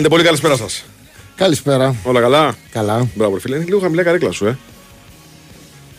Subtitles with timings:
[0.00, 0.84] Τι κάνετε, πολύ καλησπέρα σας.
[1.36, 1.94] Καλησπέρα.
[2.02, 3.08] Όλα καλά; Καλά.
[3.14, 3.56] Μπράβο, ρε φίλε.
[3.56, 4.58] Είναι λίγο χαμηλά η καρέκλα σου, ε.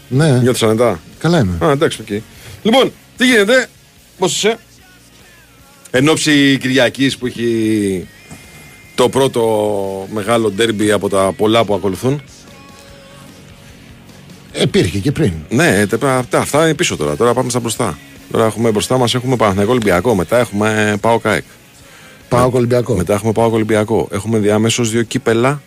[0.07, 0.99] Ναι, Νιώθεις άνετα.
[1.19, 1.65] καλά είμαι.
[1.65, 2.21] Α, εντάξει, οκ.
[2.63, 3.67] Λοιπόν, τι γίνεται,
[4.17, 4.57] πώς είσαι;
[5.91, 8.07] Εν όψει Κυριακής που έχει
[8.95, 9.41] το πρώτο
[10.13, 12.21] μεγάλο ντέρμπι από τα πολλά που ακολουθούν.
[14.61, 15.33] Υπήρχε και πριν.
[15.49, 17.15] Ναι, τε- αυτά, αυτά είναι πίσω τώρα.
[17.15, 17.97] Τώρα πάμε στα μπροστά.
[18.31, 20.15] Τώρα έχουμε μπροστά μας έχουμε Παναθηναϊκό Ολυμπιακό.
[20.15, 21.43] Μετά έχουμε ΠΑΟΚ ΑΕΚ.
[22.37, 22.95] Πάω Ολυμπιακό.
[22.95, 24.07] Μετά έχουμε Πάο Ολυμπιακό.
[24.11, 25.61] Έχουμε διάμεσος δύο κύπελα.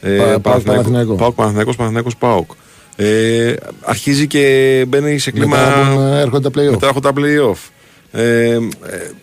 [0.00, 1.14] Ε, Πα- ΠΑΟΚ Παναθηναϊκό.
[1.14, 2.50] Πάοκ Παναθηναϊκός, Παναθηναϊκός Πάοκ.
[2.96, 5.56] Ε, αρχίζει και μπαίνει σε κλίμα.
[5.56, 6.70] Μετά έχουν, ε, έρχονται τα play-off.
[6.70, 7.70] Μετά έχουν τα playoff.
[8.12, 8.60] Ε, ε,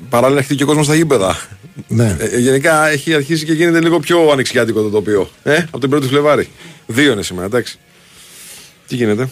[0.09, 1.37] παράλληλα έχει και ο κόσμος στα γήπεδα.
[1.87, 2.17] Ναι.
[2.19, 5.29] Ε, γενικά έχει αρχίσει και γίνεται λίγο πιο ανοιξιάτικο το τοπίο.
[5.43, 6.47] Ε, από την 1η Φλεβάρη.
[6.87, 7.79] Δύο είναι σήμερα, εντάξει.
[8.87, 9.29] Τι γίνεται,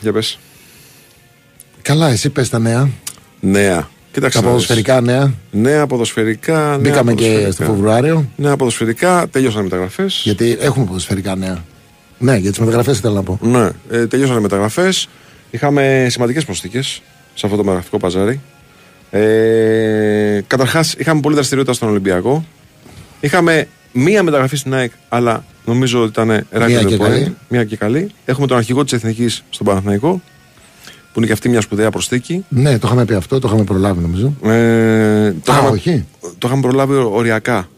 [0.00, 0.38] για πες.
[1.82, 2.90] Καλά, εσύ πες τα νέα.
[3.40, 3.88] Νέα.
[4.12, 4.38] Κοίταξε.
[4.38, 4.66] Τα να δεις.
[4.66, 5.32] ποδοσφαιρικά νέα.
[5.50, 6.58] Νέα ποδοσφαιρικά.
[6.58, 7.52] νέα Μπήκαμε και ποδοσφαιρικά.
[7.52, 8.28] στο Φεβρουάριο.
[8.36, 9.28] Νέα ποδοσφαιρικά.
[9.30, 10.20] Τελειώσαν οι μεταγραφές.
[10.24, 11.64] Γιατί έχουμε ποδοσφαιρικά νέα.
[12.18, 13.38] Ναι, για τις μεταγραφές ήθελα να πω.
[13.42, 15.08] Ναι, ε, τελειώσαν οι μεταγραφές.
[15.50, 17.02] Είχαμε σημαντικές προσθήκες
[17.34, 18.40] σε αυτό το μεταγραφικό παζάρι.
[19.10, 22.44] Ε, Καταρχάς, είχαμε πολλή δραστηριότητα στον Ολυμπιακό.
[23.20, 26.26] Είχαμε μία μεταγραφή στην ΑΕΚ, αλλά νομίζω ότι ήταν
[26.66, 27.36] Μία και καλή.
[27.48, 28.10] Μία και καλή.
[28.24, 30.22] Έχουμε τον αρχηγό της Εθνικής στον Παναθηναϊκό,
[31.12, 32.44] που είναι και αυτή μια σπουδαία προσθήκη.
[32.48, 34.34] Ναι, το είχαμε πει αυτό, το είχαμε προλάβει νομίζω.
[34.42, 36.04] Ε, το, Α, είχαμε, όχι.
[36.38, 37.68] το είχαμε προλάβει οριακά.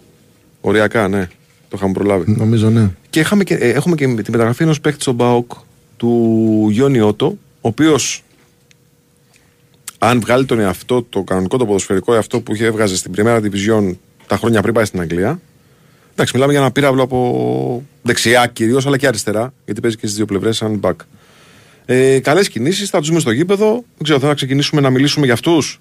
[0.61, 1.29] Οριακά, ναι.
[1.69, 2.35] Το είχαμε προλάβει.
[2.37, 2.91] Νομίζω ναι.
[3.11, 5.53] Και, είχαμε και ε, έχουμε και τη μεταγραφή ενός παίκτη στον Μπαουκ
[5.97, 7.27] του Γιόνι Ότο,
[7.61, 8.23] ο οποίος
[9.99, 13.97] αν βγάλει τον εαυτό, το κανονικό το ποδοσφαιρικό εαυτό που είχε έβγαζε στην Πριμέρα Division
[14.27, 15.41] τα χρόνια πριν πάει στην Αγγλία.
[16.13, 20.17] Εντάξει, μιλάμε για ένα πύραυλο από δεξιά κυρίως, αλλά και αριστερά, γιατί παίζει και στις
[20.17, 20.95] δύο πλευρές σαν back.
[21.87, 23.71] Ε, Καλές κινήσεις, θα τους δούμε στο γήπεδο.
[23.73, 25.81] Δεν ξέρω, θέλω να ξεκινήσουμε να μιλήσουμε για αυτούς.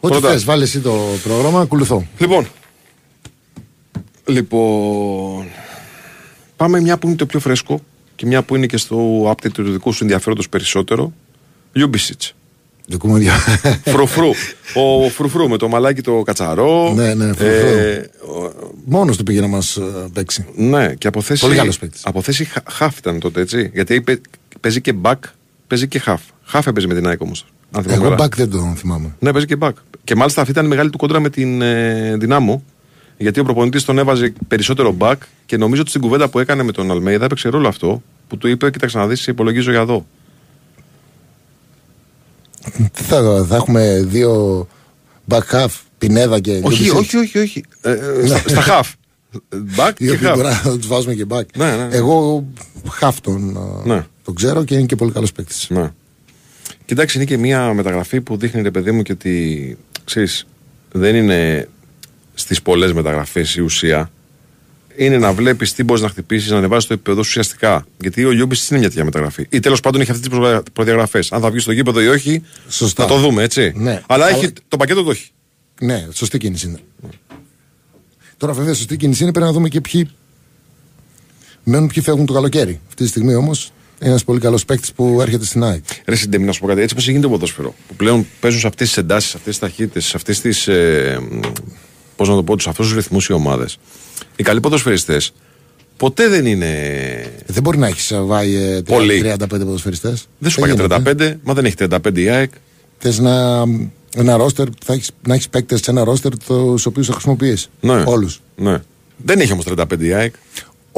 [0.00, 0.30] Ό,τι Πρώτα.
[0.30, 2.06] θες, βάλε εσύ το πρόγραμμα, ακολουθώ.
[2.18, 2.46] Λοιπόν.
[4.26, 5.46] Λοιπόν.
[6.56, 7.80] Πάμε μια που είναι το πιο φρέσκο
[8.16, 11.12] και μια που είναι και στο update του δικού σου ενδιαφέροντος περισσότερο.
[11.72, 12.22] Λιούμπιτσιτς.
[12.86, 13.32] Δοκούμε δια...
[13.94, 14.28] Φρουφρού.
[14.74, 16.92] Ο Φρουφρού με το μαλάκι το κατσαρό.
[16.94, 17.46] Ναι, ναι, Φρουφρού.
[17.46, 20.46] Ε, ο- Μόνος του πήγε να μας ε, παίξει.
[20.54, 21.40] ναι, και από θέση.
[21.40, 22.00] Πολύ καλός παίκτης.
[22.04, 23.70] Από θέση χα- χαφ ήταν τότε, έτσι.
[23.74, 24.20] Γιατί παί-
[24.60, 25.14] παίζει και back,
[25.66, 26.18] παίζει και half.
[26.52, 27.44] Half έπαιζε με την ΑΕΚ όμως.
[27.86, 29.14] Εγώ back δεν το θυμάμαι.
[29.18, 29.72] Ναι, παίζει και back.
[30.04, 32.62] Και μάλιστα αυτή ήταν η μεγάλη του κόντρα με την ε, Δυνάμω.
[33.18, 35.14] Γιατί ο προπονητής τον έβαζε περισσότερο back
[35.46, 38.48] και νομίζω ότι στην κουβέντα που έκανε με τον Αλμέιδα έπαιξε ρόλο αυτό που του
[38.48, 40.06] είπε: Κοίταξε να δεις, σε υπολογίζω για εδώ.
[42.92, 44.66] Τι θα, θα έχουμε δύο
[45.28, 45.68] back half,
[45.98, 47.64] Πινέδα και όχι, Λιούμπισιτς, όχι, όχι, όχι.
[47.80, 48.92] Ε, ε, στα, στα half.
[49.76, 50.64] Back Οι και οποίοι μπορεί half.
[50.64, 51.42] να τους βάζουμε και back.
[51.56, 51.96] Ναι, ναι, ναι.
[51.96, 52.46] Εγώ
[53.00, 54.06] half τον, ε, Ναι.
[54.28, 55.66] Τον ξέρω και είναι και πολύ καλός παίκτης.
[55.70, 55.92] Ναι.
[56.84, 60.46] Κοιτάξτε, είναι και μια μεταγραφή που δείχνει, ρε παιδί μου, και ότι ξέρεις,
[60.92, 61.68] δεν είναι
[62.34, 64.10] στις πολλές μεταγραφές η ουσία.
[64.96, 67.86] Είναι να βλέπεις τι μπορείς να χτυπήσεις, να ανεβάσεις το επίπεδο σου ουσιαστικά.
[68.00, 69.46] Γιατί ο Λιούμπη είναι μια τέτοια μεταγραφή.
[69.50, 70.38] Ή τέλος πάντων έχει αυτές τις
[70.72, 71.32] προδιαγραφές.
[71.32, 73.02] Αν θα βγει στο γήπεδο ή όχι, Σωστά.
[73.02, 73.72] θα το δούμε, έτσι.
[73.76, 73.90] Ναι.
[73.90, 75.30] Αλλά, Αλλά- έχει, το πακέτο το έχει.
[75.80, 76.78] Ναι, σωστή κίνηση είναι.
[78.36, 80.10] Τώρα βέβαια σωστή κίνηση είναι πρέπει να δούμε και ποιοι
[81.64, 82.80] μένουν, ποιοι φεύγουν το καλοκαίρι.
[82.88, 85.84] Αυτή τη στιγμή όμως είναι ένας πολύ καλός παίκτης που έρχεται στην ΑΕΚ.
[86.04, 86.80] Ρε Συντέμι, να σου πω κάτι.
[86.80, 87.74] Έτσι πώ γίνεται το ποδόσφαιρο.
[87.88, 90.68] Που πλέον παίζουν σε αυτές τις εντάσεις, σε αυτές τις ταχύτητες, σε αυτές τις.
[90.68, 91.18] Ε,
[92.16, 93.78] Πώς να το πω, σε αυτούς τους ρυθμούς οι ομάδες.
[94.36, 95.32] Οι καλοί ποδοσφαιριστές
[95.98, 96.72] ποτέ δεν είναι.
[97.46, 99.22] Δεν μπορεί να έχεις βάει ε, Πολύ.
[99.24, 100.28] 35 ποδοσφαιριστές.
[100.38, 102.50] Δεν σου πάει για 35, μα δεν έχει 35 η ΑΕΚ.
[102.98, 103.64] Θες να,
[104.14, 107.68] ένα ρόστερ, θα έχεις, να έχεις παίκτες σε ένα ρόστερ τους οποίους θα χρησιμοποιείς.
[107.80, 108.02] Ναι.
[108.06, 108.40] Όλους.
[108.56, 108.82] Ναι.
[109.16, 110.34] Δεν έχει όμως 35 η ΑΕΚ.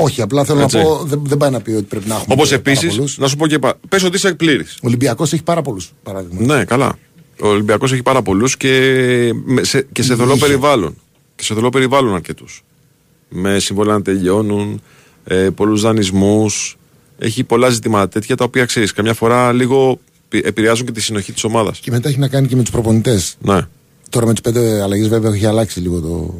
[0.03, 0.77] Όχι, απλά θέλω Έτσι.
[0.77, 2.35] να πω, δεν, δεν πάει να πει ότι πρέπει να έχουμε.
[2.35, 3.19] Όπως πάρα επίσης, πολλούς.
[3.19, 3.79] να σου πω και πα...
[3.89, 4.63] Πες ότι είσαι πλήρη.
[4.63, 6.57] Ο Ολυμπιακός έχει πάρα πολλούς παράδειγμα.
[6.57, 6.99] Ναι, καλά.
[7.43, 8.71] Ο Ολυμπιακός έχει πάρα πολλούς και,
[9.45, 10.41] με- σε, και σε θολό Είχε.
[10.47, 10.95] περιβάλλον.
[11.37, 12.63] Και σε θολό περιβάλλον αρκετούς.
[13.29, 14.81] Με συμβόλαια να τελειώνουν,
[15.25, 16.77] ε, πολλούς δανεισμούς.
[17.19, 18.93] Έχει πολλά ζητήματα τέτοια τα οποία ξέρεις.
[18.93, 19.99] Καμιά φορά λίγο
[20.29, 21.79] πη- επηρεάζουν και τη συνοχή της ομάδας.
[21.79, 23.37] Και μετά έχει να κάνει και με τους προπονητές.
[23.41, 23.61] Ναι.
[24.11, 26.35] Τώρα με τις πέντε αλλαγές βέβαια έχει αλλάξει λίγο το,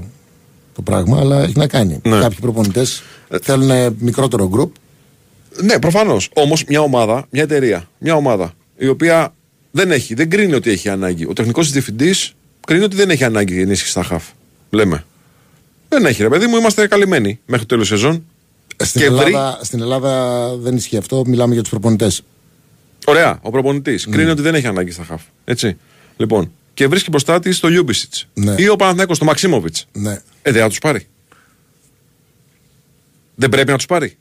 [0.83, 2.01] το πράγμα, αλλά έχει να κάνει.
[2.05, 2.19] Ναι.
[2.21, 3.03] Κάποιοι προπονητές
[3.43, 4.75] θέλουν μικρότερο γκρουπ.
[5.63, 6.29] Ναι, προφανώς.
[6.35, 9.35] Όμως μια ομάδα, μια εταιρεία, μια ομάδα η οποία
[9.71, 11.27] δεν έχει, δεν κρίνει ότι έχει ανάγκη.
[11.27, 12.35] Ο τεχνικός διευθυντής
[12.67, 14.25] κρίνει ότι δεν έχει ανάγκη ενίσχυσης στα χαφ.
[14.71, 15.05] Λέμε.
[15.89, 18.25] Δεν έχει, ρε παιδί μου, είμαστε καλυμμένοι μέχρι το τέλος σεζόν.
[18.77, 21.23] Στην, Και βρει- Ελλάδα, στην Ελλάδα δεν ισχύει αυτό.
[21.27, 22.23] Μιλάμε για τους προπονητές.
[23.07, 25.23] Ωραία, ο προπονητής κρίνει ότι δεν έχει ανάγκη στα χαφ.
[25.45, 25.77] Έτσι.
[26.17, 28.27] Λοιπόν, και βρίσκει μπροστά της το Λιούμπισιτς.
[28.35, 28.55] Ναι.
[28.59, 29.87] Ή ο Παναθηναίκος το Μαξίμοβιτς.
[29.93, 30.23] Ναι.
[30.43, 31.07] Ε, δεν θα τους πάρει.
[33.35, 34.17] Δεν πρέπει να τους πάρει.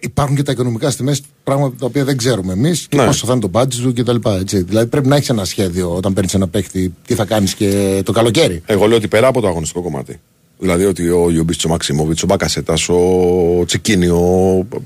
[0.00, 3.04] υπάρχουν και τα οικονομικά στη μέση, πράγματα τα οποία δεν ξέρουμε εμείς και Ναι.
[3.04, 4.16] πόσο θα είναι το budget του κτλ.
[4.28, 4.62] Έτσι.
[4.62, 8.12] Δηλαδή πρέπει να έχεις ένα σχέδιο όταν παίρνεις ένα παίχτη, τι θα κάνεις και το
[8.12, 8.62] καλοκαίρι.
[8.66, 10.20] Εγώ λέω ότι πέρα από το αγωνιστικό κομμάτι.
[10.58, 14.20] Δηλαδή ότι ο Λιούμπιτσιτς, ο Μαξιμόβιτς, ο Μπακασέτας, ο Τσικίνιο,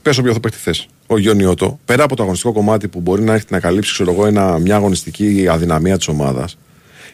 [0.03, 3.35] πες όποιο θα παίχτη θες, ο Γιονιώτο, πέρα από το αγωνιστικό κομμάτι που μπορεί να
[3.35, 6.59] έχει να καλύψει ξέρω εγώ, ένα, μια αγωνιστική αδυναμία της ομάδας,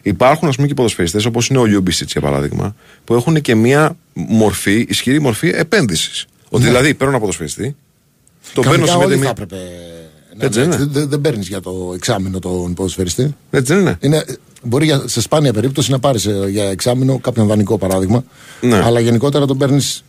[0.03, 2.75] υπάρχουν ας πούμε και ποδοσφαιριστές όπως είναι ο Λιούμπιτσιτς για παράδειγμα,
[3.05, 6.27] που έχουν και μια μορφή, ισχυρή μορφή επένδυσης.
[6.49, 7.77] Ότι δηλαδή παίρνω ένα ποδοσφαιριστή,
[8.53, 9.25] τον παίρνω Κανονικά σε όλοι μια.
[9.25, 9.57] θα έπρεπε.
[10.37, 10.99] να Έτσι είναι δεν έτσι.
[10.99, 13.35] Δεν, δεν παίρνεις για το εξάμεινο τον ποδοσφαιριστή.
[13.51, 13.97] Έτσι δεν είναι.
[14.01, 14.25] Είναι,
[14.63, 18.25] μπορεί για, σε σπάνια περίπτωση να πάρεις για εξάμεινο κάποιον δανεικό παράδειγμα.
[18.61, 18.83] Ναι.
[18.85, 20.05] Αλλά γενικότερα τον παίρνεις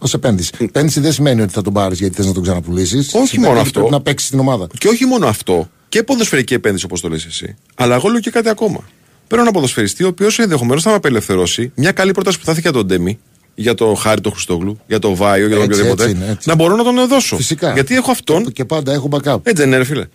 [0.00, 0.50] ως επένδυση.
[0.58, 3.14] Επένδυση δεν σημαίνει ότι θα τον πάρεις γιατί θες να τον ξαναπουλήσεις.
[3.14, 3.78] Όχι μόνο αυτό.
[3.78, 4.66] Πρέπει να παίξεις στην ομάδα.
[4.78, 7.56] Και όχι μόνο αυτό, και ποδοσφαιρική επένδυση όπως το λες εσύ.
[7.74, 8.84] Αλλά εγώ λέω και κάτι ακόμα.
[9.26, 12.60] Παίρνω ένα ποδοσφαιριστή ο οποίος ενδεχομένως θα με απελευθερώσει μια καλή πρόταση που θα έχει
[12.60, 13.18] για τον Ντέμι,
[13.54, 16.10] για τον Χάρη τον Χριστόγλου, για τον Βάιο, για τον Έτσι, οποιοδήποτε.
[16.10, 16.48] έτσι είναι, έτσι.
[16.48, 17.36] Να μπορώ να τον δώσω.
[17.36, 17.72] Φυσικά.
[17.72, 18.52] Γιατί έχω αυτόν.
[18.52, 19.36] Και πάντα έχω backup.
[19.42, 20.06] Έτσι δεν είναι, ρε φίλε.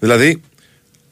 [0.00, 0.40] Δηλαδή,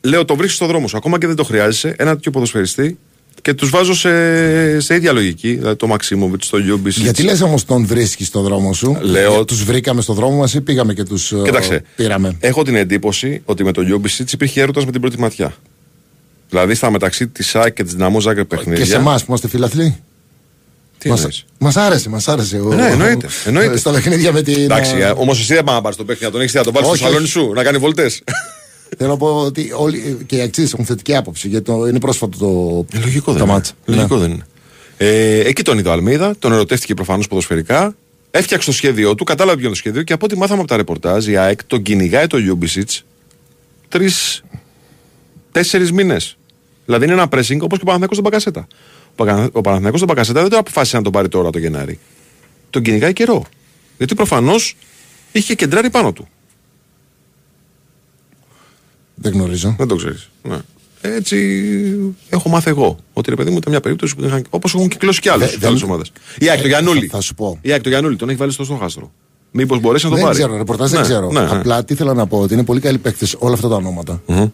[0.02, 0.96] λέω το βρίσκεις στο δρόμο σου.
[0.96, 1.94] Ακόμα και δεν το χρειάζεσαι.
[1.98, 2.98] Ένα τέτοιο ποδοσφαιριστή
[3.42, 5.54] και τους βάζω σε, σε ίδια λογική.
[5.54, 6.90] Δηλαδή το Μαξίμοβιτς, το Λιούμπι.
[6.90, 10.60] Γιατί λες όμως τον βρίσκεις στο δρόμο σου; Λέω- Τους βρήκαμε στο δρόμο μας ή
[10.60, 11.82] πήγαμε και τους Κοίταξε.
[11.96, 15.54] πήραμε; Έχω την εντύπωση ότι με τον Λιούμπιτσιτς υπήρχε έρωτας με την πρώτη ματιά.
[16.48, 18.84] Δηλαδή στα μεταξύ της ΑΕΚ και της Δυναμό Ζάγκρεπ παιχνίδια.
[18.84, 19.96] Και σε εμάς που είμαστε φιλαθλοί;
[20.98, 22.58] Τι Μας, εννοείς; μας άρεσε, μας άρεσε.
[22.60, 23.76] ο- Ναι, εννοείται, εννοείται.
[23.82, 24.62] Στα παιχνίδια με την.
[24.62, 26.72] Εντάξει, ε, όμως εσύ δεν πάει να πάρεις τον παίχτη να τον έχεις να τον
[26.72, 27.30] πάρει στο Όχι, σαλόνι όχι.
[27.32, 28.22] σου να κάνει βολτές.
[28.98, 32.38] Θέλω να πω ότι όλοι και οι αξίες έχουν θετική άποψη γιατί το, είναι πρόσφατο
[32.38, 33.52] το, Λογικό το δεν είναι.
[33.52, 33.72] ματς.
[33.84, 34.20] Λογικό Ναι.
[34.20, 34.46] δεν είναι.
[34.96, 37.94] Ε, εκεί τον είδε ο Αλμέιδα, τον ερωτεύτηκε προφανώς ποδοσφαιρικά.
[38.30, 40.76] Έφτιαξε το σχέδιό του, κατάλαβε ποιο είναι το σχέδιο και από ό,τι μάθαμε από τα
[40.76, 42.90] ρεπορτάζ, η ΑΕΚ τον κυνηγάει το Λιούμπιτσιτς
[43.88, 46.36] τρεις-τέσσερις μήνες.
[46.84, 48.66] Δηλαδή είναι ένα pressing όπως και ο Παναθηναϊκός στον Μπακασέτα.
[49.10, 51.98] Ο Πακα- Ο Παναθηναϊκός στον Μπακασέτα δεν το αποφάσισε να τον πάρει τώρα το Γενάρη.
[52.70, 53.44] Τον κυνηγάει καιρό.
[53.98, 54.76] Γιατί προφανώς
[55.32, 56.28] είχε κεντράρει πάνω του.
[59.22, 59.74] Δεν γνωρίζω.
[59.78, 60.28] Δεν το ξέρεις.
[60.42, 60.56] Ναι.
[61.00, 61.66] Έτσι
[62.28, 62.96] έχω μάθει εγώ.
[63.12, 64.44] Ότι ρε παιδί μου ήταν μια περίπτωση που είχαν.
[64.50, 66.12] Όπως έχουν κυκλώσει κι άλλες Δε- δεν- ομάδες.
[66.38, 67.06] Η ΑΕΚ το Γιανούλη.
[67.06, 67.58] θα σου πω.
[67.62, 69.12] Η ΑΕΚ το Γιανούλη τον έχει βάλει στο στόχαστρο.
[69.50, 71.30] Μήπως μπορέσει να το δεν πάρει; ξέρω, ρεπορτάζ δεν Ναι, ξέρω.
[71.30, 71.50] ναι, ναι.
[71.50, 74.46] Απλά τι ήθελα να πω ότι είναι πολύ καλοί παίκτες όλα αυτά τα ονόματα Μμμ.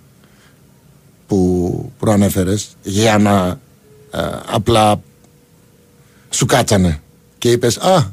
[1.27, 3.47] που προανέφερες για να
[4.11, 5.01] ε, απλά
[6.31, 7.01] σου κάτσανε
[7.39, 8.05] και είπες Α,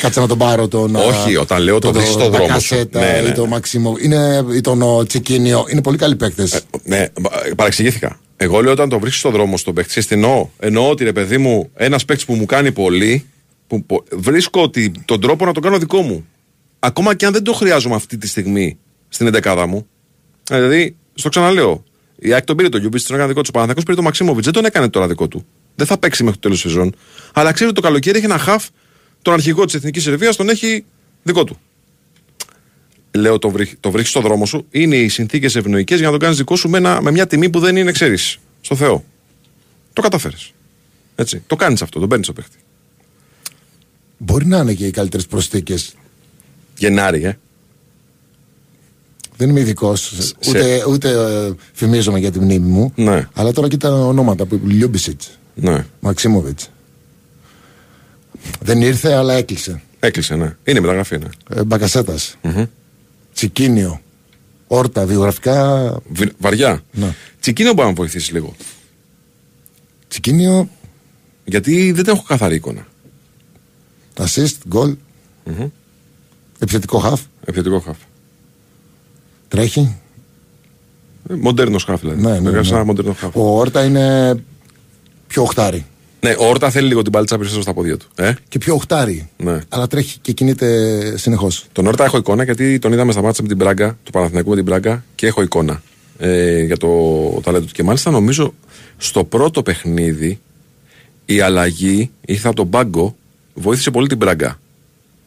[0.00, 0.94] κάτσε να τον πάρω τον.
[0.96, 2.74] Όχι, α, όταν λέω το βρίσκεις στον δρόμο σου.
[2.74, 3.50] Μπακασέτα Ναι, ναι, ή τον ναι.
[3.50, 3.94] Μαξίμο.
[4.00, 5.64] Είναι ή τον ο, Τσικίνιο.
[5.70, 6.60] Είναι πολύ καλοί παίκτες.
[6.82, 8.18] Ναι, πα- παρεξηγήθηκα.
[8.36, 10.48] Εγώ λέω όταν το βρίσκεις στον δρόμο στον παίκτη, ξέρεις τι εννοώ.
[10.58, 13.26] Εννοώ ότι ρε παιδί μου, ένας παίκτης που μου κάνει πολύ,
[13.66, 16.26] που πο- βρίσκω ότι τον τρόπο να το κάνω δικό μου.
[16.78, 18.78] Ακόμα και αν δεν το χρειάζομαι αυτή τη στιγμή
[19.08, 19.86] στην εντεκάδα μου.
[20.50, 21.84] Ε, Δηλαδή, στο ξαναλέω.
[22.18, 23.48] Η ΑΕΚ τον πήρε το Λιούμπιτσιτς, τον έκανε δικό του.
[23.48, 25.46] Ο Παναθηναϊκός πήρε το Μαξίμοβιτς, δεν τον έκανε τώρα δικό του.
[25.74, 26.94] Δεν θα παίξει μέχρι το τέλος σεζόν.
[27.32, 28.66] Αλλά ξέρει ότι το καλοκαίρι έχει ένα χαφ,
[29.26, 30.84] τον αρχηγό της Εθνικής Σερβία, τον έχει
[31.22, 31.58] δικό του
[33.10, 36.18] λέω το, βρει, το βρίσκεις στο δρόμο σου, είναι οι συνθήκες ευνοϊκές για να το
[36.18, 39.04] κάνεις δικό σου με, ένα- με μια τιμή που δεν είναι, ξέρεις, στο Θεό.
[39.92, 40.50] Το καταφέρεις.
[41.14, 41.42] Έτσι.
[41.46, 42.56] Το κάνεις αυτό, τον παίρνεις το παίχτη.
[44.18, 45.94] Μπορεί να είναι και οι καλύτερες προσθήκες.
[46.78, 47.38] Γενάρη, ε.
[49.36, 50.12] Δεν είμαι ειδικός,
[50.48, 52.92] ούτε, ούτε ε, φημίζομαι για τη μνήμη μου.
[52.96, 53.28] Ναι.
[53.34, 55.20] Αλλά τώρα κοίτα ονόματα που Λιούμπιτσιτς,
[55.54, 55.86] Ναι.
[56.00, 56.58] Μαξίμοβιτς.
[58.60, 59.82] Δεν ήρθε, αλλά έκλεισε.
[60.00, 60.56] Έκλεισε, ναι.
[60.64, 61.28] Είναι μεταγραφή, ναι.
[61.56, 62.36] Ε, Μπακασέτας.
[62.42, 62.64] Μμμ.
[63.34, 64.00] Τσικίνιο.
[64.66, 65.92] Όρτα, βιογραφικά.
[66.08, 66.82] Βι- Βαριά.
[66.92, 67.14] Ναι.
[67.40, 68.54] Τσικίνιο μπορεί να με βοηθήσει λίγο.
[70.08, 70.68] Τσικίνιο,
[71.44, 72.86] Γιατί δεν έχω καθαρή εικόνα.
[74.16, 74.96] assist, goal.
[75.44, 75.68] Μμμ.
[76.58, 77.20] Επιθετικό χαφ.
[77.40, 77.96] Επιθετικό χαφ.
[79.48, 79.96] Τρέχει.
[81.40, 82.20] Μοντέρνος χαφ, δηλαδή.
[82.22, 82.76] Ναι, ναι, Έγραψα ναι.
[82.76, 83.36] ένα μοντέρνο χαφ.
[83.36, 84.34] Ο Όρτα είναι
[85.26, 85.86] πιο οχτάρι.
[86.20, 88.06] Ναι, ο Όρτα θέλει λίγο την παλίτσα περισσότερο στα πόδια του.
[88.14, 89.28] Ε; Και πιο οχτάρι.
[89.36, 89.58] Ναι.
[89.68, 91.66] Αλλά τρέχει και κινείται συνεχώς.
[91.72, 94.54] Τον Όρτα έχω εικόνα γιατί τον είδαμε στα μάτια με την Μπράγκα, του Παναθηναϊκού με
[94.54, 95.82] την Μπράγκα και έχω εικόνα
[96.18, 96.88] ε, για το
[97.42, 97.72] ταλέντο του.
[97.72, 98.54] Και μάλιστα νομίζω
[98.96, 100.40] στο πρώτο παιχνίδι
[101.24, 103.16] η αλλαγή ήρθε από τον πάγκο,
[103.54, 104.60] βοήθησε πολύ την Μπράγκα.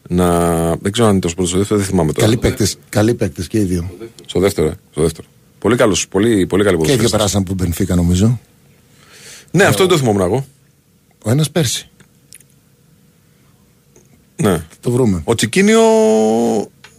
[0.10, 0.50] Να...
[0.75, 2.27] Δεν ξέρω αν είναι το πρώτο, στο δεύτερο, δεν θυμάμαι τώρα.
[2.27, 3.91] Καλοί παίκτες καλοί παίκτες και οι δύο.
[4.25, 5.27] Στο δεύτερο, ε, στο δεύτερο.
[5.60, 7.12] Πολύ καλός, πολύ, πολύ καλή Και οι δύο ποδοσφαιριστής.
[7.12, 8.39] περάσαν από τον Μπενφίκα νομίζω.
[9.51, 10.46] Ναι, αυτό δεν το θυμόμουν εγώ.
[11.23, 11.89] Ο ένας πέρσι.
[14.35, 14.51] Ναι.
[14.51, 15.21] Θα το βρούμε.
[15.23, 15.81] Ο Τσικίνιο,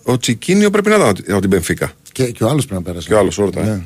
[0.02, 1.92] ο Τσικίνιο πρέπει να ήταν από την Πενφύκα.
[2.12, 3.08] Και, και ο άλλος πρέπει να πέρασε.
[3.08, 3.62] Και ο άλλος όρτα.
[3.62, 3.70] Ναι.
[3.70, 3.80] Ε.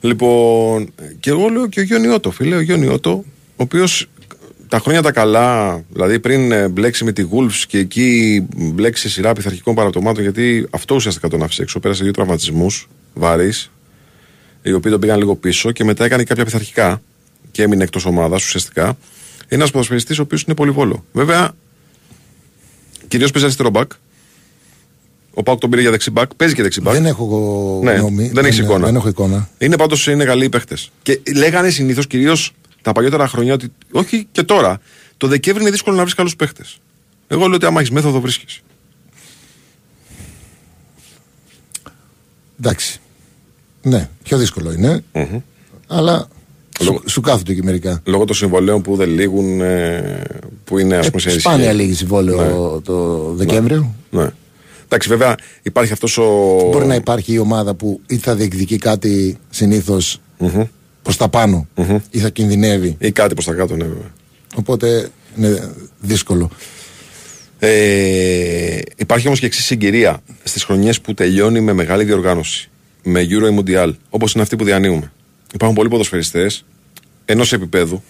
[0.00, 4.08] Λοιπόν, και εγώ λέω και ο Γιονιώτο, φίλε, ο Γιονιώτο, ο οποίος
[4.68, 9.08] τα χρόνια τα καλά, δηλαδή πριν ε, μπλέξει με τη Wolves και εκεί μπλέξει σε
[9.08, 11.80] σειρά πειθαρχικών παραπτωμάτων, γιατί αυτό ουσιαστικά τον άφησε έξω.
[11.80, 13.70] Πέρασε δύο τραυματισμούς βαρύς,
[14.62, 17.02] οι οποίοι τον πήγαν λίγο πίσω και μετά έκανε κάποια πειθαρχικά
[17.50, 18.96] και έμεινε εκτός ομάδας ουσιαστικά.
[19.52, 21.04] Είναι ένας ποδοσφαιριστής ο οποίος είναι πολύ βόλο.
[21.12, 21.52] Βέβαια,
[23.08, 23.92] κυρίως παίζει αριστερό μπακ.
[25.34, 26.34] Ο Πάουκ τον πήρε για δεξιμπάκ.
[26.34, 26.94] Παίζει και δεξιμπάκ.
[26.94, 28.28] Δεν έχω εγώ Ναι, γνώμη.
[28.34, 28.86] δεν έχεις εικόνα.
[28.86, 29.48] Δεν έχω εικόνα.
[29.58, 30.90] Είναι πάντως είναι καλοί οι παίχτες.
[31.02, 32.52] Και λέγανε συνήθως κυρίως
[32.82, 33.72] τα παλιότερα χρόνια ότι.
[33.92, 34.80] Όχι και τώρα.
[35.16, 36.78] Το Δεκέμβρη είναι δύσκολο να βρεις καλούς παίχτες.
[37.28, 38.60] Εγώ λέω ότι άμα έχεις μέθοδο βρίσκεις.
[42.60, 43.00] Εντάξει.
[43.82, 45.04] Ναι, πιο δύσκολο είναι.
[45.86, 46.28] Αλλά
[46.80, 48.00] Λόγω- σου, σου κάθονται και μερικά.
[48.04, 50.22] Λόγω των συμβολέων που δεν λήγουν, ε,
[50.64, 51.48] που είναι ας πούμε σε ενισχύ.
[51.48, 53.94] Σπάνια λίγη συμβόλαιο το Δεκέμβριο.
[54.10, 54.28] Ναι.
[54.84, 56.24] Εντάξει, βέβαια υπάρχει αυτός ο.
[56.70, 60.18] Μπορεί να υπάρχει η ομάδα που ή θα διεκδικεί κάτι συνήθως
[61.02, 61.68] προς τα πάνω
[62.10, 62.96] ή θα κινδυνεύει.
[63.00, 64.10] ή κάτι προς τα κάτω, ναι, βέβαια.
[64.54, 66.50] Οπότε είναι δύσκολο.
[67.58, 72.70] Ε, υπάρχει όμως και εξής συγκυρία στις χρονιές που τελειώνει με μεγάλη διοργάνωση.
[73.02, 75.12] Με Euro ή Mundial, όπως είναι αυτή που διανύουμε.
[75.54, 76.64] Υπάρχουν πολλοί ποδοσφαιριστές
[77.24, 78.02] ενός επίπεδου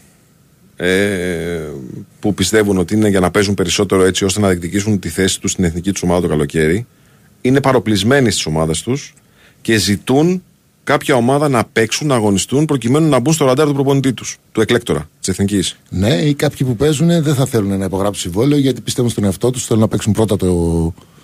[0.76, 1.68] ε,
[2.20, 5.50] που πιστεύουν ότι είναι για να παίζουν περισσότερο έτσι ώστε να διεκδικήσουν τη θέση τους
[5.50, 6.86] στην εθνική τους ομάδα το καλοκαίρι.
[7.40, 9.14] Είναι παροπλισμένοι στις ομάδες τους
[9.60, 10.42] και ζητούν
[10.84, 14.60] κάποια ομάδα να παίξουν, να αγωνιστούν προκειμένου να μπουν στο ραντάρ του προπονητή τους, του
[14.60, 15.76] εκλέκτορα της εθνικής.
[15.88, 19.50] Ναι, ή κάποιοι που παίζουν δεν θα θέλουν να υπογράψουν συμβόλαιο γιατί πιστεύουν στον εαυτό
[19.50, 20.46] τους, θέλουν να παίξουν πρώτα το.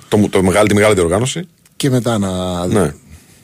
[0.08, 1.48] Το, το μεγάλη, τη μεγάλη διοργάνωση.
[1.76, 2.66] και μετά να.
[2.66, 2.94] Ναι.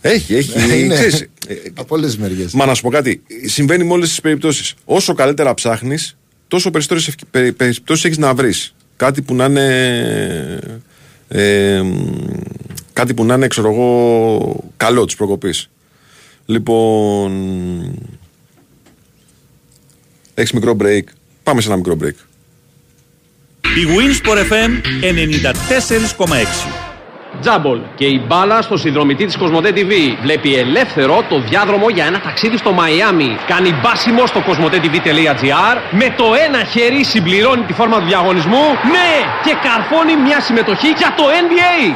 [0.05, 0.81] Έχει, έχει.
[0.83, 0.95] Είναι.
[0.95, 2.53] ξέρεις, ε, Από όλες τις μεριές.
[2.53, 3.23] Μα να σου πω κάτι.
[3.45, 4.75] Συμβαίνει με όλες τις περιπτώσεις.
[4.85, 6.17] Όσο καλύτερα ψάχνεις,
[6.49, 7.15] τόσο περισσότερες
[7.57, 8.75] περιπτώσεις έχεις να βρεις.
[8.97, 10.59] Κάτι που να είναι.
[11.29, 12.05] Ε, μ,
[12.93, 15.71] κάτι που να είναι, ξέρω εγώ, καλό της προκοπής.
[16.47, 17.33] Λοιπόν.
[20.35, 21.03] Έχεις μικρό break.
[21.43, 22.15] Πάμε σε ένα μικρό break.
[23.63, 26.92] Η Winsport FM 94,6.
[27.41, 29.93] Τζάμπολ και η μπάλα στο συνδρομητή της Κοσμοτέ TV.
[30.23, 33.37] Βλέπει ελεύθερο το διάδρομο για ένα ταξίδι στο Μαϊάμι.
[33.47, 35.77] Κάνει μπάσιμο στο κοσμοτέ.tv.gr.
[35.91, 38.65] Με το ένα χέρι συμπληρώνει τη φόρμα του διαγωνισμού.
[38.95, 39.13] Ναι!
[39.45, 41.95] Και καρφώνει μια συμμετοχή για το NBA.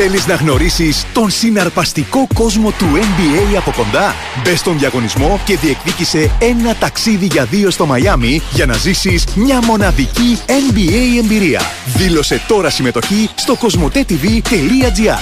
[0.00, 4.14] Θέλεις να γνωρίσεις τον συναρπαστικό κόσμο του NBA από κοντά;
[4.44, 9.64] Μπε στον διαγωνισμό και διεκδίκησε ένα ταξίδι για δύο στο Μαϊάμι για να ζήσεις μια
[9.64, 11.60] μοναδική NBA εμπειρία.
[11.96, 15.18] Δήλωσε τώρα συμμετοχή στο κοσμοτέ.tv.gr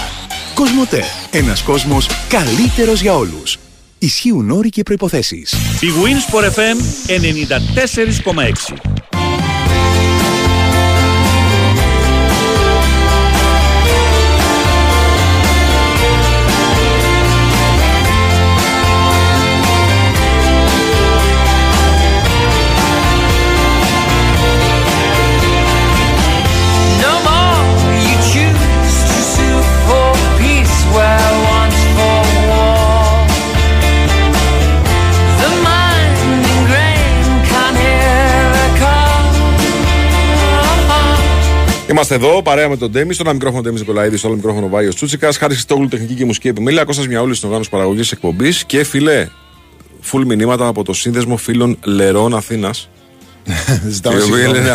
[0.55, 1.05] Κοσμοτέ.
[1.31, 3.59] Ένας κόσμος καλύτερος για όλους.
[3.99, 5.53] Ισχύουν όροι και προϋποθέσεις.
[5.81, 8.96] Η Winsport FM 94,6.
[41.91, 43.15] Είμαστε εδώ, παρέα με τον Ντέμι.
[43.15, 45.37] Στο ένα μικρόφωνο Ντέμι Νικολαίδης, στο άλλο μικρόφωνο Βάιος Τσούτσικας.
[45.37, 46.85] Χάρη Χριστόγλου, τεχνική και μουσική επιμέλεια.
[46.85, 48.65] Κώστας Μιαούλης, στον οργάνωση παραγωγής εκπομπής.
[48.65, 49.29] Και φιλέ,
[50.01, 52.89] φουλ μηνύματα από το σύνδεσμο φίλων Λερών Αθήνας.
[53.89, 54.59] Ζητάω συγγνώμη.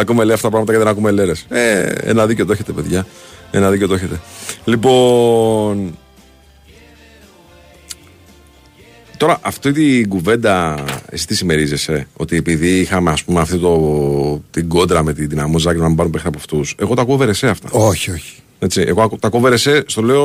[0.00, 1.46] ακούμε λέει αυτά τα πράγματα και δεν ακούμε λέρες.
[1.48, 3.06] Ε, ένα δίκιο το έχετε, παιδιά.
[3.50, 4.20] Ένα δίκιο το έχετε.
[4.64, 5.98] Λοιπόν.
[9.22, 14.68] Τώρα, αυτή την κουβέντα, εσύ τι συμμερίζεσαι, ότι επειδή είχαμε ας πούμε αυτή το, την
[14.68, 16.74] κόντρα με την δυναμό Ζάγκρη να μην πάρουν παίχτα από αυτούς.
[16.78, 17.68] Εγώ τα ακούω βερεσέ αυτά.
[17.72, 18.34] Όχι, όχι.
[18.58, 20.22] Έτσι, εγώ ακού- τα ακούω βερεσέ, στο λέω.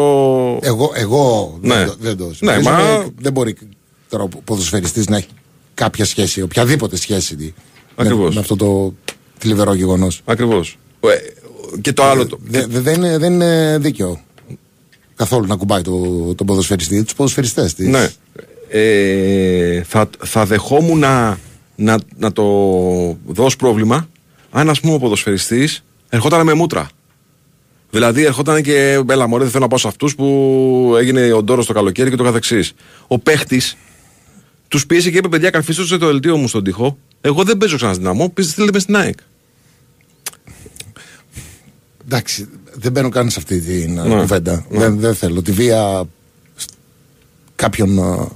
[0.61, 1.75] Εγώ, εγώ Ναι.
[1.75, 2.75] δεν, το- δεν το Ναι, συμμερίζομαι.
[2.77, 3.55] μα- Δεν μπορεί
[4.09, 5.27] τώρα ο ποδοσφαιριστής να έχει
[5.73, 7.53] κάποια σχέση, οποιαδήποτε σχέση με,
[7.95, 8.33] Ακριβώς.
[8.33, 8.93] με αυτό το
[9.37, 10.21] θλιβερό γεγονός.
[10.25, 10.77] Ακριβώς.
[11.81, 12.25] Και το άλλο.
[12.27, 14.21] Το, Δεν δεν είναι, δεν είναι δίκαιο
[15.15, 16.01] καθόλου να κουμπάει το,
[16.35, 17.87] τον ποδοσφαιριστή, τους ποδοσφαιριστές της.
[17.87, 18.09] Ναι.
[18.69, 21.37] Ε, θα, θα δεχόμουν να,
[21.75, 22.43] να, να το
[23.27, 24.09] δώσω πρόβλημα
[24.51, 26.89] αν ας πούμε ο ποδοσφαιριστής ερχόταν με μούτρα.
[27.89, 31.65] Δηλαδή ερχόταν και μπέλα μωρέ δεν θέλω να πάω σε αυτούς που έγινε ο Ντόρος
[31.65, 32.73] το καλοκαίρι και το καθεξής.
[33.07, 33.77] Ο παίχτης
[34.67, 36.97] τους πίεσε και είπε παιδιά καρφίστωσε το δελτίο μου στον τοίχο.
[37.21, 39.17] Εγώ δεν παίζω ξανά στην ΑΜΟ, πείτε στείλτε με στην ΑΕΚ.
[42.05, 44.01] Εντάξει, δεν μπαίνω καν σε αυτή την Ναι.
[44.03, 44.15] ναι.
[44.19, 44.65] κουβέντα.
[44.69, 44.79] Ναι.
[44.79, 45.41] Δεν, δεν θέλω.
[45.41, 46.03] Τη βία
[46.55, 46.69] σ-
[47.55, 48.27] κάποιων α,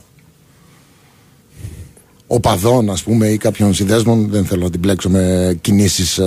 [2.33, 6.19] οπαδών, ας πούμε, ή κάποιων συνδέσμων δεν θέλω να την μπλέξω με κινήσεις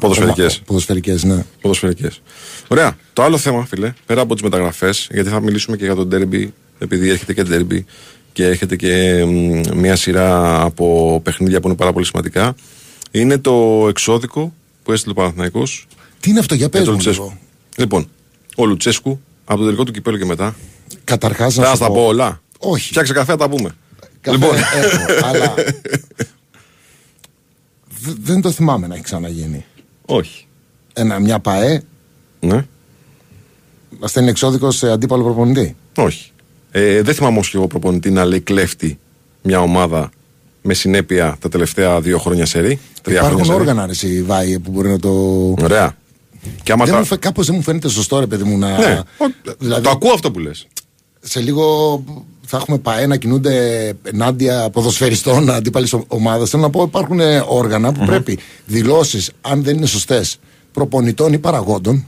[0.00, 0.60] Ποδοσφαιρικές.
[0.66, 1.44] Ποδοσφαιρικές, ναι.
[1.60, 2.20] Ποδοσφαιρικές.
[2.68, 2.96] Ωραία.
[3.12, 6.54] Το άλλο θέμα, φίλε, πέρα από τις μεταγραφές, γιατί θα μιλήσουμε και για τον ντέρμπι,
[6.78, 7.84] επειδή έρχεται και ντέρμπι
[8.32, 12.54] και έρχεται και μ, μια σειρά από παιχνίδια που είναι πάρα πολύ σημαντικά,
[13.10, 14.52] είναι το εξώδικο
[14.82, 15.86] που έστειλε ο Παναθηναϊκός
[16.20, 17.22] Τι είναι αυτό, για για πες τον μου Λουτσέσκου.
[17.24, 17.38] λίγο.
[17.76, 18.08] Λοιπόν,
[18.56, 20.56] ο Λουτσέσκου από το τελικό του κυπέλου και μετά.
[21.04, 22.40] Καταρχάς Θα να σας σου τα πω όλα.
[22.58, 22.88] Όχι.
[22.88, 23.74] Φτιάξε καφέ, θα τα πούμε.
[24.20, 24.56] Καφέ Λοιπόν.
[24.56, 25.54] έχω, αλλά
[28.00, 29.64] Δε- δεν το θυμάμαι να έχει ξαναγίνει.
[30.06, 30.46] Όχι.
[30.92, 31.82] ένα, μια ΠαΕ
[32.40, 32.66] Ναι.
[34.00, 35.76] να στέλνει εξώδικος σε αντίπαλο προπονητή.
[35.96, 36.30] Όχι.
[36.70, 38.98] Ε, δεν θυμάμαι όμως και εγώ προπονητή να λέει κλέφτη
[39.42, 40.10] μια ομάδα
[40.62, 42.78] με συνέπεια τα τελευταία δύο χρόνια σερή.
[43.02, 43.58] Τρία Υπάρχουν χρόνια σερί.
[43.68, 45.10] όργανα ρε, εσύ, Βάη, που μπορεί να το.
[45.62, 45.96] Ωραία.
[46.62, 47.00] Και άμα Δεν τα...
[47.00, 48.78] μου, φαι- κάπως δεν μου φαίνεται σωστό, ρε παιδί μου, να.
[48.78, 49.00] Ναι,
[49.58, 50.66] δηλαδή, το ακούω αυτό που λες.
[51.20, 52.04] σε λίγο
[52.50, 56.50] θα έχουμε ΠαΕ να κινούνται ενάντια ποδοσφαιριστών αντίπαλης ομάδας.
[56.50, 60.36] Θέλω να πω, υπάρχουν ε, όργανα που πρέπει δηλώσεις, αν δεν είναι σωστές,
[60.72, 62.06] προπονητών ή παραγόντων.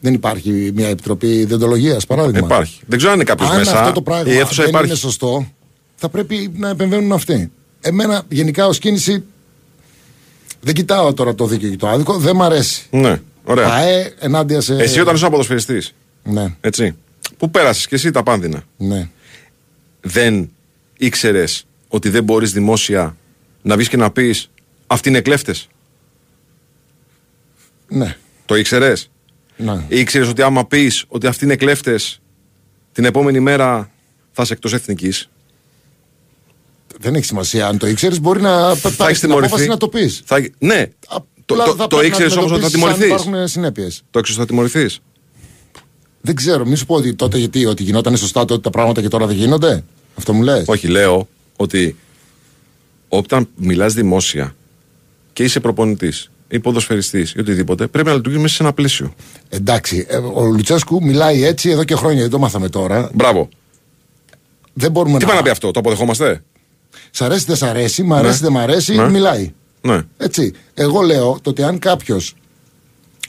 [0.00, 2.46] Δεν υπάρχει μια επιτροπή διοντολογία, παράδειγμα.
[2.46, 2.80] Υπάρχει.
[2.86, 3.80] Δεν ξέρω αν είναι κάποιος Αν μέσα.
[3.80, 4.88] αυτό το πράγμα η αίθουσα δεν υπάρχει.
[4.88, 5.46] είναι σωστό,
[5.94, 7.50] θα πρέπει να επεμβαίνουν αυτοί.
[7.80, 9.24] Εμένα, γενικά, ως κίνηση.
[10.60, 12.86] Δεν κοιτάω τώρα το δίκαιο και το άδικο, δεν μ' αρέσει.
[12.90, 13.68] Ναι, ωραία.
[13.68, 14.74] ΠαΕ ενάντια σε.
[14.74, 16.94] Εσύ όταν είσαι ποδοσφαιριστής, Ναι, έτσι.
[17.36, 18.64] Που πέρασες και εσύ τα πάνδυνα.
[18.76, 19.08] ναι.
[20.00, 20.50] Δεν
[20.96, 23.16] ήξερες ότι δεν μπορείς δημόσια
[23.62, 24.50] να βγεις και να πεις
[24.86, 25.68] Αυτοί είναι κλέφτες.
[27.88, 28.16] Ναι.
[28.44, 29.10] Το ήξερες;
[29.56, 29.84] ναι.
[29.88, 32.20] Ήξερες ότι άμα πεις ότι αυτοί είναι κλέφτες,
[32.92, 33.90] την επόμενη μέρα
[34.32, 35.28] θα είσαι εκτός εθνικής;
[36.98, 37.66] Δεν έχει σημασία.
[37.66, 40.22] Αν το ήξερες, μπορεί να Θα πάρεις έχεις την απόφαση να το πεις.
[40.24, 40.48] Θα...
[40.58, 40.90] Ναι.
[41.44, 43.06] Το, το, το ήξερες όμως ότι θα τιμωρηθείς.
[43.06, 44.02] Υπάρχουν συνέπειες.
[44.10, 45.00] Το ήξερες ότι θα τιμωρηθείς.
[46.26, 49.08] Δεν ξέρω, μη σου πω ότι τότε γιατί, ότι γινόταν σωστά τότε τα πράγματα και
[49.08, 49.84] τώρα δεν γίνονται;
[50.14, 51.96] Αυτό μου λες; Όχι, λέω ότι
[53.08, 54.54] όταν μιλάς δημόσια
[55.32, 59.14] και είσαι προπονητής ή ποδοσφαιριστής ή οτιδήποτε, πρέπει να λειτουργείς μέσα σε ένα πλαίσιο.
[59.48, 63.10] Εντάξει, ε, ο Λουτσέσκου μιλάει έτσι εδώ και χρόνια, δεν το μάθαμε τώρα.
[63.14, 63.48] Μπράβο.
[64.72, 65.28] Δεν μπορούμε Τι να.
[65.30, 66.42] πάει να πει αυτό, το αποδεχόμαστε;
[67.10, 69.08] Σ' αρέσει, δεν σ' αρέσει, μ' αρέσει, δεν μ' αρέσει, Ναι.
[69.08, 69.52] μιλάει.
[69.80, 70.02] Ναι.
[70.16, 70.52] Έτσι.
[70.74, 72.34] Εγώ λέω το ότι αν κάποιος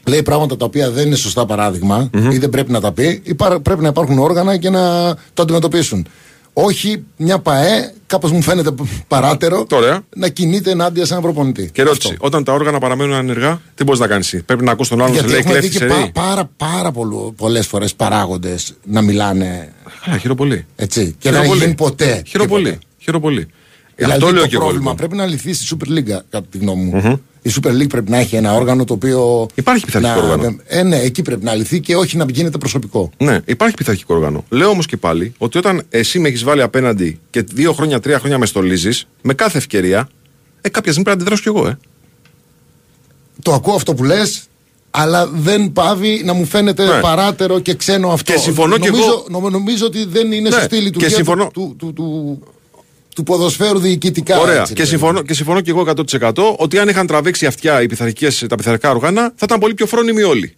[0.07, 3.59] λέει πράγματα τα οποία δεν είναι σωστά παράδειγμα ή δεν πρέπει να τα πει, υπά-
[3.59, 6.07] πρέπει να υπάρχουν όργανα και να το αντιμετωπίσουν.
[6.53, 8.69] Όχι μια ΠαΕ, κάπως μου φαίνεται
[9.07, 10.01] παράτερο, Ωραία.
[10.15, 11.69] να κινείται ενάντια σε έναν προπονητή.
[11.73, 14.41] Και ερώτηση, όταν τα όργανα παραμένουν ανεργά, τι μπορείς να κάνεις.
[14.45, 16.21] Πρέπει να ακούς τον άλλον να σε Γιατί λέει έχουμε δει κλέφτη και σε πά,
[16.21, 16.91] πάρα, πάρα
[17.35, 19.73] πολλές φορές παράγοντες να μιλάνε
[20.05, 20.65] Καλά, χαίρο πολύ.
[20.75, 21.15] έτσι.
[21.19, 22.21] Και να μην γίνει ποτέ.
[22.27, 22.63] Χαίρο πολύ.
[22.63, 22.79] τίποτα.
[22.97, 23.47] Χαίρο πολύ.
[23.95, 24.63] Δηλαδή αυτό λέω το και εγώ.
[24.63, 24.95] πρόβλημα λοιπόν.
[25.07, 27.21] πρέπει να λυθεί στη Super League, κατά τη γνώμη μου.
[27.47, 29.47] Η Super League πρέπει να έχει ένα όργανο το οποίο.
[29.55, 30.55] Υπάρχει πειθαρχικό να- όργανο.
[30.65, 33.09] Ε, ναι, εκεί πρέπει να λυθεί και όχι να γίνεται προσωπικό.
[33.17, 34.45] Ναι, υπάρχει πειθαρχικό όργανο.
[34.49, 38.19] Λέω όμως και πάλι ότι όταν εσύ με έχεις βάλει απέναντι και δύο χρόνια, τρία
[38.19, 40.09] χρόνια με στολίζεις, με κάθε ευκαιρία,
[40.61, 41.77] ε, κάποια στιγμή πρέπει να αντιδράσω κι εγώ, ε.
[43.41, 44.43] Το ακούω αυτό που λες,
[44.91, 46.99] αλλά δεν πάβει να μου φαίνεται Ναι.
[46.99, 48.33] παράτερο και ξένο αυτό.
[48.33, 49.25] Και συμφωνώ κι νομίζω, εγώ.
[49.29, 51.49] νομ- νομίζω ότι δεν είναι Ναι, σωστή η και λειτουργία συμφωνώ.
[51.53, 52.39] του, του, του, του,
[53.17, 54.39] του ποδοσφαίρου διοικητικά.
[54.39, 54.59] Ωραία.
[54.59, 54.89] έτσι, και, ρε παιδί.
[54.89, 58.89] συμφωνώ, και συμφωνώ κι εγώ 100% ότι αν είχαν τραβήξει αυτιά οι πειθαρχικές, τα πειθαρχικά
[58.89, 60.55] όργανα, θα ήταν πολύ πιο φρόνιμοι όλοι.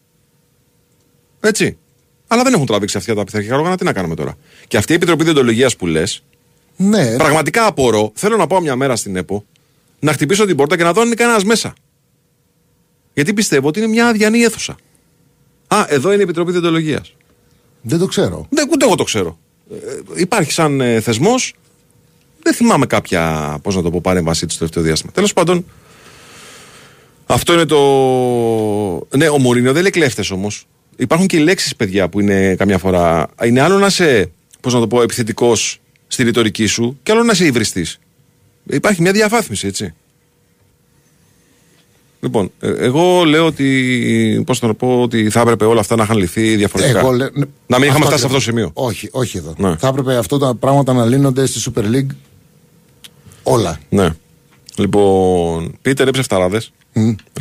[1.40, 1.78] Έτσι.
[2.28, 4.38] Αλλά δεν έχουν τραβήξει αυτιά τα πειθαρχικά όργανα, τι να κάνουμε τώρα.
[4.68, 6.24] Και αυτή η επιτροπή διοντολογίας που λες,
[6.76, 8.12] Ναι, πραγματικά απορώ.
[8.16, 9.46] Θέλω να πάω μια μέρα στην ΕΠΟ,
[10.00, 11.74] να χτυπήσω την πόρτα και να δω αν είναι κανένας μέσα.
[13.14, 14.76] Γιατί πιστεύω ότι είναι μια αδιανή αίθουσα.
[15.68, 17.14] Α, εδώ είναι η επιτροπή διοντολογίας.
[17.82, 18.48] δεν το ξέρω.
[18.50, 19.40] Δεν, ούτε εγώ το ξέρω.
[19.72, 21.54] Ε, υπάρχει σαν ε, θεσμός.
[22.50, 25.12] Δεν θυμάμαι κάποια, πώς να το πω, παρέμβασή του στο τελευταίο διάστημα.
[25.12, 25.66] Τέλος πάντων,
[27.26, 27.78] αυτό είναι το.
[29.18, 30.68] Ναι, ο Μουρίνιο δεν λέει κλέφτες όμως.
[30.98, 33.28] Υπάρχουν και οι λέξεις, παιδιά, που είναι καμιά φορά.
[33.44, 34.32] Είναι άλλο να είσαι,
[34.62, 38.00] πώς να το πω, επιθετικός στη ρητορική σου και άλλο να είσαι υβριστής.
[38.70, 39.94] Υπάρχει μια διαφάθμιση, έτσι.
[42.22, 44.44] Λοιπόν, ε, εγώ λέω ότι.
[44.46, 47.00] Πώς να το πω, ότι θα έπρεπε όλα αυτά να είχαν λυθεί διαφορετικά.
[47.00, 48.44] Εγώ λέ- ναι, να μην είχαμε αυτό φτάσει σε αυτό το ακριβώς.
[48.44, 48.72] σημείο.
[48.74, 49.54] Όχι, όχι εδώ.
[49.58, 49.76] Ναι.
[49.78, 52.16] Θα έπρεπε αυτά τα πράγματα να λύνονται στη Super League
[53.54, 53.80] όλα.
[53.90, 54.10] Ναι.
[54.76, 56.62] Λοιπόν, πείτε ρε ψευταράδε,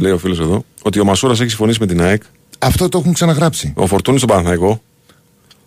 [0.00, 2.22] λέει ο φίλος εδώ, ότι ο Μασούρας έχει συμφωνήσει με την ΑΕΚ,
[2.58, 3.72] Αυτό το έχουν ξαναγράψει.
[3.76, 4.82] ο Φορτούνης στον Παναθηναϊκό,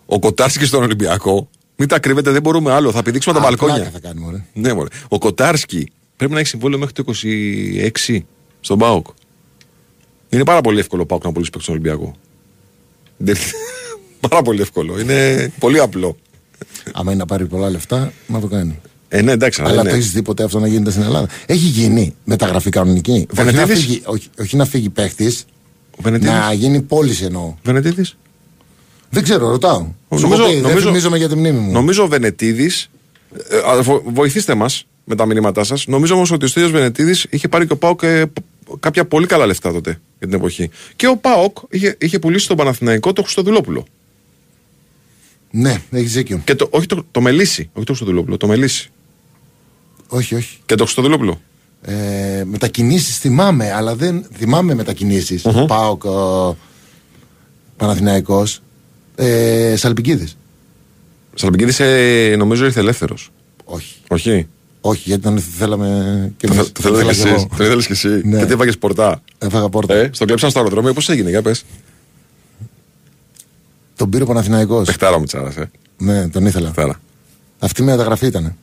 [0.06, 1.48] ο Κοτάρσκι στον Ολυμπιακό.
[1.76, 2.90] Μην τα κρύβετε, δεν μπορούμε άλλο.
[2.92, 3.74] Θα πηδήξουμε τα Α, μπαλκόνια.
[3.74, 4.44] πλάκα θα κάνουμε, ωραία.
[4.52, 4.88] Ναι, μωρέ.
[5.08, 7.04] Ο Κοτάρσκι πρέπει να έχει συμβόλαιο μέχρι το
[8.08, 8.18] 26
[8.60, 9.06] στον Πάοκ.
[10.28, 12.14] Είναι πάρα πολύ εύκολο ο Πάοκ να πουλήσει παίκτη στον Ολυμπιακό.
[13.16, 13.36] Δεν-
[14.28, 15.00] πάρα πολύ εύκολο.
[15.00, 16.16] Είναι πολύ απλό.
[16.92, 18.80] Άμα είναι να πάρει πολλά λεφτά, να το κάνει.
[19.14, 21.28] Ε, ναι, εντάξει, αλλά Αλλά είναι- το έχει δει ποτέ αυτό να γίνεται στην Ελλάδα.
[21.46, 23.10] Έχει γίνει μεταγραφή κανονική.
[23.12, 23.84] Όχι να, Βενετίδης.
[23.84, 25.44] φύγει, όχι, όχι να φύγει παίχτης,
[25.90, 26.34] Ο Βενετίδης.
[26.34, 27.54] να γίνει πώληση εννοώ.
[27.62, 28.16] Βενετίδης.
[29.10, 29.78] Δεν ξέρω, ρωτάω.
[29.78, 31.72] Σου Νομίζω- έχω πει, δεν νομίζω- θυμίζομαι για τη μνήμη μου.
[31.72, 32.90] Νομίζω ο Βενετίδης.
[34.04, 35.86] βοηθήστε μας με τα μηνύματά σας.
[35.86, 39.26] Νομίζω όμως ότι ο Στέλιος Βενετίδης είχε πάρει και ο Πάοκ ε, π- κάποια πολύ
[39.26, 40.70] καλά λεφτά τότε για την εποχή.
[40.96, 43.84] Και ο Πάοκ είχε, είχε πουλήσει τον Παναθηναϊκό το Χρυστοδουλόπουλο.
[45.50, 46.40] Ναι, έχεις δίκιο.
[46.44, 47.62] Και το, όχι το, το Μελίσι.
[47.72, 48.90] Όχι το Χρυστοδουλόπουλο, το Μελίσι.
[50.14, 50.58] Όχι, όχι.
[50.66, 51.40] Και το Χρυστοδουλόπουλο.
[51.82, 55.46] Ε, μετακινήσεις θυμάμαι, αλλά δεν θυμάμαι μετακινήσεις.
[55.66, 56.56] Πάοκ, ο
[57.76, 58.60] Παναθηναϊκός,
[59.14, 60.36] ε, Σαλπικίδης.
[61.34, 63.30] Σαλπικίδης ε, νομίζω ήρθε ελεύθερος.
[63.64, 63.94] Όχι.
[64.08, 64.46] Όχι.
[64.80, 66.72] Όχι, γιατί τον θέλαμε και Το, εμείς.
[66.72, 67.42] το θέλετε κι Ήθελα εσύ.
[67.42, 67.48] εγώ.
[67.56, 68.08] Το ήθελες κι εσύ.
[68.24, 68.38] Ναι.
[68.38, 69.22] Και τι έφαγες πορτά.
[69.38, 69.94] Έφαγα πόρτα.
[69.94, 71.64] Ε, στον κλέψαν στο αεροδρόμιο, πώς έγινε, για πες.
[73.96, 74.86] Τον πήρε ο Παναθηναϊκός.
[74.86, 75.64] Πεχτάρα μου τσάρα, ε.
[75.98, 76.66] Ναι, τον ήθελα.
[76.66, 77.00] Πεχτάρα.
[77.58, 78.56] Αυτή η μεταγραφή ήταν.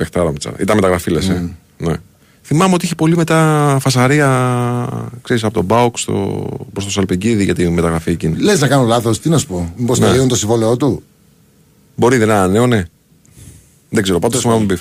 [0.00, 0.56] Παιχτάρα μου τσάρα.
[0.60, 1.50] Ήταν μεταγραφή, λες, ε.
[1.78, 1.94] Ναι.
[2.42, 4.28] Θυμάμαι ότι είχε πολύ μετά φασαρία
[5.22, 8.36] ξέρεις, από τον ΠΑΟΚ στο, προς το Σαλπικίδη για τη μεταγραφή εκείνη.
[8.38, 9.72] Λες να κάνω λάθος, τι να σου πω.
[9.76, 10.06] Μήπως Ναι.
[10.06, 11.02] τελειώνει το συμβόλαιό του;
[11.94, 12.84] Μπορεί δεν είναι νέο, ναι.
[13.88, 14.80] Δεν ξέρω, πάντως θυμάμαι beef.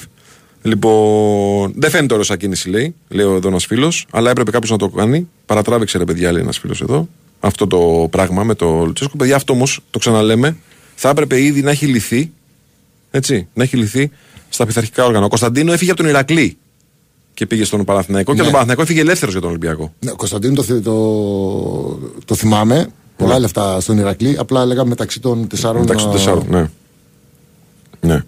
[0.62, 4.78] Λοιπόν, δεν φαίνεται ωραία σαν κίνηση, λέει, λέει εδώ ένα φίλος, αλλά έπρεπε κάποιος να
[4.78, 5.28] το κάνει.
[5.46, 7.08] Παρατράβηξε ρε παιδιά, λέει ένας φίλος εδώ,
[7.40, 9.18] αυτό το πράγμα με το Λουτσέσκου.
[9.18, 10.58] Παιδιά, αυτό όμως το ξαναλέμε,
[10.96, 12.32] θα έπρεπε ήδη να έχει λυθεί.
[13.12, 14.12] Έτσι, να έχει λυθεί
[14.50, 15.26] στα πειθαρχικά όργανα.
[15.26, 16.58] Ο Κωνσταντίνο έφυγε από τον Ηρακλή
[17.34, 18.44] και πήγε στον Παναθηναϊκό και Ναι.
[18.44, 19.94] τον Παναθηναϊκό έφυγε ελεύθερος για τον Ολυμπιακό.
[20.00, 22.88] Ναι, ο Κωνσταντίνο το, θυ- το, το θυμάμαι.
[23.18, 24.36] Πολλά λεφτά στον Ηρακλή.
[24.40, 25.80] Απλά λέγαμε μεταξύ των τεσσάρων.
[25.82, 26.70] Μεταξύ των α, τεσσάρων, ναι.
[28.02, 28.24] Ναι.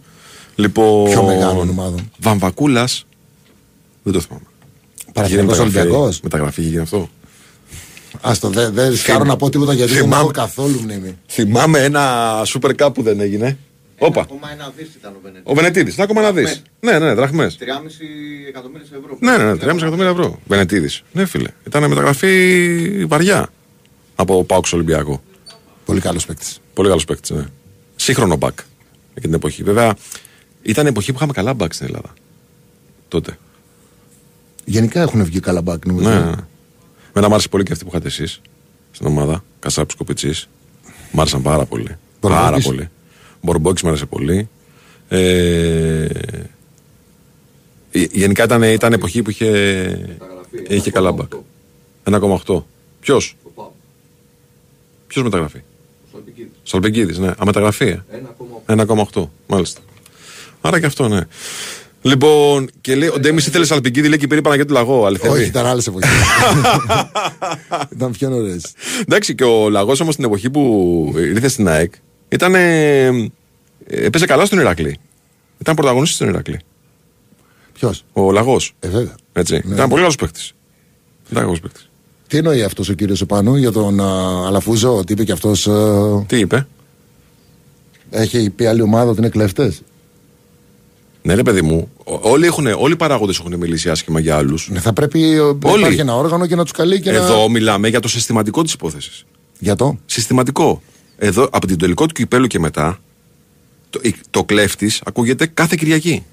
[0.56, 1.10] Λοιπόν.
[1.10, 2.12] Πιο μεγάλων ομάδων.
[2.20, 3.06] Βαμβακούλας.
[4.04, 4.46] Δεν το θυμάμαι.
[5.14, 6.22] Παναθηναϊκός Είχε γίνει μεταγραφή- Ολυμπιακός.
[6.22, 7.10] Μεταγραφή είχε γίνει αυτό;
[8.22, 10.22] Άστο, δεν δε ρισκάρω να πω τίποτα γιατί δεν Θυμάμαι.
[10.24, 11.18] έχω καθόλου μνήμη.
[11.28, 13.58] Θυμάμαι ένα super cup που δεν έγινε.
[14.04, 14.22] Όπα.
[14.22, 15.52] Ακόμα ένα δις ήταν ο Βενετίδης.
[15.52, 15.94] Ο Βενετίδη.
[15.98, 16.62] Να ακόμα να δεις.
[16.80, 17.58] Ναι, ναι, ναι, δραχμές.
[17.60, 17.66] 3,5
[18.48, 19.18] εκατομμύρια ευρώ.
[19.20, 20.40] Ναι, ναι, ναι, 3,5 εκατομμύρια ευρώ.
[20.48, 20.90] Βενετίδη.
[21.12, 21.50] Ναι, φίλε.
[21.68, 23.50] Ήταν μεταγραφή βαριά
[24.16, 25.22] από Πάουξ Ολυμπιακό.
[25.86, 26.62] Πολύ καλός παίκτης.
[26.74, 27.46] Πολύ καλός παίκτης, ναι.
[27.96, 28.70] Σύγχρονο μπακ εκείνη
[29.14, 29.64] την εποχή.
[29.64, 29.96] Βέβαια,
[30.62, 32.14] ήταν η εποχή που είχαμε καλά μπακ στην Ελλάδα.
[33.08, 33.38] Τότε.
[34.66, 36.10] Γενικά έχουν βγει καλά μπακ νομίζω.
[36.10, 36.26] Ναι, ναι.
[36.26, 36.36] ναι.
[37.14, 38.42] Μένα μ' άρεσε πολύ και αυτή που είχατε εσείς
[38.92, 39.44] στην ομάδα.
[39.60, 40.50] Κασάπης Κοπιτσής.
[41.12, 41.98] Μ' άρεσαν πάρα πολύ.
[42.22, 42.46] Μπορμπόκης.
[42.46, 42.90] Πάρα πολύ.
[43.42, 44.50] Μπορμπόκης μ' άρεσε πολύ.
[45.10, 46.06] Ε,
[47.92, 50.18] γε- γενικά ήταν, ήταν εποχή που είχε,
[50.68, 51.32] είχε καλά μπακ.
[52.04, 52.64] 1,8.
[53.00, 53.36] Ποιος;
[55.08, 55.60] Ποιος μεταγραφή.
[56.64, 57.28] Σαλπικίδης, ναι.
[57.28, 57.86] Α, μεταγραφή.
[57.86, 58.00] ε.
[58.66, 59.30] 1,8.
[59.48, 59.82] Μάλιστα.
[60.62, 61.20] Άρα και αυτό, ναι.
[62.02, 65.06] Λοιπόν, και λέει, ο Ντέμις ήθελε Σαλπικίδη, λέει και πήρε Παναγιώτη Λαγό.
[65.06, 65.34] Αληθεύει.
[65.40, 66.10] Όχι, ήταν άλλες εποχές.
[67.96, 68.66] ήταν πιο νωρίς.
[69.02, 71.94] Εντάξει, και ο Λαγός όμως την εποχή που ήρθε στην ΑΕΚ
[72.32, 72.56] ήταν.
[72.56, 73.32] Ε,
[73.88, 74.98] έπαιζε καλά στον Ηρακλή.
[75.58, 76.60] Ήταν πρωταγωνιστή στον Ηρακλή.
[77.74, 78.74] Ποιος; Ο Λαγός.
[78.80, 79.16] Ε, βέβαια.
[79.34, 79.62] Έτσι.
[79.66, 79.74] Ναι.
[79.74, 80.42] Ήταν πολύ καλός παίχτη.
[81.32, 81.80] Ήταν καλός παίχτη.
[82.28, 85.70] Τι εννοεί αυτός ο κύριος επάνω για τον α, Αλαφούζο, ότι είπε και αυτός.
[86.28, 86.68] Τι είπε;
[88.10, 89.82] έχει πει άλλη ομάδα ότι είναι κλέφτες;
[91.22, 94.70] Ναι, ρε παιδί μου, ό- όλοι, έχουν, όλοι οι παράγοντες έχουν μιλήσει άσχημα για άλλους.
[94.72, 97.50] Ναι, θα πρέπει ε, να υπάρχει ένα όργανο και να τους καλεί και Εδώ να.
[97.50, 99.26] μιλάμε για το συστηματικό της υπόθεσης.
[99.60, 100.82] Για το; Συστηματικό.
[101.24, 103.00] Εδώ, από την τελικό του κυπέλου και μετά,
[103.90, 106.24] το, η- το κλέφτης ακούγεται κάθε Κυριακή.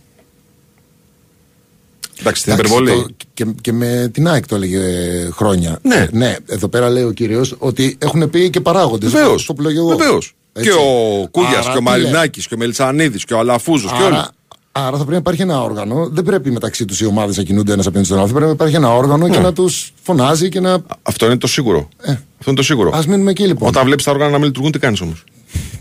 [2.20, 3.03] Εντάξει, την Εντάξει, υπερβολή.
[3.03, 5.79] το- και, και με την ΑΕΚ το έλεγε ε, χρόνια.
[5.83, 6.09] Ναι.
[6.12, 6.37] ναι.
[6.46, 9.11] Εδώ πέρα λέει ο κύριος ότι έχουν πει και παράγοντες.
[9.12, 9.44] Βεβαίως.
[9.46, 9.88] Το που λέω και εγώ.
[9.96, 10.35] Βεβαίως.
[10.53, 10.70] Έτσι.
[10.70, 12.01] Και ο Κούγιας Άρα και ο τι λέει.
[12.03, 14.24] Μαρινάκης και ο Μελισανίδης και ο Αλαφούζος και όλοι.
[14.79, 16.09] Άρα, άρα θα πρέπει να υπάρχει ένα όργανο.
[16.09, 18.27] Δεν πρέπει μεταξύ τους οι ομάδες να κινούνται ένας απέναντι στον άλλο.
[18.27, 20.79] Θα πρέπει να υπάρχει ένα όργανο και να τους φωνάζει και να.
[21.03, 21.88] Αυτό είναι το σίγουρο.
[22.03, 22.11] Ε.
[22.11, 22.91] Αυτό είναι το σίγουρο.
[22.97, 23.69] Α μείνουμε εκεί λοιπόν.
[23.69, 25.25] Όταν βλέπεις τα όργανα να μην λειτουργούν, τι κάνεις όμως;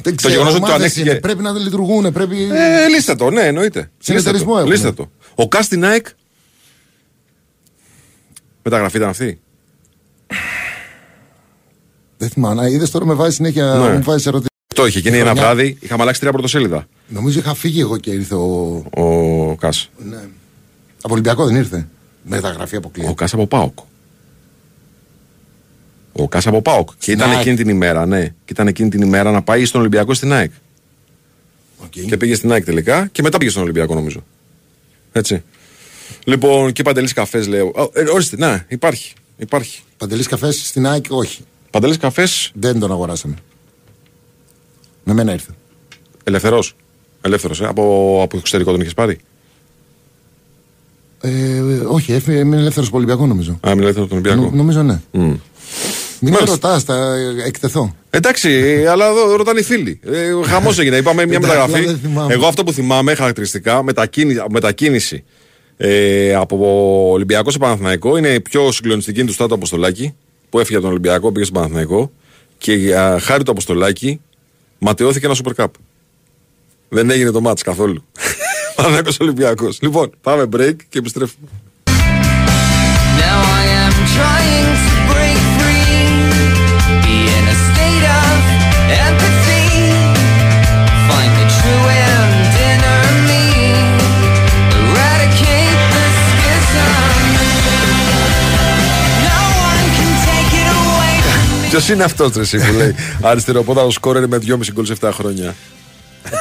[0.01, 1.19] Δεν ξέρω, γεγονός ότι το ομάδες ανέχτηκε- είναι.
[1.19, 2.12] Πρέπει να λειτουργούν.
[2.13, 2.36] Πρέπει...
[2.51, 3.91] Ε, λύστε το, ναι, εννοείται.
[3.97, 4.60] Συνεταιρισμό Λύστε το.
[4.60, 4.73] έχουμε.
[4.73, 5.43] Λύστε το.
[5.43, 6.07] Ο Κάς στην ΑΕΚ.
[8.63, 9.39] Μεταγραφή ήταν αυτή;
[12.17, 12.69] Δεν θυμάμαι.
[12.71, 13.65] Είδες τώρα με βάζει συνέχεια.
[13.73, 13.93] Ναι.
[13.93, 14.55] Μου βάζει ερωτήσεις.
[14.77, 15.77] Αυτό είχε γίνει ένα χρονιά- βράδυ.
[15.79, 16.87] Είχαμε αλλάξει τρία πρωτοσέλιδα.
[17.07, 18.83] Νομίζω είχα φύγει εγώ και ήρθε ο.
[18.89, 19.89] Ο Καφές.
[20.09, 20.17] Ναι.
[21.01, 21.87] Από Ολυμπιακό δεν ήρθε.
[22.23, 23.11] Μεταγραφή αποκλείεται.
[23.11, 23.77] Ο Κάς από Πάοκ.
[26.11, 26.89] Ο Καφές από ΠΑΟΚ.
[26.99, 27.39] Και ήταν ΑΕΚ.
[27.39, 28.23] εκείνη την ημέρα, ναι.
[28.25, 30.51] Και ήταν εκείνη την ημέρα να πάει στον Ολυμπιακό στην ΑΕΚ.
[31.77, 31.91] Οκ.
[31.91, 34.23] Και πήγε στην ΑΕΚ τελικά και μετά πήγε στον Ολυμπιακό νομίζω.
[35.11, 35.43] Έτσι.
[36.23, 37.67] Λοιπόν, και Παντελής Καφές λέω.
[37.75, 39.13] «Α, Ε, ορίστε, να, υπάρχει.
[39.37, 39.81] Υπάρχει.
[39.97, 41.41] Παντελής καφές στην ΑΕΚ, όχι.
[41.71, 43.35] Παντελής καφές Δεν τον αγοράσαμε.
[45.07, 45.51] Με μένα ήρθε.
[46.23, 46.75] ελευθερός.
[47.21, 47.65] Ελεύθερος, ε.
[47.65, 49.17] Από, από εξωτερικό τον είχες πάρει;
[51.21, 53.59] Ε, όχι, έφυγε, είναι ελεύθερος από Ολυμπιακό νομίζω.
[53.67, 54.41] Α, μην ελεύθερος από τον Ολυμπιακό.
[54.51, 54.99] Νο- νομίζω ναι.
[55.11, 55.21] Μμ.
[55.21, 55.39] Μην
[56.19, 56.51] με Μάλιστα.
[56.51, 57.15] ρωτάς, θα
[57.45, 57.95] εκτεθώ.
[58.09, 58.49] Εντάξει,
[58.89, 59.99] αλλά εδώ ρωτάνε οι φίλοι.
[60.03, 60.95] Ε, Χαμός έγινε.
[60.97, 61.85] Είπαμε μια Εντάξει, μεταγραφή.
[61.85, 62.33] δεν θυμάμαι.
[62.33, 65.23] Εγώ αυτό που θυμάμαι χαρακτηριστικά μετακίνη- μετακίνηση
[65.77, 66.57] ε, από
[67.11, 70.13] Ολυμπιακός σε Παναθηναϊκό είναι η πιο συγκλονιστική του στάτου Αποστολάκη
[70.49, 72.11] που έφυγε από τον Ολυμπιακό, πήγε στον Παναθηναϊκό
[72.57, 74.21] και για χάρη του Αποστολάκη
[74.79, 75.69] ματαιώθηκε ένα Super Cup.
[76.89, 78.03] Δεν έγινε το μάτς καθόλου.
[78.75, 79.81] Παναθηναϊκός Ολυμπιακός.
[79.81, 81.47] Λοιπόν, πάμε break και επιστρέφουμε.
[83.19, 84.76] Now I am trying
[101.69, 105.56] Ποιος είναι αυτός ρε, εσύ που λέει αριστεροπόδαρο σκόρερ με 2,5 γκολ σε 7 χρόνια.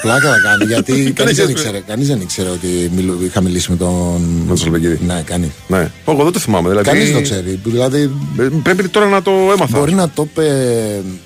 [0.03, 3.71] Πλάκα θα κάνει, γιατί κανείς δεν είχες ήξερε, κανείς δεν ήξερε ότι μιλού, είχα μιλήσει
[3.71, 4.21] με τον.
[4.23, 5.01] Με τον Σαλπικίδη.
[5.07, 5.53] Ναι, κανεί.
[5.69, 5.91] Ναι.
[6.07, 6.69] Εγώ δεν το θυμάμαι.
[6.69, 7.61] Δηλαδή, Κανείς δεν το ξέρει.
[7.65, 9.79] Δηλαδή, Ε, Πρέπει τώρα να το έμαθα.
[9.79, 10.45] μπορεί να το είπε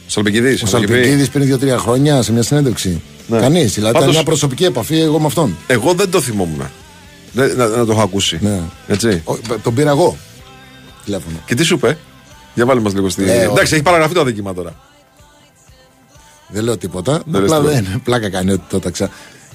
[0.07, 0.99] Σαλπικίδης, ο Σαλπικίδη.
[1.03, 3.01] Σαλπικίδη πριν δύο-τρία χρόνια σε μια συνέντευξη.
[3.27, 3.39] Ναι.
[3.41, 3.73] Κανείς.
[3.75, 5.57] Δηλαδή, ήταν Πάντως- μια προσωπική επαφή εγώ με αυτόν.
[5.67, 6.63] Εγώ δεν το θυμόμουν.
[7.33, 8.39] Δεν- να, να το έχω ακούσει.
[8.41, 8.61] Ναι.
[8.89, 9.23] Έτσι.
[9.25, 10.17] Ο- τον πήρα εγώ.
[11.05, 11.37] Τηλέφωνο.
[11.47, 11.99] Και τι σου είπε;
[12.55, 13.23] Για βάλε μας λίγο στη.
[13.23, 13.75] Ε, Εντάξει, όχι.
[13.75, 14.75] έχει παραγραφεί το αδίκημα τώρα.
[16.49, 17.23] Δεν λέω τίποτα.
[17.27, 18.01] Δεν Απλά λες δεν.
[18.05, 19.11] Πλάκα κάνει ότι το έταξα.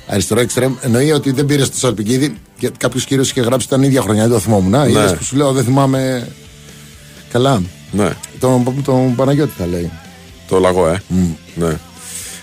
[0.08, 0.76] Αριστερό εξτρέμ.
[0.82, 4.22] Εννοεί ότι δεν πήρες στο Σαλπικίδη γιατί κάποιος κύριος είχε γράψει την ίδια χρονιά.
[4.22, 4.70] Δεν το θυμόμουν.
[4.70, 4.90] Ναι.
[4.90, 6.28] Είδες που σου λέω δεν θυμάμαι.
[7.32, 7.62] Καλά.
[7.92, 8.10] Ναι.
[8.40, 9.92] Τον, τον Παναγιώτη θα λέει.
[10.48, 11.02] Το λαγό, ε.
[11.56, 11.78] Ναι.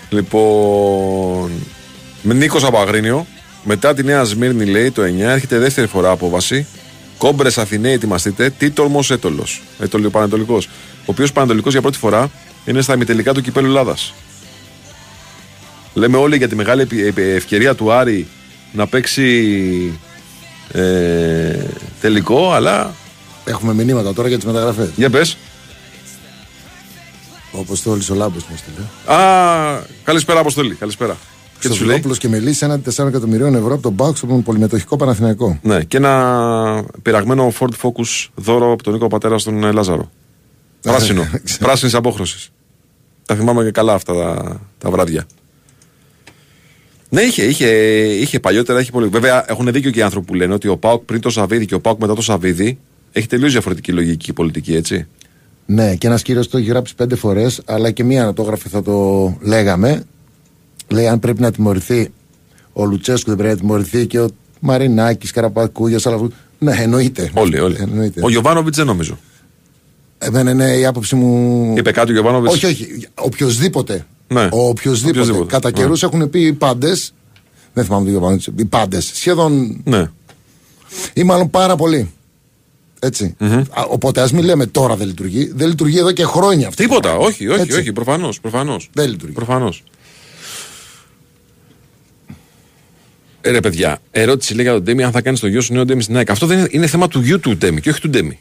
[0.09, 1.51] Λοιπόν.
[2.21, 3.25] Με Νίκο Απαγρίνιο.
[3.63, 6.65] Μετά τη Νέα Σμύρνη, λέει το 9, έρχεται δεύτερη φορά απόβαση.
[7.23, 8.49] Κόμπρες Αθηναίοι, ετοιμαστείτε.
[8.49, 9.61] Τίτολμος Έτολος.
[9.79, 10.55] Έτολο Πανατολικό.
[10.55, 12.31] Ο οποίος Πανατολικό για πρώτη φορά
[12.65, 14.13] είναι στα ημιτελικά του κυπέλου Ελλάδας.
[15.93, 18.27] Λέμε όλοι για τη μεγάλη επι- επι- ευκαιρία του Άρη
[18.71, 19.99] να παίξει
[20.71, 21.59] ε,
[22.01, 22.93] τελικό, αλλά
[23.45, 24.89] Έχουμε μηνύματα τώρα για τις μεταγραφές.
[24.95, 25.37] για πες.
[27.51, 29.17] Όπω το όλη ο Λάμπος μου στείλε.
[29.19, 31.17] Α, καλησπέρα Αποστολή, καλησπέρα.
[31.63, 31.93] Και τι σου λέει.
[31.93, 35.59] Χριστοδόπουλο και Μελίσσα έναντι 4 εκατομμυρίων ευρώ από τον Μπάουξ από τον πολυμετοχικό Παναθηναϊκό.
[35.61, 40.11] Ναι, και ένα πειραγμένο Ford Focus δώρο από τον Νίκο Πατέρα στον ε, Λάζαρο.
[40.81, 41.21] Πράσινο.
[41.43, 41.65] Ξέρω.
[41.65, 42.51] Πράσινης απόχρωσης.
[43.25, 45.25] Τα θυμάμαι και καλά αυτά τα, τα βράδια.
[47.09, 47.67] Ναι, είχε, είχε,
[48.21, 49.07] είχε παλιότερα, είχε πολύ.
[49.07, 51.75] Βέβαια, έχουν δίκιο και οι άνθρωποι που λένε ότι ο Πάοκ πριν το Σαββίδι και
[51.75, 52.79] ο Πάοκ μετά το Σαββίδι
[53.11, 55.07] έχει τελείως διαφορετική λογική και πολιτική, έτσι.
[55.65, 59.37] Ναι, και ένας κύριος το έχει γράψει πέντε φορές, αλλά και μία ανατόγραφη θα το
[59.41, 60.03] λέγαμε.
[60.87, 62.11] Λέει αν πρέπει να τιμωρηθεί
[62.73, 66.33] ο Λουτσέσκου, δεν πρέπει να τιμωρηθεί και ο Μαρινάκης, Καραπακούγιας, αλλά αυτούς.
[66.59, 67.31] Ναι, εννοείται.
[67.33, 67.77] Όλοι, όλοι.
[67.79, 68.21] Εννοείται.
[68.23, 69.17] Ο Γιωβάνοβιτς δεν νομίζω.
[70.17, 71.73] Εμένα είναι η άποψη μου.
[71.77, 73.07] Είπε κάτι ο Γιωβάνοβιτς; Όχι, όχι.
[73.15, 74.05] Οποιοδήποτε.
[74.27, 74.49] Ναι.
[74.51, 75.09] Ο οποιοδήποτε.
[75.19, 75.45] Οποιοσδήποτε.
[75.51, 75.75] Κατά Ναι.
[75.77, 77.13] καιρούς έχουν πει οι πάντες.
[77.73, 78.37] Δεν θυμάμαι το Γιωβάνο.
[78.55, 79.11] Οι πάντες.
[79.13, 79.81] Σχεδόν.
[79.83, 80.09] Ναι.
[81.13, 82.11] ή μάλλον πάρα πολύ.
[82.99, 83.35] Έτσι.
[83.69, 85.51] Α, οπότε ας μην λέμε τώρα δεν λειτουργεί.
[85.55, 86.83] Δεν λειτουργεί εδώ και χρόνια αυτό.
[86.83, 87.77] Τίποτα, όχι, όχι, Έτσι.
[87.79, 88.39] όχι, προφανώς.
[88.39, 88.89] Προφανώς.
[88.93, 89.33] Δεν λειτουργεί.
[89.33, 89.83] Προφανώς.
[92.27, 92.33] Ε,
[93.51, 96.01] ρε παιδιά, ερώτηση λέει για τον Ντέμι αν θα κάνει το γιο σου νέο Ντέμι
[96.01, 96.29] στην ΑΕΚ.
[96.29, 98.39] Αυτό δεν είναι, είναι θέμα του γιου του Ντέμι και όχι του Ντέμι.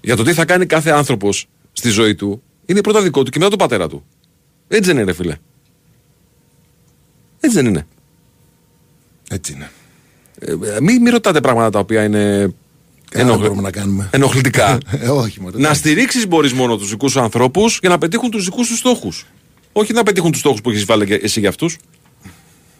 [0.00, 3.38] Για το τι θα κάνει κάθε άνθρωπος στη ζωή του είναι πρώτα δικό του και
[3.38, 4.04] μετά του πατέρα του.
[4.68, 5.36] Έτσι δεν είναι, ρε φίλε.
[7.40, 7.86] Έτσι δεν είναι.
[9.30, 9.70] Έτσι είναι.
[10.38, 12.54] Ε, ε, μην μη ρωτάτε πράγματα τα οποία είναι
[13.10, 14.08] Καλά ενοχλη- μπορούμε να κάνουμε.
[14.12, 14.78] ενοχλητικά.
[14.90, 15.58] Ε, όχι, μωρέ.
[15.58, 19.26] να στηρίξεις μπορείς μόνο τους δικούς σου ανθρώπους για να πετύχουν τους δικούς σου στόχους.
[19.72, 21.76] Όχι να πετύχουν τους στόχους που έχεις βάλει και εσύ για αυτούς.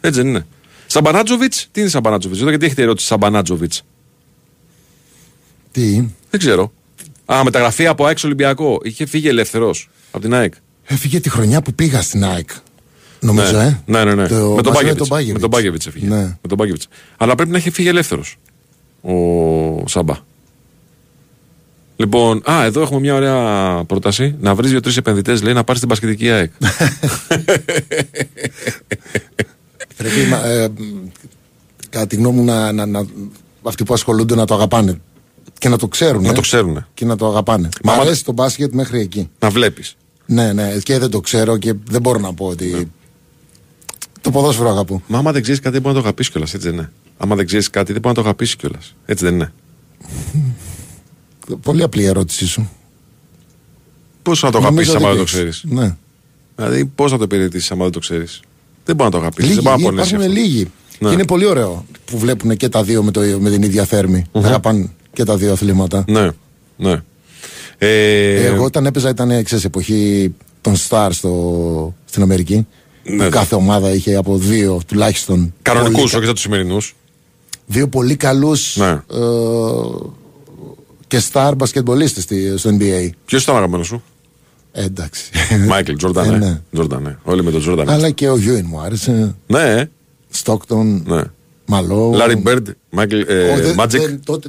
[0.01, 0.47] Έτσι δεν είναι.
[0.91, 3.83] Σαμπανάτζοβιτς, τι είναι Σαμπανάτζοβιτς, εδώ γιατί έχετε ερώτηση Σαμπανάτζοβιτς.
[5.73, 6.73] Τι; Δεν ξέρω.
[7.33, 8.81] Α, μεταγραφή από ΑΕΚ στο Ολυμπιακό.
[8.83, 10.55] Είχε φύγει ελεύθερος από την ΑΕΚ.
[10.85, 12.49] Έφυγε τη χρονιά που πήγα στην ΑΕΚ.
[13.21, 13.65] Νομίζω, ναι.
[13.65, 13.81] ε.
[13.87, 14.27] ναι, ναι, ναι.
[14.29, 15.33] Το- με τον μαζί Μπάγκεβιτς.
[15.33, 16.07] Με τον Μπάγκεβιτς έφυγε.
[16.07, 16.17] Ναι.
[16.17, 16.89] Με τον Μπάγκεβιτς.
[17.17, 18.37] Αλλά πρέπει να έχει φύγει ελεύθερος
[19.03, 20.15] ο Σάμπα.
[21.97, 24.35] Λοιπόν, α, εδώ έχουμε μια ωραία πρόταση.
[24.41, 26.51] Να βρεις δύο-τρει επενδυτές, λέει, να πάρεις την πασχετική ΑΕΚ.
[29.99, 30.75] Πρέπει, μα- ε, μ,
[31.91, 33.07] κατά τη γνώμη μου, να, να, να,
[33.63, 35.01] αυτοί που ασχολούνται να το αγαπάνε.
[35.59, 36.23] Και να το ξέρουν.
[36.23, 36.33] Να ε.
[36.33, 36.87] το ξέρουνε.
[36.95, 37.69] Και να το αγαπάνε.
[37.83, 39.31] Μ' Μα άμα- αρέσει το μπάσκετ μέχρι εκεί.
[39.39, 39.97] να βλέπεις.
[40.27, 42.93] Ναι, ναι, και δεν το ξέρω και δεν μπορώ να πω ότι.
[44.21, 45.03] Το ποδόσφαιρο αγαπώ.
[45.07, 46.55] Μα άμα δεν ξέρεις κάτι, δεν μπορεί να το αγαπήσεις κιόλας.
[46.55, 46.93] Έτσι δεν είναι.
[47.19, 48.95] Άμα δεν ξέρεις κάτι, δεν μπορεί να το αγαπήσεις κιόλας.
[49.07, 49.53] Έτσι δεν είναι.
[51.63, 52.71] Πολύ απλή η ερώτησή σου.
[54.23, 55.79] Πώς να το Νομίζω αγαπήσεις άμα δεν το δίκιο ξέρεις; έχεις.
[55.79, 55.97] Ναι.
[56.57, 58.41] Δηλαδή, πώς να το υπηρετήσεις άμα δεν το ξέρεις;
[58.89, 59.49] Δεν μπορεί να το αγαπήσει.
[59.49, 60.09] Λίγοι, Δεν μπορεί να πονέσει.
[60.15, 60.41] υπάρχουν αυτό.
[60.43, 60.71] λίγοι.
[60.99, 61.09] Ναι.
[61.09, 64.25] Και είναι πολύ ωραίο που βλέπουν και τα δύο με, το, με την ίδια θέρμη.
[64.33, 66.05] Αγαπάνε και τα δύο αθλήματα.
[66.09, 66.29] Ναι,
[66.77, 67.03] ναι.
[67.79, 72.67] Ε, Εγώ όταν έπαιζα ήταν ξέρεις, εποχή των Stars στο, στην Αμερική.
[73.05, 73.25] Ναι.
[73.25, 75.55] που κάθε ομάδα είχε από δύο τουλάχιστον.
[75.63, 76.97] Κανονικούς, πολύ όχι κα- σαν τους σημερινούς.
[77.67, 78.89] Δύο πολύ καλούς Ναι.
[78.91, 78.99] ε,
[81.07, 83.11] και star μπασκετμπολίστες στη- στο NBA.
[83.25, 84.01] Ποιος ήταν αγαπημένος σου, Ε,
[84.73, 85.31] εντάξει.
[85.67, 86.25] Μάικλ Τζόρνταν.
[86.25, 86.47] Ε, ναι.
[86.47, 86.61] ναι.
[86.73, 87.17] Τζόρνταν, ναι.
[87.23, 87.89] Όλοι με τον Τζόρνταν.
[87.91, 89.35] Αλλά και ο Γιούινγκ μου άρεσε.
[89.47, 89.91] Ναι, ε.
[90.31, 91.23] Στόκτον, ναι.
[91.67, 92.13] Μαλόουν.
[92.15, 93.21] Λάρι Μπέρντ, Μάικλ
[93.77, 94.25] Μάτζικ.
[94.25, 94.49] Τότε.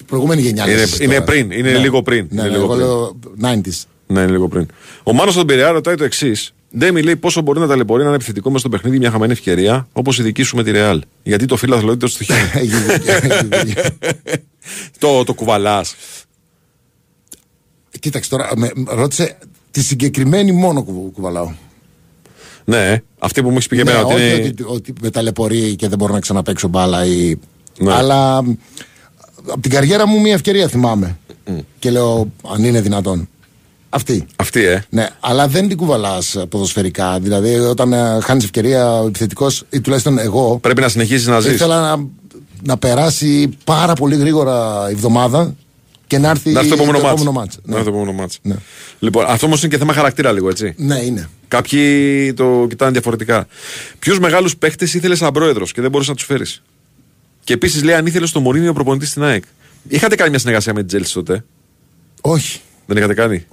[0.00, 0.64] Η προηγούμενη γενιά.
[0.64, 1.24] Είναι- λες εσύ είναι τώρα.
[1.24, 2.86] πριν, είναι λίγο πριν, Ναι, είναι ναι, λίγο εγώ πριν.
[2.86, 3.82] λέω 90s.
[4.06, 4.66] Ναι, είναι λίγο πριν.
[5.02, 6.54] Ο Μάνος στον Πειραιά ρωτάει το εξής.
[6.78, 9.88] Ντέμι λέει πόσο μπορεί να ταλαιπωρεί να είναι επιθετικό μες στο παιχνίδι μια χαμένη ευκαιρία
[9.92, 11.02] όπως η δική σου με τη Ρεάλ.
[11.22, 12.40] Γιατί το φίλαθλο το στο χέρι.
[12.54, 13.82] Έχει δίκιο, έχει δίκιο.
[14.98, 15.94] το το κουβαλάς.
[18.02, 19.38] Κοίταξε τώρα, με, ρώτησε
[19.70, 21.52] τη συγκεκριμένη μόνο κουβ, κουβαλάω.
[22.64, 23.02] Ναι, ε.
[23.18, 24.46] αυτή που μου έχεις πει και Ναι, εμένα ότι όχι είναι.
[24.48, 27.34] ότι, ότι με ταλαιπωρεί και δεν μπορώ να ξαναπαίξω μπάλα ή...
[27.78, 27.92] Ναι.
[27.92, 28.36] Αλλά
[29.46, 31.18] από την καριέρα μου μια ευκαιρία θυμάμαι.
[31.78, 33.28] Και λέω αν είναι δυνατόν.
[33.88, 34.26] Αυτή.
[34.36, 34.84] Αυτή, ε.
[34.88, 37.18] Ναι, αλλά δεν την κουβαλάς ποδοσφαιρικά.
[37.20, 41.52] Δηλαδή, όταν χάνεις ευκαιρία ο επιθετικός, ή τουλάχιστον εγώ, Πρέπει να συνεχίσει να ζεις.
[41.52, 42.06] ήθελα να,
[42.62, 45.54] να περάσει πάρα πολύ γρήγορα η εβδομάδα
[46.12, 47.22] και να έρθει Να έρθει το επόμενο μάτς.
[47.24, 47.58] μάτς.
[47.64, 48.38] Να έρθει το επόμενο μάτς.
[48.42, 48.54] Ναι.
[48.98, 50.74] Λοιπόν, αυτό όμως είναι και θέμα χαρακτήρα λίγο, έτσι.
[50.76, 51.28] ναι, είναι.
[51.48, 53.46] Κάποιοι το κοιτάνε διαφορετικά.
[53.98, 56.62] Ποιους μεγάλους παίχτες ήθελες σαν πρόεδρος και δεν μπορούσες να τους φέρεις;
[57.44, 59.44] Και επίσης λέει αν ήθελες το Μουρίνιο προπονητής στην ΑΕΚ.
[59.88, 61.44] Είχατε κάνει μια συνεργασία με την Τσέλσι τότε;
[62.20, 62.60] Όχι.
[62.86, 63.46] Δεν είχατε κάνει;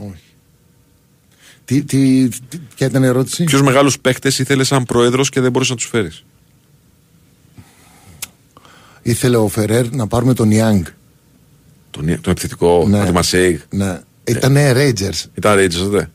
[1.66, 5.52] Τι, τι, τι, ποια ήταν η ερώτηση; Ποιους μεγάλους παίχτες ήθελες σαν πρόεδρος και δεν
[5.52, 6.24] μπορούσες να τους φέρεις;
[9.02, 10.86] Ήθελε ο Φερέρ να πάρουμε τον Νιάνγκ.
[11.92, 12.98] Τον, τον επιθετικό, Ναι.
[12.98, 13.06] ναι.
[13.06, 13.60] τον Μαρσέιγ.
[13.70, 14.00] Ναι.
[14.24, 15.24] Ήταν Rangers.
[15.34, 16.10] Ήταν Ρέιντζερς τότε.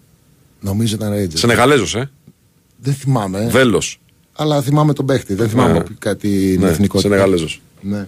[0.61, 1.33] Νομίζω ήταν Rangers.
[1.39, 2.11] Σενεγαλέζος, ε.
[2.77, 3.49] Δεν θυμάμαι.
[3.51, 3.99] Βέλος.
[4.33, 5.35] Αλλά θυμάμαι τον παίχτη.
[5.35, 5.85] Δεν θυμάμαι Ναι.
[5.99, 7.09] κάτι Ναι, εθνικότητα.
[7.09, 7.61] Σενεγαλέζος.
[7.81, 8.07] Ναι.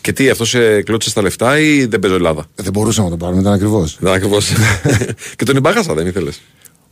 [0.00, 3.24] Και τι, αυτός σε κλώτσε στα λεφτά ή δεν παίζω Ελλάδα; Δεν μπορούσαμε να το
[3.24, 3.96] πάρουμε, ήταν ακριβώς.
[4.00, 4.52] Δεν ακριβώς.
[5.36, 6.40] και τον Ιμπάγασα δεν ήθελες;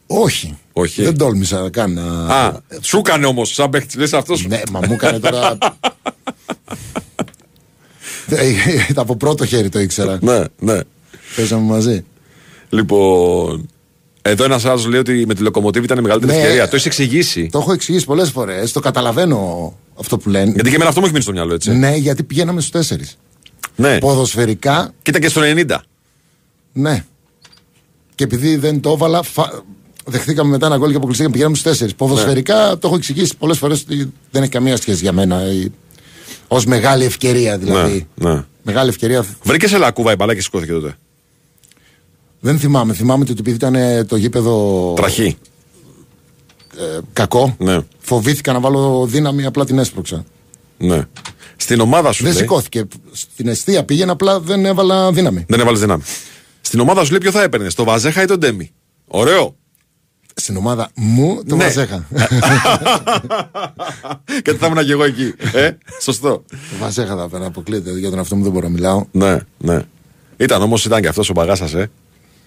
[0.06, 0.58] Όχι.
[0.72, 1.02] Όχι.
[1.02, 2.02] Δεν τόλμησα καν να.
[2.34, 4.46] Α, σου έκανε όμως, σαν παίχτης, λες αυτός.
[4.46, 5.58] Ναι, μα μου έκανε τώρα.
[8.36, 8.46] Ε,
[8.90, 10.18] Ήταν από πρώτο χέρι το ήξερα.
[10.22, 10.80] ναι, ναι.
[11.36, 12.04] Παίζαμε μαζί.
[12.68, 13.68] Λοιπόν.
[14.22, 16.38] Εδώ ένας άλλος λέει ότι με τη λοκομοτίβ ήταν η μεγαλύτερη Ναι.
[16.38, 16.64] ευκαιρία.
[16.64, 17.48] Το έχεις εξηγήσει.
[17.52, 18.72] Το έχω εξηγήσει πολλές φορές.
[18.72, 20.50] Το καταλαβαίνω αυτό που λένε.
[20.50, 21.70] Γιατί και εμένα αυτό μου έχει μείνει στο μυαλό, έτσι.
[21.70, 23.16] Ναι, γιατί πηγαίναμε στους τέσσερις.
[23.76, 23.98] Ναι.
[23.98, 25.76] Ποδοσφαιρικά, Κοίτα και στο 90.
[26.72, 27.04] ναι.
[28.14, 29.62] Και επειδή δεν το έβαλα, φα...
[30.04, 31.32] δεχτήκαμε μετά ένα γκολ και αποκλειστήκαμε.
[31.34, 31.94] Πηγαίναμε στους τέσσερις.
[31.94, 35.40] Ποδοσφαιρικά το έχω εξηγήσει πολλές φορές ότι δεν έχει καμία σχέση για μένα.
[36.52, 38.06] Ω μεγάλη ευκαιρία δηλαδή.
[38.14, 38.44] Ναι, ναι.
[38.62, 39.24] Μεγάλη ευκαιρία.
[39.42, 40.96] Βρήκες σε λακκούβα η μπαλά και σηκώθηκε τότε.
[42.40, 42.94] Δεν θυμάμαι.
[42.94, 45.36] Θυμάμαι ότι επειδή ήταν ε, το γήπεδο Τραχή.
[46.78, 50.24] ε, κακό, Ναι, φοβήθηκα να βάλω δύναμη, απλά την έσπρωξα.
[50.78, 51.06] ναι.
[51.56, 52.84] Στην ομάδα σου Δεν λέει, σηκώθηκε.
[53.12, 55.44] Στην αιστεία πήγαινε, απλά δεν έβαλα δύναμη.
[55.48, 56.02] Δεν έβαλες δύναμη.
[56.60, 58.72] Στην ομάδα σου λέει ποιο θα έπαιρνες, το Βαζέχα ή τον Ντέμι;
[59.06, 59.56] Ωραίο.
[60.34, 61.64] Στην ομάδα μου το Ναι.
[61.64, 62.06] Βαζέχα.
[64.42, 65.34] Κάτι θα ήμουν και εγώ εκεί.
[65.52, 66.44] Ε, σωστό.
[66.48, 67.90] το Βαζέχα θα πέρα, αποκλείεται.
[67.98, 69.04] Για τον αυτό μου δεν μπορώ να μιλάω.
[69.10, 69.80] Ναι, ναι.
[70.36, 71.90] Ήταν όμως, ήταν και αυτός ο μπαγάσα, ε.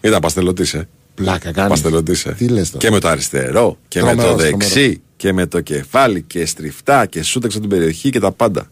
[0.02, 0.88] Ήταν παστελωτής, ε.
[1.16, 1.70] Πλάκα κάνεις.
[1.70, 2.32] Παστελωτής, ε.
[2.38, 2.86] Τι λες τώρα.
[2.86, 5.00] Και με το αριστερό, και με το Τρομερός, δεξί, τρομερός.
[5.16, 8.70] και με το κεφάλι, και στριφτά, και σούταξε την περιοχή και τα πάντα.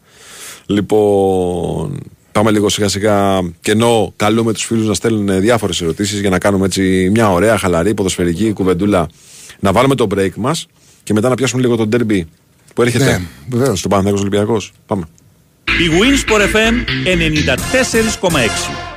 [0.65, 1.99] Λοιπόν,
[2.33, 3.39] πάμε λίγο σιγά σιγά.
[3.61, 7.57] Και ενώ καλούμε τους φίλους να στέλνουν διάφορες ερωτήσεις για να κάνουμε έτσι μια ωραία,
[7.57, 9.07] χαλαρή, ποδοσφαιρική κουβεντούλα.
[9.59, 10.67] Να βάλουμε το break μας
[11.03, 12.21] και μετά να πιάσουμε λίγο το derby
[12.73, 13.05] που έρχεται.
[13.05, 13.79] Ναι, βεβαίως.
[13.79, 14.71] Στον Παναθηναϊκός Ολυμπιακός.
[14.85, 15.03] Πάμε.
[15.65, 16.73] Η Winsport FM
[17.05, 18.92] 94,6.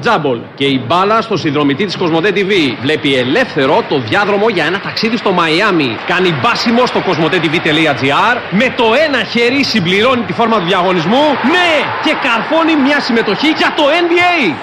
[0.00, 2.52] Τζάμπολ και η μπάλα στο συνδρομητή της Κοσμοτέ TV.
[2.80, 5.96] Βλέπει ελεύθερο το διάδρομο για ένα ταξίδι στο Μαϊάμι.
[6.06, 8.36] Κάνει μπάσιμο στο κοσμοτέ.tv.gr.
[8.50, 11.24] Με το ένα χέρι συμπληρώνει τη φόρμα του διαγωνισμού.
[11.54, 11.70] Ναι!
[12.04, 14.54] Και καρφώνει μια συμμετοχή για το NBA.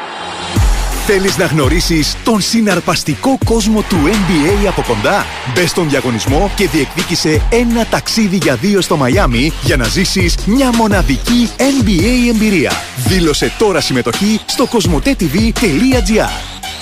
[1.08, 7.42] Θέλεις να γνωρίσεις τον συναρπαστικό κόσμο του NBA από κοντά; Μπες στον διαγωνισμό και διεκδίκησε
[7.52, 12.72] ένα ταξίδι για δύο στο Μαϊάμι για να ζήσεις μια μοναδική NBA εμπειρία.
[13.08, 16.30] Δήλωσε τώρα συμμετοχή στο κοσμοτέ.tv.gr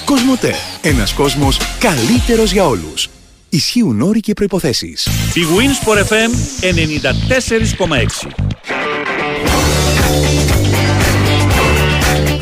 [0.05, 0.55] Κοσμοτέ.
[0.81, 3.09] Ένας κόσμος καλύτερος για όλους.
[3.49, 5.07] Ισχύουν όροι και προϋποθέσεις.
[5.33, 8.72] Η Winsport FM 94,6.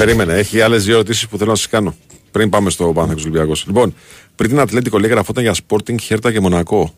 [0.05, 1.95] Περίμενε, έχει άλλες δύο ερωτήσεις που θέλω να σας κάνω.
[2.31, 3.65] Πριν πάμε στο Παναθηναϊκός Ολυμπιακός.
[3.67, 3.93] Λοιπόν,
[4.35, 6.93] πριν την Ατλέτικο λέει γραφόταν για Sporting, Χέρτα και Μονακό.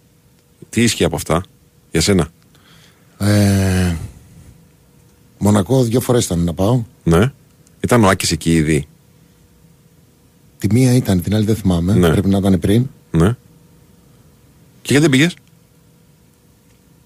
[0.70, 1.44] Τι ίσχυε από αυτά
[1.92, 2.28] για σένα;
[3.18, 3.96] Ε,
[5.38, 6.84] Μονακό δύο φορές ήταν να πάω.
[7.04, 7.32] Ναι.
[7.80, 8.88] Ήταν ο Άκης εκεί ήδη;
[10.58, 11.94] Τη μία ήταν, την άλλη δεν θυμάμαι.
[11.94, 12.10] Ναι.
[12.10, 12.90] Πρέπει να ήταν πριν.
[13.12, 13.36] Ναι.
[14.82, 15.36] Και γιατί δεν πήγες;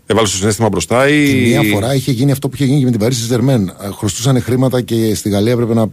[0.09, 1.25] Έβαλε το συνέστημα μπροστά ή.
[1.33, 3.73] Τη μία φορά είχε γίνει αυτό που είχε γίνει και με την Παρίσι Ζερμέν.
[3.97, 5.87] Χρωστούσαν χρήματα και στη Γαλλία έπρεπε να,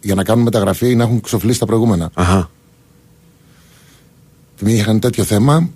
[0.00, 2.10] για να κάνουν μεταγραφή να έχουν ξοφλήσει τα προηγούμενα.
[2.14, 2.50] Αχα.
[4.58, 5.68] Τη μία είχαν τέτοιο θέμα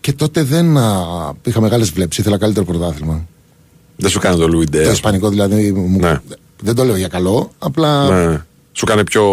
[0.00, 1.04] και τότε δεν α,
[1.44, 2.18] είχα μεγάλε βλέψεις.
[2.22, 3.26] Ήθελα καλύτερο πρωτάθλημα.
[3.96, 4.84] Δεν σου κάνει το Λουιντέ.
[4.84, 5.72] Το Ισπανικό δηλαδή.
[5.72, 6.20] Μου, Ναι.
[6.62, 7.52] Δεν το λέω για καλό.
[7.58, 8.44] Απλά Ναι.
[8.72, 9.24] Σου κάνει πιο.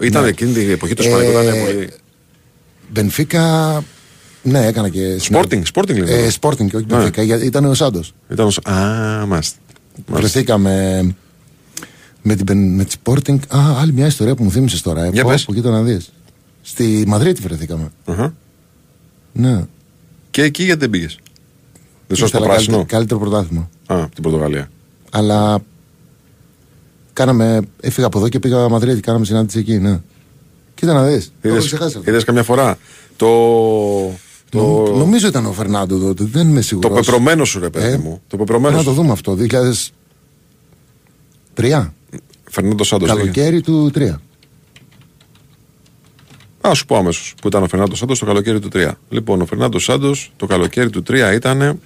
[0.00, 0.28] Ήταν Ναι.
[0.28, 1.42] εκείνη την εποχή το Ε, Ισπανικό.
[1.42, 1.90] ήταν πολύ.
[2.92, 3.84] Μπενφίκα.
[4.42, 5.20] Ναι, έκανα και.
[5.30, 6.10] Sporting, Sporting λέμε.
[6.10, 6.96] Ε, Sporting και όχι Ναι.
[6.96, 7.22] Μπενφίκα.
[7.22, 8.14] γιατί Ήταν ο Σάντος.
[8.30, 8.58] Ήταν ως...
[8.58, 8.72] Α,
[9.26, 9.28] μάλιστα.
[9.28, 9.58] Μάλιστα.
[10.06, 11.00] Βρεθήκαμε
[12.22, 13.36] με την, Μπεν- με τη Sporting.
[13.48, 15.04] Α, άλλη μια ιστορία που μου θύμισες τώρα.
[15.04, 15.10] Ε.
[15.12, 15.44] Για Πω, πες.
[15.44, 16.12] πω, κοίτα να δεις.
[16.62, 17.90] Στη Μαδρίτη βρεθήκαμε.
[18.04, 18.34] Αχα.
[19.32, 19.64] Ναι.
[20.30, 21.18] Και εκεί γιατί δεν πήγες;
[22.06, 23.68] Δεν σου το Ήθελα πράσινο; καλύτερο, καλύτερο πρωτάθλημα.
[23.86, 24.70] Α, την Πορτογαλία.
[25.10, 25.58] Αλλά
[27.12, 29.00] κάναμε, έφυγα από εδώ και πήγα Μαδρίτη.
[29.00, 30.00] Κάναμε συνάντηση εκεί, ναι.
[30.74, 31.32] Κοίτα να δεις.
[31.42, 32.10] Το έχω ξεχάσει αυτό.
[32.10, 32.78] Είδες καμιά φορά.
[33.16, 33.28] Το.
[34.52, 36.92] Το, Νο- Νομίζω ήταν ο Φερνάντο τότε, δεν είμαι το σίγουρος.
[37.06, 38.22] πεπρωμένο σου, ρε παιδί μου.
[38.28, 38.94] Το πεπρωμένο Να το σου.
[38.96, 39.36] δούμε αυτό.
[41.54, 41.92] 2003.
[42.50, 43.08] Φερνάντο Σάντος.
[43.08, 44.14] Καλοκαίρι του 3.
[46.68, 48.92] Α σου πω αμέσως που ήταν ο Φερνάντο Σάντος το καλοκαίρι του 3.
[49.08, 51.80] Λοιπόν, ο Φερνάντο Σάντος το καλοκαίρι του 3 ήταν.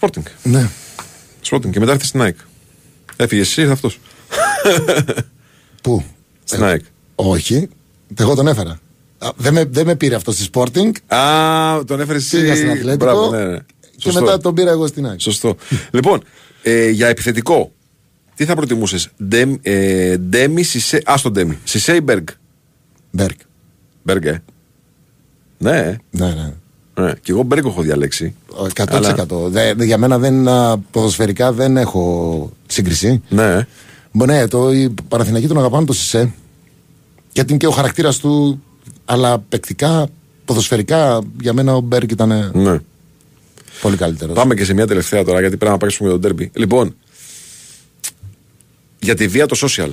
[0.00, 0.22] Sporting.
[0.42, 0.68] Ναι.
[1.50, 2.36] Sporting και μετά ήρθε στην ΑΕΚ.
[3.16, 4.00] Έφυγε εσύ, ήρθε αυτός.
[5.82, 6.04] Πού;
[6.44, 6.84] Στην ΑΕΚ.
[7.14, 7.68] Όχι.
[8.14, 8.78] Εγώ τον έφερα.
[9.22, 12.40] Α, Δεν με, δεν με πήρε αυτό στη Sporting Α, τον έφερε εσύ.
[12.40, 13.58] Πήγα στην Ατλέτικο Μπράβο, ναι, ναι.
[13.96, 15.20] και μετά τον πήρα εγώ στην ΑΕΚ.
[15.20, 15.56] Σωστό.
[15.90, 16.22] λοιπόν,
[16.62, 17.72] ε, για επιθετικό,
[18.34, 19.08] τι θα προτιμούσες,
[19.62, 21.02] ε, Ντέμι, Σισέ.
[21.04, 21.58] Α τον Ντέμι.
[21.64, 22.26] Σισέ ή Μπέργκ;
[23.10, 23.38] Μπέργκ.
[24.02, 24.42] Μπέργκ, ε.
[25.58, 26.52] Ναι, Ναι, ναι.
[27.04, 27.12] ναι.
[27.22, 28.34] Και εγώ Μπέργκ έχω διαλέξει.
[28.74, 29.48] 100%.
[29.48, 33.22] Δεν- για μένα δεν, α, ποδοσφαιρικά δεν έχω σύγκριση.
[33.28, 33.66] Ναι.
[34.12, 36.32] Μπο, ναι, το, οι Παναθηναϊκοί τον αγαπάνε το Σισε.
[37.32, 38.62] Γιατί είναι και ο χαρακτήρας του,
[39.04, 40.06] αλλά παικτικά,
[40.44, 42.78] ποδοσφαιρικά, για μένα ο Μπέρκ ήταν ναι.
[43.80, 44.34] πολύ καλύτερος.
[44.34, 46.50] Πάμε και σε μια τελευταία τώρα, γιατί πρέπει να παίξουμε για τον τέρμπι.
[46.54, 46.94] Λοιπόν,
[48.98, 49.90] για τη βία το social.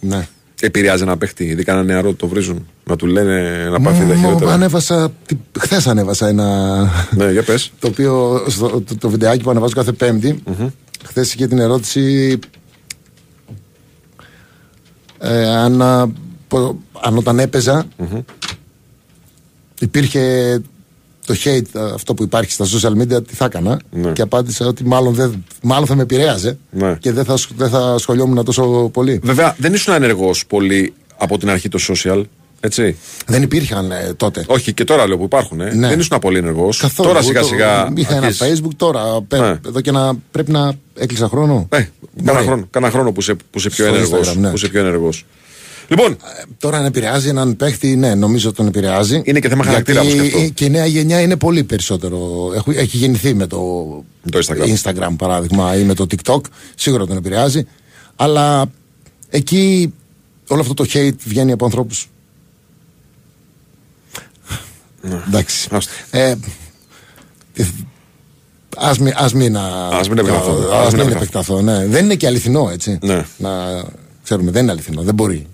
[0.00, 0.28] Ναι.
[0.60, 4.14] Επηρεάζει ένα παίχτη, ειδικά ένα νεαρό το βρίζουν, να του λένε να πάθει τα Μου
[4.14, 4.52] χειρότερα.
[4.52, 5.12] ανέβασα,
[5.60, 6.78] χθες ανέβασα ένα.
[7.10, 7.72] Ναι, για πες.
[7.80, 10.42] το οποίο στο, το, το βιντεάκι που ανεβάζω κάθε Πέμπτη.
[11.06, 12.38] Χθες είχε την ερώτηση.
[15.18, 16.12] Ε, αν, α, πο-
[17.00, 17.86] αν όταν έπαιζα
[19.80, 20.58] υπήρχε
[21.26, 24.12] το hate α, αυτό που υπάρχει στα social media τι θα έκανα Ναι.
[24.12, 26.96] και απάντησα ότι μάλλον, δεν, μάλλον θα με επηρέαζε Ναι.
[27.00, 31.38] και δεν θα, ασ- δεν θα ασχολιόμουν τόσο πολύ Βέβαια, δεν ήσουν ενεργός πολύ από
[31.38, 32.22] την αρχή το social.
[32.60, 32.96] Έτσι;
[33.26, 35.60] δεν υπήρχαν ε, τότε Όχι, και τώρα λέω που υπάρχουν.
[35.60, 35.74] Ε.
[35.74, 35.88] Ναι.
[35.88, 36.78] Δεν ήσουν πολύ ενεργός.
[36.78, 37.08] Καθόλου.
[37.08, 37.92] Τώρα Εγώ σιγά το- σιγά.
[37.94, 39.22] Είχα ένα αρχίζεις- facebook τώρα.
[39.28, 39.60] πέ- Ναι.
[39.66, 41.66] Εδώ και να πρέπει να έκλεισα χρόνο.
[41.70, 41.76] Ε,
[42.24, 42.46] κάνα Μπορεί.
[42.46, 43.94] χρόνο, κάνα χρόνο που είσαι, που είσαι πιο Στο
[44.78, 45.24] ενεργός.
[45.90, 46.14] Instagram, ναι.
[46.14, 46.38] Που είσαι πιο ενεργός.
[46.38, 49.22] Λοιπόν, Τώρα αν επηρεάζει έναν παίχτη, ναι, νομίζω τον επηρεάζει.
[49.24, 50.48] Είναι και θέμα Γιατί χαρακτήρα όμως και αυτό.
[50.54, 52.48] Και η νέα γενιά είναι πολύ περισσότερο.
[52.54, 53.58] Έχει, έχει γεννηθεί με το,
[54.22, 54.74] Με το Instagram.
[54.82, 56.40] Instagram παράδειγμα ή με το TikTok.
[56.74, 57.66] Σίγουρα τον επηρεάζει.
[58.16, 58.66] Αλλά
[59.30, 59.92] εκεί
[60.48, 62.08] όλο αυτό το hate βγαίνει από ανθρώπους.
[65.26, 65.68] Εντάξει.
[65.70, 65.76] Ναι.
[65.76, 65.92] Άστο.
[66.10, 66.34] Ε,
[67.52, 67.64] τι-
[68.76, 70.52] Ας μην, ας μην, α- Ας μην επεκταθώ.
[70.72, 71.54] Ας Ας μην μην επεκταθώ.
[71.56, 71.86] επεκταθώ, ναι.
[71.86, 72.98] Δεν είναι και αληθινό, έτσι.
[73.02, 73.24] Ναι.
[73.36, 73.50] Να
[74.22, 75.02] ξέρουμε, δεν είναι αληθινό.
[75.02, 75.46] Δεν μπορεί.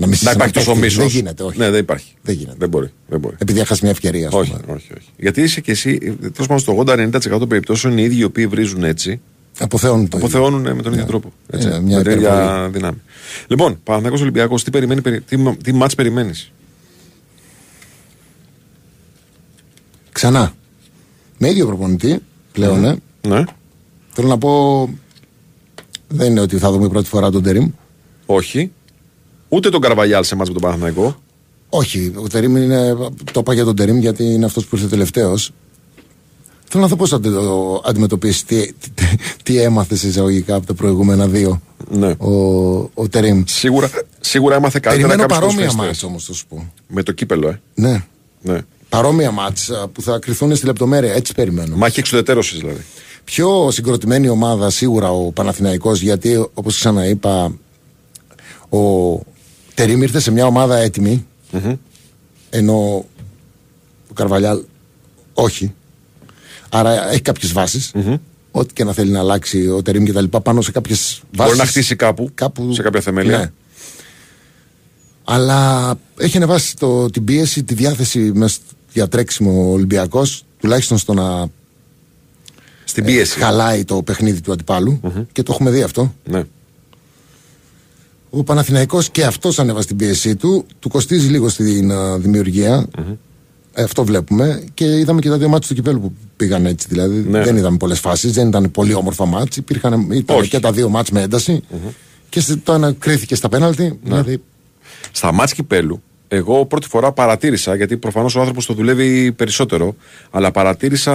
[0.00, 0.84] Να, μισήσεις να έναν υπάρχει τόσο παίκτη.
[0.96, 1.12] μίσος.
[1.12, 1.58] Δεν γίνεται, όχι.
[1.58, 2.12] Ναι, δεν υπάρχει.
[2.22, 2.56] Δεν γίνεται.
[2.58, 2.90] Δεν μπορεί.
[3.08, 3.36] Δεν μπορεί.
[3.38, 4.62] Επειδή έχασε μια ευκαιρία, ας Όχι, πούμε.
[4.76, 5.08] όχι, όχι.
[5.16, 8.84] Γιατί είσαι και εσύ, τέλος πάντων στο 80-90% των περιπτώσεων οι ίδιοι οι οποίοι βρίζουν
[8.84, 9.20] έτσι,
[9.58, 10.28] Αποθεώνουν το ίδιο.
[10.28, 11.32] αποθεώνουν με τον ίδιο τρόπο.
[11.50, 12.70] Έτσι, Είναι μια με την ίδια υπερβολή.
[12.72, 12.96] δύναμη.
[13.46, 16.52] Λοιπόν, Παναθηναϊκός Ολυμπιακός, τι, περιμένει, περι- τι, τι μάτς περιμένεις;
[20.12, 20.52] Ξανά.
[21.38, 22.18] Με ίδιο προπονητή
[22.52, 22.96] πλέον, ε.
[23.28, 23.44] Ναι,
[24.12, 24.88] Θέλω να πω.
[26.08, 27.70] Δεν είναι ότι θα δούμε πρώτη φορά τον Τερήμ.
[28.26, 28.72] όχι.
[29.52, 31.16] Ούτε τον Καρβαγιάλ σε μάτς με τον Παναθηναϊκό.
[31.68, 32.96] Όχι, ο Τερήμ είναι.
[33.32, 35.50] Το είπα για τον Τερήμ γιατί είναι αυτός που ήρθε τελευταίος.
[36.68, 39.04] Θέλω να δω πώς θα το αντιμετωπίσεις, τι, τι,
[39.42, 41.60] τι έμαθες εισαγωγικά από τα προηγούμενα δύο.
[41.88, 42.14] Ναι.
[42.18, 42.30] Ο,
[42.94, 43.42] ο Τερήμ.
[43.46, 43.90] Σίγουρα,
[44.20, 46.02] σίγουρα έμαθε καλύτερα Περιμένω κάποιους παρόμοια ποδοσφαιριστές.
[46.02, 46.72] μάτς όμως, θα σου πω.
[46.86, 47.60] Με το κύπελο, ε.
[47.74, 48.04] Ναι.
[48.42, 48.58] Ναι.
[48.88, 51.12] Παρόμοια μάτς α, που θα κρυθούν στη λεπτομέρεια.
[51.12, 51.76] Έτσι περιμένω.
[51.76, 52.84] Μάχη εξουδετερώσης δηλαδή.
[53.24, 57.54] Πιο συγκροτημένη ομάδα σίγουρα ο Παναθηναϊκός γιατί όπως ξαναείπα
[58.68, 58.78] ο
[59.80, 61.26] Τερίμ ήρθε σε μια ομάδα έτοιμη,
[62.50, 63.04] ενώ
[64.10, 64.62] ο Καρβαλιάλ
[65.34, 65.74] όχι.
[66.68, 67.92] Άρα έχει κάποιες βάσεις.
[68.50, 71.52] Ό,τι και να θέλει να αλλάξει ο Τερίμ και τα λοιπά πάνω σε κάποιες βάσεις.
[71.52, 73.38] Μπορεί να χτίσει κάπου, κάπου σε κάποια θεμέλια.
[73.38, 73.50] Ναι.
[75.24, 78.58] Αλλά έχει ανεβάσει το, την πίεση, τη διάθεση μες
[78.92, 81.46] για τρέξιμο ο Ολυμπιακός τουλάχιστον στο να
[82.84, 83.38] Στην ε, πίεση.
[83.38, 85.00] χαλάει το παιχνίδι του αντιπαλου
[85.32, 86.14] και το έχουμε δει αυτό.
[86.24, 86.42] Ναι.
[88.30, 92.86] Ο Παναθηναϊκός και αυτός ανέβασε την πίεσή του, του κοστίζει λίγο στην α, δημιουργια
[93.74, 96.86] Ε, αυτό βλέπουμε και είδαμε και τα δύο μάτια του κυπέλου που πήγαν έτσι.
[96.90, 97.42] Δηλαδή Ναι.
[97.42, 100.48] δεν είδαμε πολλές φάσεις, δεν ήταν πολύ όμορφα μάτς Υπήρχαν ήταν Όχι.
[100.48, 101.62] και τα δύο μάτς με ενταση
[102.28, 103.98] και σε- το ένα κρίθηκε στα πέναλτι.
[104.02, 104.42] Δηλαδή
[105.12, 109.94] Στα μάτς κυπέλου, εγώ πρώτη φορά παρατήρησα, γιατί προφανώς ο άνθρωπος το δουλεύει περισσότερο,
[110.30, 111.14] αλλά παρατήρησα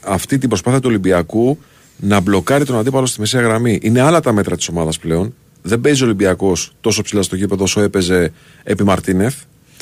[0.00, 1.58] αυτή την προσπάθεια του Ολυμπιακού
[1.96, 3.78] να μπλοκάρει τον αντίπαλο στη μεσαία γραμμή.
[3.82, 5.34] Είναι άλλα τα μέτρα της ομάδας πλέον.
[5.62, 8.32] Δεν παίζει ο Ολυμπιακός τόσο ψηλά στο γήπεδο όσο έπαιζε
[8.62, 9.34] επί Μαρτίνεφ.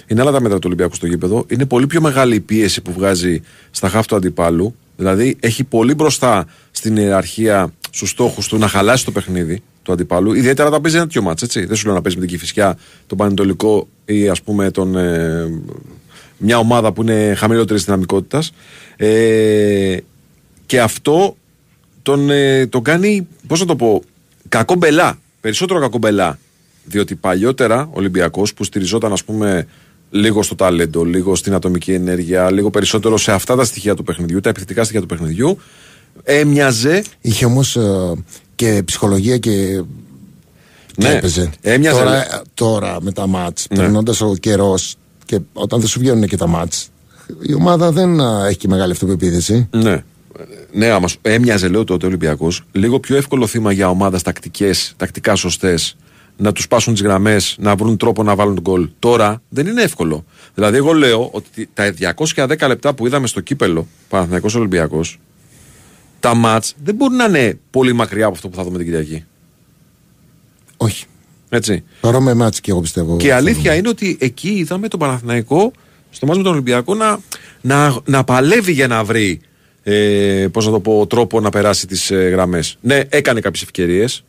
[0.06, 1.44] Είναι άλλα τα μέτρα του Ολυμπιακού στο γήπεδο.
[1.48, 4.74] Είναι πολύ πιο μεγάλη η πίεση που βγάζει στα χάφ του αντιπάλου.
[4.96, 10.32] Δηλαδή έχει πολύ μπροστά στην ιεραρχία στους στόχους του να χαλάσει το παιχνίδι του αντιπάλου.
[10.32, 11.64] Ιδιαίτερα όταν παίζει ένα τέτοιο μάτς, έτσι.
[11.64, 15.62] Δεν σου λέω να παίζει με την Κυφυσιά, τον Πανετολικό ή ας πούμε τον, ε,
[16.36, 18.52] μια ομάδα που είναι χαμηλότερης δυναμικότητας.
[18.96, 19.96] Ε,
[20.66, 21.36] και αυτό
[22.02, 24.02] τον, ε, τον κάνει, πώς να το πω,
[24.48, 25.18] κακό μπελά.
[25.40, 26.38] Περισσότερο κακό μπελά.
[26.84, 29.66] Διότι παλιότερα ο Ολυμπιακός που στηριζόταν, ας πούμε,
[30.10, 34.40] λίγο στο ταλέντο, λίγο στην ατομική ενέργεια, λίγο περισσότερο σε αυτά τα στοιχεία του παιχνιδιού,
[34.40, 35.58] τα επιθετικά στοιχεία του παιχνιδιού,
[36.22, 37.02] έμοιαζε.
[37.20, 37.78] είχε όμως
[38.54, 39.82] και ψυχολογία και
[40.96, 41.50] και Ναι, έπαιζε.
[41.60, 42.22] έμοιαζε, τώρα, λέει.
[42.54, 43.76] τώρα με τα μάτς, Ναι.
[43.76, 46.88] περνώντας ο καιρός και όταν δεν σου βγαίνουν και τα μάτς,
[47.42, 49.68] η ομάδα δεν α, έχει και μεγάλη αυτοπεποίθηση.
[49.70, 50.04] Ναι.
[50.72, 54.94] Ναι, άμα σου- έμοιαζε, λέω τότε ο Ολυμπιακός, λίγο πιο εύκολο θύμα για ομάδα τακτικές,
[54.96, 55.96] τακτικά σωστές,
[56.36, 58.88] να τους πάσουν τις γραμμές, να βρουν τρόπο να βάλουν τον γκολ.
[58.98, 60.24] Τώρα δεν είναι εύκολο.
[60.54, 65.18] Δηλαδή, εγώ λέω ότι τα 210 λεπτά που είδαμε στο κύπελο, Παναθηναϊκός Ολυμπιακός,
[66.20, 69.24] τα μάτς δεν μπορούν να είναι πολύ μακριά από αυτό που θα δούμε την Κυριακή.
[70.76, 71.04] Όχι.
[71.48, 71.84] Έτσι.
[72.00, 73.16] Παρόμοιο μάτς και εγώ πιστεύω.
[73.16, 75.72] Και η αλήθεια είναι ότι εκεί είδαμε τον Παναθηναϊκό
[76.10, 77.18] στο μάτς με τον Ολυμπιακό να,
[77.60, 79.40] να, να παλεύει για να βρει
[79.92, 82.76] ε, πώς να το πω, τρόπος να περάσει τις ε, γραμμές.
[82.80, 84.24] Ναι, έκανε κάποιες ευκαιρίες.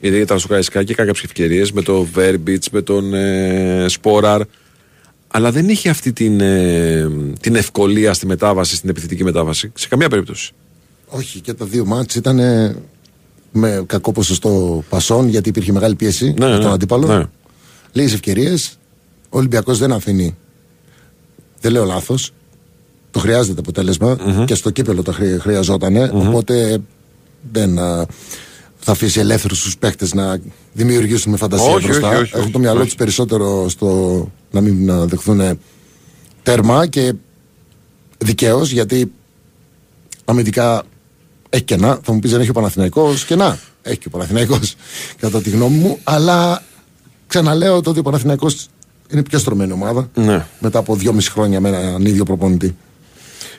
[0.00, 4.40] Γιατί ήταν στο Καραϊσκάκι, έκανε κάποιες ευκαιρίες με το Βέρμπιτς, με τον ε, Σπόραρ.
[5.28, 7.08] Αλλά δεν είχε αυτή την, ε,
[7.40, 9.72] την ευκολία στη μετάβαση, στην επιθετική μετάβαση.
[9.74, 10.52] Σε καμία περίπτωση.
[11.08, 12.76] Όχι, και τα δύο μάτς ήταν ε,
[13.52, 17.06] με κακό ποσοστό πασών γιατί υπήρχε μεγάλη πίεση Ναι, από τον ναι, αντίπαλο.
[17.06, 17.24] ναι.
[17.92, 18.78] Λίγες ευκαιρίες.
[19.28, 20.36] Ο Ολυμπιακός δεν αφήνει.
[21.60, 22.32] Δεν λέω λάθος.
[23.16, 26.10] Το χρειάζεται το αποτελεσμα και στο κύπελο το χρει- χρειαζότανε.
[26.14, 26.78] Οπότε
[27.52, 28.06] δεν α,
[28.78, 30.38] θα αφήσει ελεύθερους τους παίχτε να
[30.72, 32.08] δημιουργήσουν με φαντασία Όχι, μπροστά.
[32.08, 32.86] όχι, όχι, Έχουν όχι, το μυαλό όχι.
[32.86, 33.88] τους περισσότερο στο
[34.50, 35.58] να μην να δεχθούν
[36.42, 37.12] τέρμα και
[38.18, 39.12] δικαίως γιατί
[40.24, 40.82] αμυντικά
[41.50, 41.98] έχει κενά.
[42.02, 43.58] Θα μου πεις δεν έχει ο Παναθηναϊκός κενά.
[43.82, 44.74] Έχει και ο Παναθηναϊκός
[45.20, 45.98] κατά τη γνώμη μου.
[46.04, 46.62] Αλλά
[47.26, 48.66] ξαναλέω το ότι ο Παναθηναϊκός
[49.12, 50.10] είναι πιο στρωμένη ομάδα.
[50.14, 50.46] Ναι.
[50.60, 52.76] Μετά από δυόμιση χρόνια με έναν ίδιο προπονητή.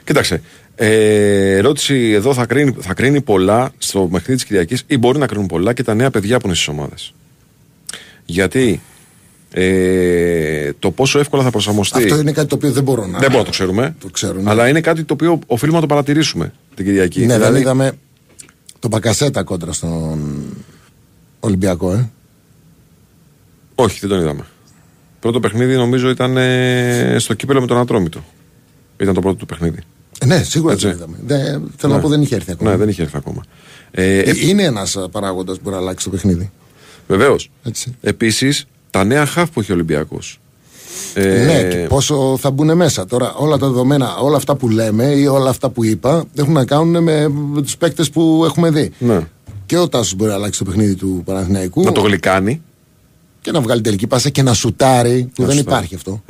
[0.08, 0.42] Κοίταξε.
[0.76, 5.28] Ε, ερώτηση εδώ θα κρίνει, θα κρίνει πολλά στο παιχνίδι της Κυριακής ή μπορεί να
[5.28, 7.14] κρίνουν πολλά και τα νέα παιδιά που είναι στις ομάδες.
[8.26, 8.82] Γιατί
[9.52, 12.04] ε, το πόσο εύκολα θα προσαρμοστεί.
[12.04, 13.08] Αυτό είναι κάτι το οποίο δεν μπορώ να.
[13.08, 13.96] Δεν μπορούμε να το ξέρουμε.
[14.00, 14.50] Το ξέρω, ναι.
[14.50, 17.20] Αλλά είναι κάτι το οποίο οφείλουμε να το παρατηρήσουμε την Κυριακή.
[17.20, 17.92] Ναι, Δηλαδή, δεν είδαμε
[18.80, 20.44] τον Πακασέτα κόντρα στον
[21.40, 22.10] Ολυμπιακό, ε.
[23.76, 24.46] Όχι, δεν τον είδαμε.
[25.20, 28.24] Πρώτο παιχνίδι νομίζω ήταν ε, στο κύπελο με τον Ατρόμητο.
[28.98, 29.80] Ήταν το πρώτο του παιχνίδι.
[30.22, 30.86] Ε, Ναι, σίγουρα Έτσι.
[30.88, 31.18] δεν είδαμε.
[31.26, 31.98] Δεν, θέλω Ναι.
[31.98, 32.70] να πω δεν είχε έρθει ακόμα.
[32.70, 33.44] Ναι, δεν είχε έρθει ακόμα.
[33.92, 36.52] Ε, Ε, είναι ένας παράγοντας που μπορεί να αλλάξει το παιχνίδι.
[37.08, 37.52] Βεβαίως.
[37.64, 37.96] Έτσι.
[38.02, 40.40] Επίσης, τα νέα χαφ που έχει ο Ολυμπιακός.
[41.14, 43.06] Ε, Ναι, και πόσο θα μπουν μέσα.
[43.06, 46.66] Τώρα, όλα τα δεδομένα, όλα αυτά που λέμε ή όλα αυτά που είπα έχουν να
[46.66, 48.92] κάνουν με, με τους παίκτες που έχουμε δει.
[49.00, 49.28] Ναι.
[49.66, 52.62] Και ο Τάσος μπορεί να αλλάξει το παιχνίδι του Παναθηναϊκού Να το γλυκάνει.
[53.48, 55.86] Και να βγάλει τελική πάσα και να σουτάρει, που Να δεν σουτάρει.
[55.86, 56.24] υπάρχει αυτό.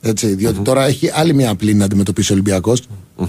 [0.00, 2.82] Έτσι, διότι τώρα έχει άλλη μια απλή να αντιμετωπίσει ο Ολυμπιακός.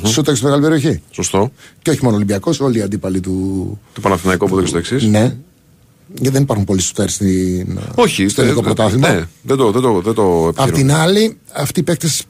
[0.03, 1.01] Σούταξε στη μεγάλη περιοχή.
[1.11, 1.51] Σωστό.
[1.81, 3.79] Και όχι μόνο ο Ολυμπιακός, όλοι οι αντίπαλοι του.
[3.93, 5.03] Το Παναθηναϊκό που δείξει το εξής.
[5.03, 5.35] Ναι.
[6.13, 7.79] Γιατί δεν υπάρχουν πολλοί σουτάρι στην...
[7.95, 9.09] Όχι, στο ε, ελληνικό ε, πρωτάθλημα.
[9.13, 10.75] Ναι, δεν το, δεν το, δεν το Απ' επιχειρώ.
[10.77, 12.23] την άλλη, αυτοί οι παίκτες,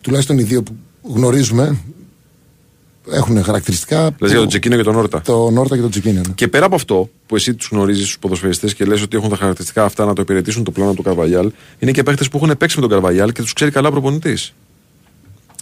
[0.00, 0.74] τουλάχιστον οι δύο που
[1.14, 1.78] γνωρίζουμε,
[3.10, 4.02] έχουν χαρακτηριστικά.
[4.02, 5.20] Λες που- για τον Τσεκίνο και τον Όρτα.
[5.20, 6.20] Το Νόρτα και τον Τσικίνιο.
[6.26, 6.32] ναι.
[6.34, 9.36] Και πέρα από αυτό που εσύ τους γνωρίζεις τους ποδοσφαιριστές και λες ότι έχουν τα
[9.36, 12.76] χαρακτηριστικά αυτά να το υπηρετήσουν το πλάνο του Καρβαγιάλ, είναι και παίχτε που έχουν παίξει
[12.76, 14.54] με τον Καρβαγιάλ και τους ξέρει καλά προπονητής.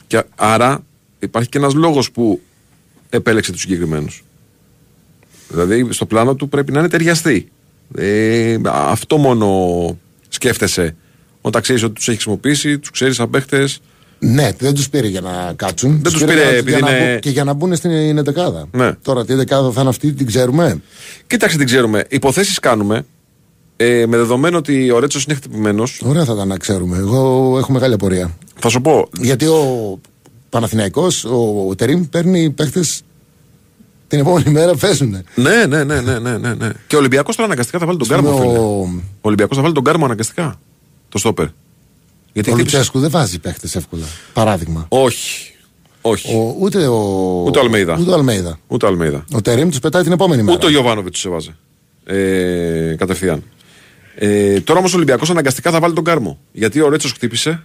[0.06, 0.84] Και άρα
[1.18, 2.40] υπάρχει και ένας λόγος που
[3.10, 4.24] επέλεξε τους συγκεκριμένους.
[5.48, 7.48] Δηλαδή στο πλάνο του πρέπει να είναι ταιριαστή.
[7.96, 10.96] Ε, αυτό μόνο σκέφτεσαι
[11.40, 13.68] όταν ξέρεις ότι τους έχει χρησιμοποιήσει, τους ξέρεις σαν παίχτε.
[14.24, 16.00] Ναι, δεν τους πήρε για να κάτσουν.
[16.02, 18.18] Δεν τους πήρε πήρε για- επειδή για να είναι- μπουν- και για να μπουν στην
[18.18, 18.66] εντεκάδα.
[18.72, 18.92] Ναι.
[19.02, 20.82] Τώρα τι εντεκάδα θα είναι αυτή, την ξέρουμε.
[21.26, 22.04] Κοίταξε, την ξέρουμε.
[22.08, 23.06] Υποθέσεις κάνουμε.
[23.76, 26.96] Ε, με δεδομένο ότι ο Ρέτσος είναι χτυπημένος, Ωραία θα ήταν να ξέρουμε.
[26.96, 28.36] Εγώ έχω μεγάλη απορία.
[28.58, 29.08] θα σου πω.
[29.20, 29.98] Γιατί ο
[30.48, 32.80] Παναθηναϊκός, ο, ο Τερήμ παίρνει παίχτε
[34.08, 35.16] την επόμενη μέρα παίζουν.
[35.34, 36.70] Ναι, ναι, ναι, ναι, ναι, ναι, ναι.
[36.86, 38.30] Και ο Ολυμπιακός τώρα αναγκαστικά θα βάλει τον Κάρμο.
[38.30, 38.58] Ο- φίλε.
[38.98, 40.58] Ο Ολυμπιακός θα βάλει τον Κάρμο αναγκαστικά.
[41.08, 41.46] Το στόπερ.
[42.32, 44.04] Γιατί Ο χτύπησε- Λουτσέσκου δεν βάζει παίχτες εύκολα.
[44.32, 44.86] Παράδειγμα.
[44.88, 45.52] Όχι.
[46.00, 46.34] Όχι.
[46.34, 46.96] Ο, ούτε ο.
[47.46, 47.96] Ούτε ο Αλμέιδα.
[48.00, 48.58] Ούτε ο Αλμέιδα.
[48.68, 49.24] Ούτε ο Αλμέιδα.
[49.32, 50.56] Ο Τερήμ τους πετάει την επόμενη μέρα.
[50.56, 51.56] Ούτε ο Γιωβάνοβιτς τους έβαζε.
[52.04, 53.42] Ε, κατευθείαν.
[54.14, 56.38] Ε, τώρα όμως ο Ολυμπιακός αναγκαστικά θα βάλει τον Κάρμο.
[56.52, 57.62] Γιατί ο Ρέτσος χτύπησε.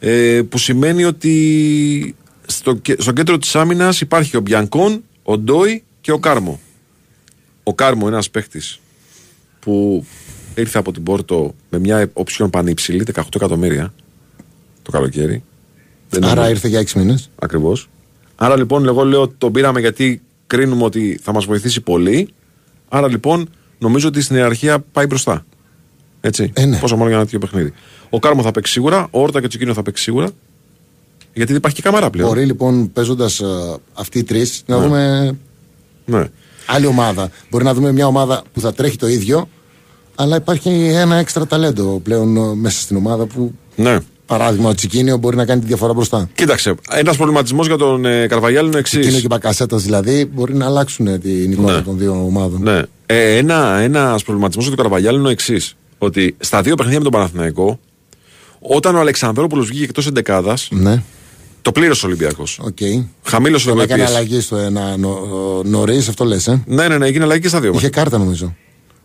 [0.00, 2.14] Ε, που σημαίνει ότι
[2.46, 6.60] στο, κε- στο κέντρο της άμυνας υπάρχει ο Μπιανκόν, ο Ντόι και ο Κάρμο.
[7.62, 8.80] Ο Κάρμο είναι ένας παίχτης
[9.60, 10.04] που
[10.54, 13.92] ήρθε από την Πόρτο με μια οψιόν πανύψηλη, 18 εκατομμύρια
[14.82, 15.42] το καλοκαίρι.
[16.08, 17.30] Δεν Άρα είναι- ήρθε για 6 μήνες.
[17.38, 17.88] Ακριβώς.
[18.36, 22.28] Άρα λοιπόν, εγώ λέω ότι τον πήραμε γιατί κρίνουμε ότι θα μας βοηθήσει πολύ.
[22.88, 23.48] Άρα λοιπόν,
[23.78, 25.44] νομίζω ότι στην ιεραρχία πάει μπροστά.
[26.20, 26.50] Έτσι.
[26.54, 26.78] Ε, ναι.
[26.78, 27.72] Πόσο μόνο για ένα τέτοιο παιχνίδι.
[28.10, 30.30] Ο Κάρμο θα παίξει σίγουρα, ο Όρτα και ο Τσικίνιο θα παίξει σίγουρα.
[31.32, 32.28] Γιατί δεν υπάρχει και καμαρά πλέον.
[32.28, 33.42] Μπορεί λοιπόν παίζοντας
[33.92, 35.30] αυτοί οι τρεις να δούμε
[36.04, 36.24] Ναι.
[36.66, 37.30] άλλη ομάδα.
[37.50, 39.48] Μπορεί να δούμε μια ομάδα που θα τρέχει το ίδιο,
[40.22, 43.98] αλλά υπάρχει ένα έξτρα ταλέντο πλέον ε, μέσα στην ομάδα που ναι.
[44.26, 46.28] παράδειγμα, ο Τσικίνιο μπορεί να κάνει τη διαφορά μπροστά.
[46.34, 48.98] Κοίταξε, ένας προβληματισμός για τον ε, Καρβαγιάλ είναι ο εξής.
[48.98, 51.82] Τσικίνιο και Μπακασέτας δηλαδή μπορεί να αλλάξουν ε, την εικόνα Ναι.
[51.82, 52.62] των δύο ομάδων.
[52.62, 52.82] Ναι.
[53.06, 55.76] Ε, ένα ένας προβληματισμός για τον Καρβαγιάλ είναι ο εξής.
[55.98, 57.78] Ότι στα δύο παιχνίδια με τον Παναθηναϊκό,
[58.60, 61.02] όταν ο Αλεξανδρόπουλος βγήκε εκτός εντεκάδας, Ναι,
[61.62, 62.58] το πλήρωσε ο Ολυμπιακός.
[62.62, 62.78] οκ.
[63.22, 64.16] Χαμήλωσε Τον το έκανε πίεση.
[64.16, 64.96] αλλαγή στο ένα
[65.64, 66.46] νωρίς, αυτό λες.
[66.46, 67.72] Ε; Ναι, ναι, ναι, έγινε αλλαγή και στα δύο.
[67.74, 68.54] Είχε κάρτα νομίζω.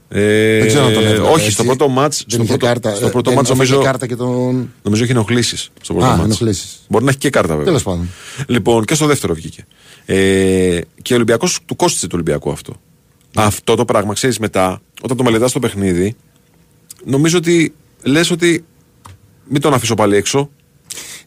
[0.10, 1.52] Ε, Δεν ξέρω αν τον έβλεπα, όχι, έτσι.
[1.52, 2.96] στο πρώτο ματς Δεν στο είχε πρώτο, κάρτα.
[2.96, 4.74] στο ε, πρώτο δεν- ματς αφού είχε νομίζω, κάρτα και τον.
[4.84, 5.70] νομίζω είχε ενοχλήσεις.
[5.82, 6.24] Στο πρώτο Α, ματς.
[6.24, 6.80] ενοχλήσεις.
[6.88, 7.66] Μπορεί να έχει και κάρτα βέβαια.
[7.66, 8.10] Τέλος πάντων.
[8.48, 9.66] Λοιπόν, και στο δεύτερο βγήκε.
[10.06, 12.74] Ε, και ο Ολυμπιακός του κόστησε του Ολυμπιακού αυτό.
[13.36, 16.16] Αυτό το πράγμα, ξέρεις μετά, όταν το μελετάς το παιχνίδι,
[17.06, 18.66] νομίζω ότι λες ότι
[19.50, 20.50] μην τον αφήσω πάλι έξω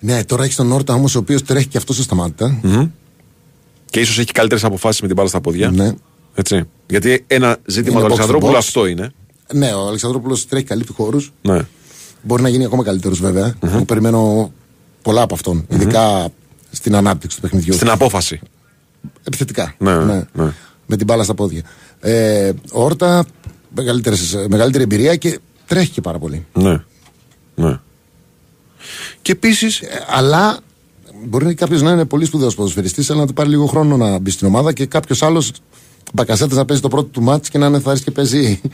[0.01, 2.61] Ναι, τώρα έχεις τον Όρτα όμως, ο οποίος τρέχει και αυτός σταμάτητα.
[3.91, 5.70] και ίσως έχει καλύτερες αποφάσεις με την μπάλα στα πόδια.
[5.70, 5.93] Ναι.
[6.35, 6.64] Έτσι.
[6.89, 8.59] Γιατί ένα ζήτημα Είναι του box to Αλεξανδρόπουλου box.
[8.59, 9.12] αυτό είναι.
[9.53, 11.32] Ναι, ο Αλεξανδρόπουλος τρέχει καλύπτει χώρους.
[11.43, 11.66] Ναι.
[12.22, 13.55] Μπορεί να γίνει ακόμα καλύτερος βέβαια.
[13.61, 14.53] Εγώ περιμένω
[15.03, 15.66] πολλά από αυτόν.
[15.68, 16.28] Ειδικά
[16.70, 17.72] στην ανάπτυξη του παιχνιδιού.
[17.72, 18.41] Στην απόφαση.
[19.24, 19.74] Επιθετικά.
[19.78, 20.26] Ναι, ναι.
[20.86, 21.62] Με την μπάλα στα πόδια.
[22.01, 23.24] Ε, ο Όρτα
[23.74, 26.47] μεγαλύτερες- μεγαλύτερη εμπειρία και τρέχει και πάρα πολύ.
[26.53, 26.82] Ναι.
[27.55, 27.78] ναι.
[29.22, 29.66] Και επίση.
[29.66, 30.59] Ε, αλλά
[31.26, 34.30] μπορεί κάποιος να είναι πολύ σπουδαίος ποδοσφαιριστής, αλλά να του πάρει λίγο χρόνο να μπει
[34.30, 35.53] στην ομάδα και κάποιος άλλος
[36.12, 38.61] μπακασέτας να παίζει το πρώτο του μάτς και να είναι θάρρης και παίζει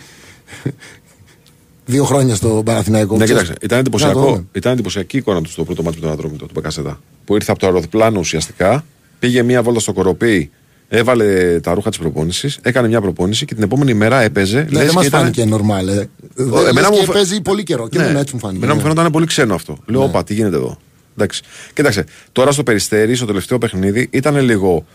[1.87, 3.16] δύο χρόνια στο Παναθηναϊκό.
[3.16, 3.64] Ναι, Ξέρεις, κοίταξε.
[3.64, 4.20] Ήταν να το εντυπωσιακό.
[4.30, 4.45] δούμε.
[4.53, 7.01] Ήταν εντυπωσιακή η εικόνα του στο πρώτο μάτι με τον Ατρόμητο, του Μπακασέτα.
[7.24, 8.85] Που ήρθε από το αεροπλάνο ουσιαστικά,
[9.18, 10.51] πήγε μία βόλτα στο κοροπή,
[10.89, 14.57] έβαλε τα ρούχα της προπόνησης, έκανε μια προπόνηση και την επόμενη μέρα έπαιζε.
[14.59, 15.89] Ναι, λες δεν μας και ήταν- φάνηκε normal.
[15.89, 16.05] Ε.
[16.35, 17.89] Δεν- εμένα λες μου και φα- παίζει πολύ καιρό.
[17.89, 18.05] Και Ναι.
[18.05, 18.59] εμένα έτσι μου φάνηκε.
[18.59, 18.89] Εμένα μου ναι.
[18.89, 19.76] φαίνονταν πολύ ξένο αυτό.
[19.87, 20.78] Λέω, όπα, τι γίνεται εδώ.
[21.16, 21.43] Εντάξει.
[21.74, 24.87] Κοίταξε, τώρα στο περιστέρι, στο τελευταίο παιχνίδι, ήταν λίγο.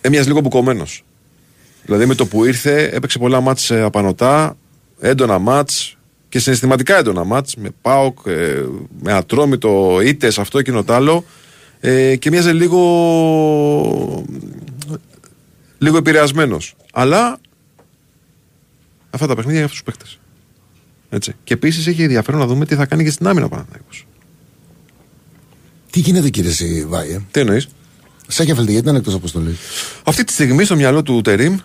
[0.00, 1.04] Έμοιαζε λίγο μπουκωμένος.
[1.88, 4.56] Δηλαδή με το που ήρθε, έπαιξε πολλά μάτς ε, απανωτά,
[5.00, 5.96] έντονα μάτς
[6.28, 8.64] και συναισθηματικά έντονα μάτς με ΠΑΟΚ, ε,
[9.02, 11.24] με ατρόμητο, ήτες, αυτό εκείνο το άλλο
[11.80, 14.24] ε, και μοιάζε λίγο
[15.78, 16.74] λίγο επηρεασμένος.
[16.92, 17.40] Αλλά
[19.10, 20.18] αυτά τα παιχνίδια για αυτούς τους παίχτε.
[21.10, 21.34] Έτσι.
[21.44, 24.06] Και επίσης έχει ενδιαφέρον να δούμε τι θα κάνει και στην άμυνα ο Παναθηναϊκός.
[25.90, 27.26] Τι γίνεται κύριε Σιβάη.
[27.30, 27.68] Τι εννοείς;
[28.26, 29.58] Σάκεφελτ γιατί ήταν εκτός αποστολής;
[30.04, 31.56] Αυτή τη στιγμή στο μυαλό του Τερήμ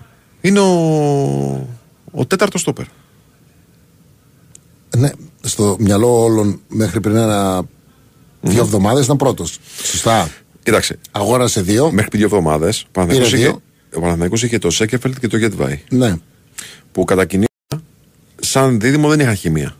[0.43, 1.67] είναι ο,
[2.11, 2.85] ο τέταρτος στόπερ.
[4.97, 5.09] Ναι,
[5.41, 7.63] στο μυαλό όλων μέχρι πριν ένα.
[8.41, 9.59] Δύο εβδομάδες ήταν πρώτος.
[9.83, 10.29] Σωστά.
[10.63, 11.91] Κοίταξε, Αγόρασε δύο.
[11.91, 13.61] μέχρι πριν δύο εβδομάδες ο Πήρε είχε, δύο.
[13.95, 15.81] ο Παναθηναϊκός είχε το Σένκεφελντ και το Γεντβάι.
[15.89, 16.15] Ναι.
[16.91, 17.45] Που κατά κοινή
[18.39, 19.75] σαν δίδυμο δεν είχαν χημεία.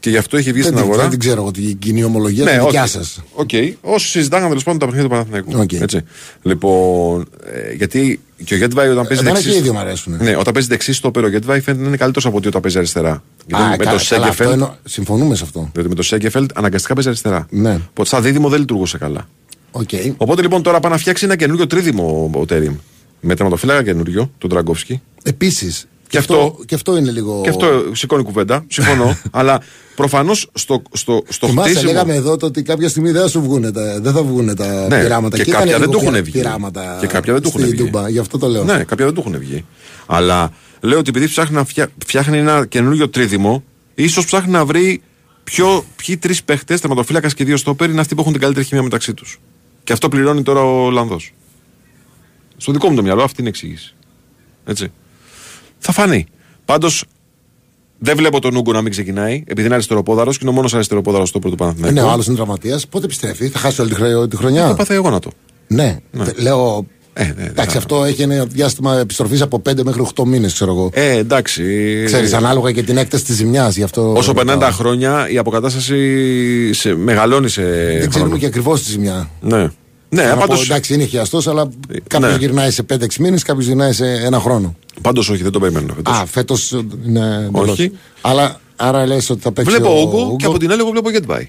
[0.00, 1.00] Και γι' αυτό είχε βγει Δεν, στην την- αγορά.
[1.02, 2.44] δεν την ξέρω εγώ την κοινή ομολογία.
[2.44, 2.90] Ναι, τη δικιά όχι.
[2.90, 3.22] σας.
[3.34, 3.48] Οκ.
[3.80, 5.60] Όσοι συζητάγανε τέλος πάντων τα παιχνίδια του Παναθηναϊκού.
[5.62, 5.72] Οκ.
[5.82, 6.00] Έτσι.
[6.42, 7.26] Λοιπόν,
[7.70, 9.50] ε, γιατί και ο Γεντβάι όταν παίζει Εμένα δεξί.
[9.52, 10.16] και οι δύο μου αρέσουν.
[10.20, 12.78] Ναι, όταν παίζει δεξί στο ο Γεντβάι φαίνεται να είναι καλύτερος από ότι όταν παίζει
[12.78, 13.22] αριστερά.
[13.46, 14.50] Γιατί Α, με κα- το καλά, αυτό Σένκεφελντ.
[14.52, 15.70] εννοώ- Συμφωνούμε σε αυτό.
[15.72, 17.46] Διότι με το Σένκεφελντ αναγκαστικά παίζει αριστερά.
[17.50, 17.74] Ναι.
[17.90, 19.28] Οπότε σαν δίδυμο δεν λειτουργούσε καλά.
[19.70, 19.88] Οκ.
[20.16, 22.74] Οπότε λοιπόν τώρα πάει να φτιάξει ένα καινούριο τρίδυμο ο Τέριμ.
[23.20, 25.02] Με τερματοφύλακα καινούριο, τον Ντραγκόφσκι.
[25.22, 25.86] Επίσης.
[26.10, 27.40] Και αυτό- και αυτό είναι λίγο.
[27.42, 29.18] Και αυτό σηκώνει κουβέντα, συμφωνώ.
[29.30, 29.60] αλλά
[29.96, 31.92] προφανώς στο, στο, στο Θυμάσαι, χτίσιμο.
[31.92, 34.86] λέγαμε εδώ το ότι κάποια στιγμή δεν θα σου βγουνε τα, δεν θα βγουνε τα
[34.88, 35.36] Ναι, πειράματα.
[35.36, 36.32] και ήταν κάποια δεν λίγο του έχουν πειρα- βγει.
[36.32, 37.82] Πειράματα Και κάποια δεν του έχουν στη βγει.
[37.84, 38.64] Ντούμπα, γι' αυτό το λέω.
[38.64, 39.64] Ναι, κάποια δεν του έχουν βγει.
[40.06, 43.62] Αλλά λέω ότι επειδή ψάχνει να φτιά- φτιάχνει ένα καινούριο τρίδυμο,
[43.94, 45.02] ίσως ψάχνει να βρει
[45.44, 48.82] ποιο, ποιοι τρεις παίχτες, τερματοφύλακα και δύο στόπερ, είναι αυτοί που έχουν την καλύτερη χημία
[48.82, 49.40] μεταξύ τους.
[49.84, 51.32] Και αυτό πληρώνει τώρα ο Ολλανδός.
[52.56, 53.94] Στο δικό μου το μυαλό αυτή είναι η εξήγηση.
[54.64, 54.92] Έτσι.
[55.82, 56.26] Θα φανεί.
[56.64, 57.04] Πάντως
[57.98, 61.28] δεν βλέπω τον Ούγκο να μην ξεκινάει, επειδή είναι αριστεροπόδαρος και είναι ο μόνος αριστεροπόδαρος
[61.28, 61.94] στόπερ του Ε, Παναθηναϊκού.
[61.98, 62.86] ναι, ο άλλος είναι τραυματίας.
[62.86, 64.68] Πότε επιστρέφει, θα χάσει όλη τη, χρονιά- τη χρονιά.
[64.68, 65.30] Το πάθα εγώ να το.
[65.66, 66.86] Ναι, Τε- λέω.
[67.12, 67.78] Ε, ναι, εντάξει, ναι.
[67.82, 70.90] αυτό έχει ένα διάστημα επιστροφής από 5 μέχρι 8 μήνες, ξέρω εγώ.
[70.92, 71.62] Ε, εντάξει.
[72.06, 73.76] Ξέρεις, ανάλογα και την έκταση της ζημιάς.
[73.76, 74.12] Γι' αυτό.
[74.16, 74.70] Όσο περνάνε ρωτάω.
[74.70, 77.62] τα χρόνια, η αποκατάσταση σε, μεγαλώνει σε.
[77.62, 78.08] Δεν χρόνο.
[78.08, 79.30] ξέρουμε και ακριβώς τη ζημιά.
[79.40, 79.68] Ναι.
[80.12, 81.70] Ναι, Θέλω να πω, πάντως, εντάξει, είναι χιαστός, αλλά
[82.06, 82.38] κάποιος ναι.
[82.38, 84.76] γυρνάει σε 5-6 μήνες, κάποιος γυρνάει σε ένα χρόνο.
[85.02, 86.14] πάντως όχι, δεν το περιμένω φέτος.
[86.18, 86.70] Α, φέτος
[87.06, 87.44] είναι.
[87.48, 87.68] εντελώς.
[87.68, 87.92] Όχι.
[88.20, 89.70] Αλλά άρα λες ότι θα παίξει.
[89.70, 90.36] Βλέπω ο Όγκο Ούγκο.
[90.36, 91.48] και από την άλλη εγώ βλέπω Γετβάη.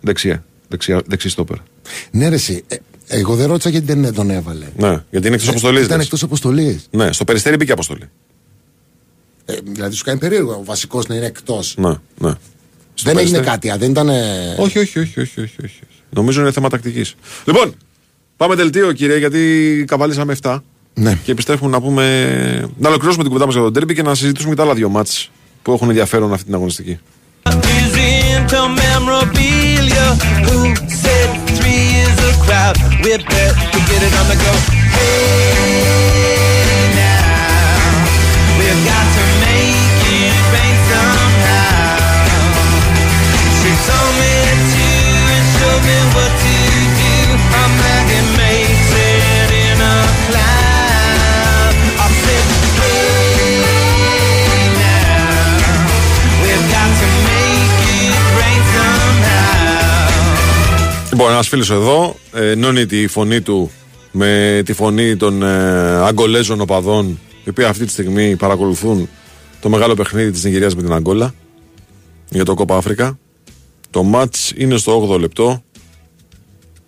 [0.00, 0.44] Δεξιά.
[0.68, 1.56] Δεξιά, δεξί στόπερ.
[2.10, 2.64] Ναι, ρε, εσύ.
[2.68, 2.76] Ε,
[3.06, 4.66] εγώ δεν ρώτησα γιατί δεν τον έβαλε.
[4.76, 5.84] Ναι, γιατί είναι εκτός αποστολής.
[5.84, 6.86] Ήταν εκτός αποστολής.
[6.90, 8.08] Ναι, στο περιστέρι μπήκε αποστολή.
[9.44, 11.74] Ε, δηλαδή σου κάνει περίεργο ο βασικός να είναι εκτός.
[11.78, 11.94] Ναι, ναι.
[12.94, 14.08] Στο Δεν έγινε Περιστέρι- κάτι, α, δεν ήταν.
[14.58, 15.80] Όχι, όχι, όχι, όχι, όχι, όχι.
[16.14, 17.14] Νομίζω είναι θέμα τακτικής.
[17.44, 17.74] Λοιπόν,
[18.36, 20.58] πάμε δελτίο κύριε, γιατί καβαλήσαμε 7.
[20.94, 21.18] Ναι.
[21.24, 22.02] Και επιστρέφουμε να πούμε.
[22.78, 24.88] Να ολοκληρώσουμε την κουβέντα μας για τον Τέρμπι και να συζητήσουμε και τα άλλα δύο
[24.88, 25.30] μάτς
[25.62, 26.98] που έχουν ενδιαφέρον αυτή την αγωνιστική.
[27.84, 30.06] is into memorabilia.
[30.46, 30.58] Who
[31.02, 32.76] said three is a crowd?
[33.02, 34.52] We're bet to get it on the go.
[34.96, 36.21] Hey
[61.10, 63.70] Λοιπόν, ένας φίλος εδώ ενώνει τη φωνή του
[64.10, 69.08] με τη φωνή των ε, οπαδών, οι οποίοι αυτή τη στιγμή παρακολουθούν
[69.60, 71.34] το μεγάλο παιχνίδι της Νιγηρίας με την Αγκόλα
[72.28, 73.18] για το Κόπα Αφρικα.
[73.90, 75.62] Το μάτ είναι στο 8ο λεπτό.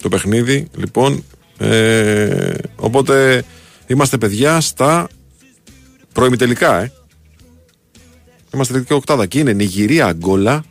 [0.05, 1.25] Το παιχνίδι, λοιπόν.
[1.59, 3.45] Ε, οπότε
[3.87, 5.09] είμαστε παιδιά στα
[6.13, 6.93] προημιτελικά, ε.
[8.55, 10.65] Είμαστε τελική οκτάδα και είναι Νιγηρία, Αγκόλα,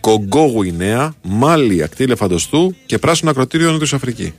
[0.00, 4.32] Κογκό Γουινέα, Μάλι, Ακτή Λεφαντοστού και Πράσινο Ακροτήριο Νότιος Αφρική.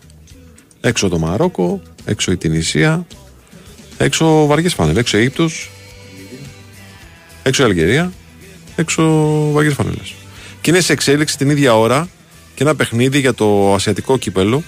[0.82, 3.08] Έξω το Μαρόκο, έξω η Τινησία,
[3.98, 5.70] έξω βαριές φάνελ, έξω η Αίγυπτος,
[7.44, 8.12] έξω η Αλγερία,
[8.76, 9.04] έξω
[9.52, 10.14] βαριές φάνελες.
[10.62, 12.10] Και είναι σε εξέλιξη την ίδια ώρα
[12.58, 14.64] και ένα παιχνίδι για το ασιατικό κύπελο,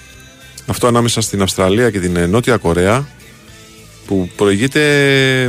[0.66, 3.08] αυτό ανάμεσα στην Αυστραλία και την ε, Νότια Κορέα,
[4.06, 4.80] που προηγείται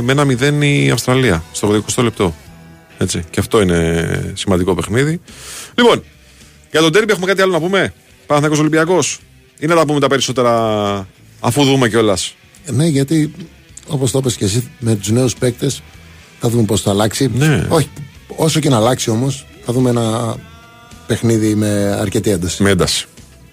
[0.02, 2.34] με ένα μηδέν η Αυστραλία στο 20 λεπτό.
[2.98, 3.24] Έτσι.
[3.30, 5.20] Και αυτό είναι σημαντικό παιχνίδι.
[5.74, 6.02] Λοιπόν,
[6.70, 7.94] για τον τέρμπι έχουμε κάτι άλλο να πούμε;
[8.26, 9.20] Παναθηναϊκός Ολυμπιακός.
[9.58, 11.08] Ή να τα πούμε τα περισσότερα
[11.40, 12.34] αφού δούμε κιόλας.
[12.66, 13.34] Ναι, γιατί
[13.86, 15.82] όπως το είπες και εσύ με τους νέους παίκτες
[16.40, 17.30] θα δούμε πώς θα αλλάξει.
[17.34, 17.66] Ναι.
[17.68, 17.88] Όχι,
[18.36, 20.36] όσο και να αλλάξει όμως, θα δούμε ένα
[21.12, 22.62] παιχνίδι με αρκετή ένταση.
[22.62, 23.06] Με ένταση.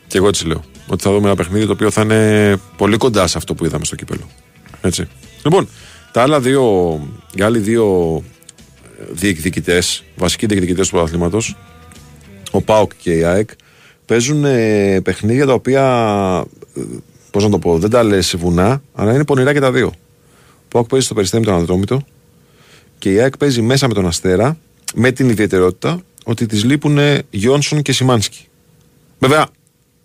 [0.08, 0.64] Και εγώ έτσι λέω.
[0.88, 3.86] Ότι θα δούμε ένα παιχνίδι το οποίο θα είναι πολύ κοντά σε αυτό που είδαμε
[3.86, 4.30] στο κύπελο.
[4.82, 5.08] Έτσι.
[5.44, 5.68] Λοιπόν,
[6.12, 6.64] τα άλλα δύο,
[7.36, 8.24] οι άλλοι δύο
[9.12, 11.58] διεκδικητές, βασικοί διεκδικητές του πρωταθλήματος,
[12.52, 13.50] ο Πάοκ και η ΑΕΚ,
[14.06, 16.46] παίζουν ε, παιχνίδια τα οποία.
[17.32, 19.88] Πώς να το πω, δεν τα λες βουνά, αλλά είναι πονηρά και τα δύο.
[20.38, 22.02] Ο Πάοκ παίζει στο περιστέμι τον Ανδρόμητο
[22.98, 24.58] και η ΑΕΚ παίζει μέσα με τον Αστέρα
[24.94, 27.00] με την ιδιαιτερότητα ότι τη λείπουν
[27.30, 28.48] Γιόνσον και Σιμάνσκι.
[29.20, 29.48] Βέβαια,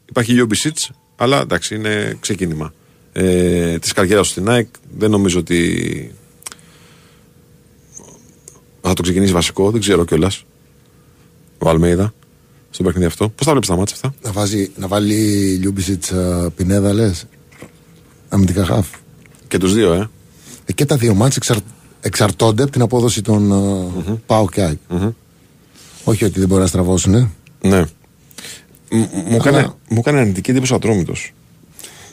[0.08, 0.78] υπάρχει Γιούμπισιτς,
[1.16, 2.72] αλλά εντάξει, είναι ξεκίνημα
[3.12, 4.68] ε, της καριέρας του στην ΑΕΚ.
[4.98, 6.14] Δεν νομίζω ότι
[8.80, 10.44] θα το ξεκινήσει βασικό, δεν ξέρω κιόλας.
[11.58, 12.14] Ο Αλμέιδα
[12.70, 13.28] στο παιχνίδι αυτό.
[13.28, 15.14] Πώς τα βλέπεις τα ματς αυτά; Να, βάζει, να βάλει
[15.60, 16.04] Γιούμπισιτς
[16.56, 17.26] Πινέδα, λες;
[18.28, 18.88] Αμυντικά χαφ.
[19.48, 20.10] Και τους δύο, ε.
[20.64, 21.56] Ε, και τα δύο ματς εξαρ,
[22.00, 23.52] εξαρτώνται από την απόδοση των
[24.08, 24.78] uh, ΠΑΟ και ΑΕΚ.
[26.04, 27.14] Όχι ότι δεν μπορεί να στραβώσουν.
[27.14, 27.30] Ε.
[27.62, 27.80] Ναι.
[28.90, 31.32] Μ- Μου έκανε, Αλλά- μου έκανε αρνητική εντύπωση ο Ατρόμητος.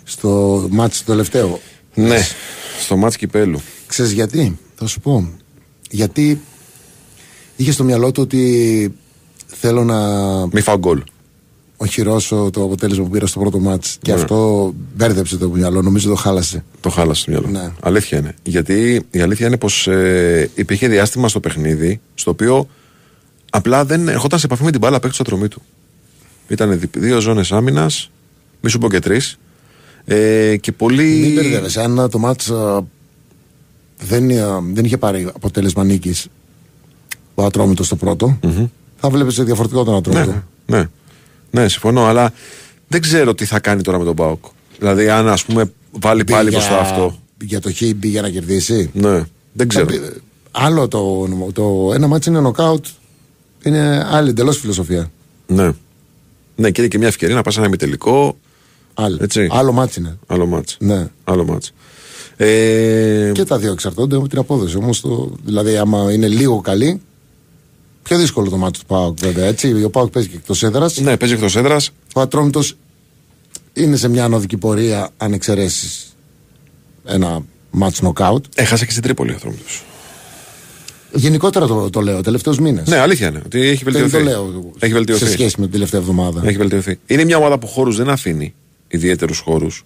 [0.04, 1.60] Στο μάτς το τελευταίο.
[1.94, 2.18] Ναι,
[2.82, 3.62] στο μάτς κυπέλου.
[3.88, 5.30] Ξέρεις γιατί, θα σου πω.
[5.90, 6.42] Γιατί
[7.56, 8.94] είχε στο μυαλό του ότι
[9.48, 9.98] θέλω να
[10.48, 11.04] Μη φάω γκολ.
[11.78, 13.98] οχυρώσω το αποτέλεσμα που πήρα στο πρώτο μάτς.
[14.02, 14.22] Και Ναι.
[14.22, 16.64] αυτό μπέρδεψε το μυαλό, νομίζω το χάλασε.
[16.80, 17.48] Το χάλασε στο μυαλό.
[17.48, 17.72] Ναι.
[17.80, 18.36] Αλήθεια είναι.
[18.44, 22.68] Γιατί η αλήθεια είναι πως ε, υπήρχε διάστημα στο παιχνίδι στο οποίο
[23.54, 25.62] απλά δεν ερχόταν σε επαφή με την μπάλα παίκτη του ατρωμί του.
[26.48, 28.10] Ήταν δύο ζώνες άμυνας,
[28.62, 29.38] μη σου πω και τρεις.
[30.06, 31.04] Ε, και πολύ.
[31.04, 31.82] Μην μπερδεύεσαι.
[31.82, 32.82] Αν το μάτς α,
[34.00, 36.28] δεν, α, δεν είχε πάρει αποτέλεσμα νίκης
[37.36, 38.40] ο Ατρόμητος στο πρώτο,
[39.00, 40.44] θα βλέπεις διαφορετικό τον Ατρόμητο.
[40.66, 40.90] Ναι, ναι,
[41.52, 42.34] ναι, συμφωνώ, αλλά
[42.88, 44.46] δεν ξέρω τι θα κάνει τώρα με τον Πάοκ.
[44.80, 47.20] Δηλαδή, αν ας πούμε βάλει Μπει πάλι για- μπροστά αυτό.
[47.44, 48.90] Για το χ μπει για να κερδίσει.
[48.94, 49.24] Ναι,
[49.54, 49.86] δεν ξέρω.
[49.86, 50.22] Να μπει-
[50.52, 52.86] Άλλο το, το ένα μάτι είναι νοκάουτ.
[53.64, 55.12] Είναι άλλη εντελώς φιλοσοφία.
[55.48, 55.72] Ναι.
[56.56, 58.38] Ναι, και είναι και μια ευκαιρία να πας ένα ημιτελικό.
[58.94, 59.48] Άλλο, Έτσι.
[59.52, 60.18] άλλο μάτι είναι.
[60.28, 60.76] Άλλο μάτς.
[60.80, 61.08] Ναι.
[61.24, 61.74] Άλλο μάτς.
[62.38, 64.78] Ε, Και τα δύο εξαρτώνται από την απόδοση.
[64.78, 67.02] Όμως το, δηλαδή, άμα είναι λίγο καλή,
[68.04, 69.46] πιο δύσκολο το μάτι του Πάουκ βέβαια.
[69.46, 69.84] Έτσι.
[69.84, 70.98] Ο Πάουκ παίζει και εκτός έδρας.
[70.98, 71.90] Ναι, παίζει εκτός έδρας.
[72.16, 72.78] Ο Ατρόμητος
[73.74, 76.16] είναι σε μια ανωδική πορεία αν εξαιρέσεις
[77.06, 77.42] ένα
[77.72, 78.46] μάτς νοκάουτ.
[78.56, 79.84] Έχασε και στην Τρίπολη ο Ατρόμητος.
[81.14, 82.88] Γενικότερα το, το λέω, τελευταίους μήνες.
[82.88, 83.42] Ναι, αλήθεια είναι.
[83.46, 84.18] Ότι έχει δεν βελτιωθεί.
[84.26, 85.26] το λέω Έχει βελτιωθεί.
[85.26, 86.42] σε σχέση με την τελευταία εβδομάδα.
[86.46, 87.00] Έχει βελτιωθεί.
[87.06, 88.54] Είναι μια ομάδα που χώρους δεν αφήνει
[88.88, 89.86] ιδιαίτερους χώρους.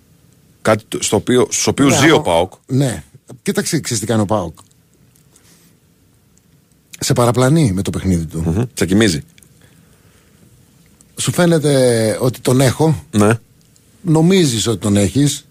[0.62, 2.54] Κάτι το- στο οποίο, στους οποίους Ναι, ζει ο άμα- Πάοκ.
[2.68, 3.04] Ναι.
[3.42, 4.58] Κοίταξε, ξέρεις τι κάνει ο Πάοκ.
[7.00, 8.44] Σε παραπλανεί με το παιχνίδι του.
[8.46, 9.22] Μμμ, Τσακιμίζει.
[11.22, 13.40] Σου φαίνεται ότι τον έχω, Ναι.
[14.02, 15.46] νομίζεις ότι τον έχεις,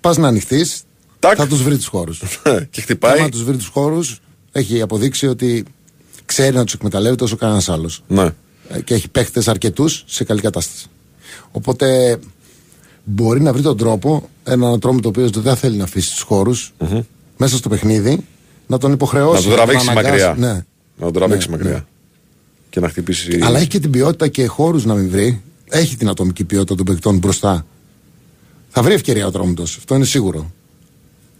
[0.00, 0.82] πας να ανοιχθείς,
[1.18, 1.34] Τάκ.
[1.36, 2.18] θα τους βρει τους χώρους.
[2.18, 3.18] και Και χτυπάει.
[3.18, 4.20] άμα τους βρει τους χώρους,
[4.52, 5.64] έχει αποδείξει ότι
[6.24, 8.02] ξέρει να τους εκμεταλλεύεται όσο κανένας άλλος.
[8.08, 8.30] Ναι.
[8.68, 10.86] Ε, και έχει παίχτες αρκετούς σε καλή κατάσταση.
[11.50, 12.18] Οπότε
[13.04, 16.20] μπορεί να βρει τον τρόπο έναν τρόμο το οποίο δεν θα θέλει να αφήσει τους
[16.20, 16.72] χωρους
[17.36, 18.24] μέσα στο παιχνίδι
[18.66, 19.48] να τον υποχρεώσει.
[19.48, 20.24] Να τον τραβήξει αναγκάσει.
[20.24, 20.48] μακριά.
[20.48, 20.52] Ναι.
[20.96, 21.86] Να τον τραβήξει Ναι, μακριά.
[22.70, 23.38] Και να χτυπήσει.
[23.42, 25.42] Αλλά έχει και την ποιότητα και χώρους να μην βρει.
[25.68, 27.66] Έχει την ατομική ποιότητα των παικτών μπροστά.
[28.68, 29.62] Θα βρει ευκαιρία ο Τρόμητο.
[29.62, 30.50] Αυτό είναι σίγουρο.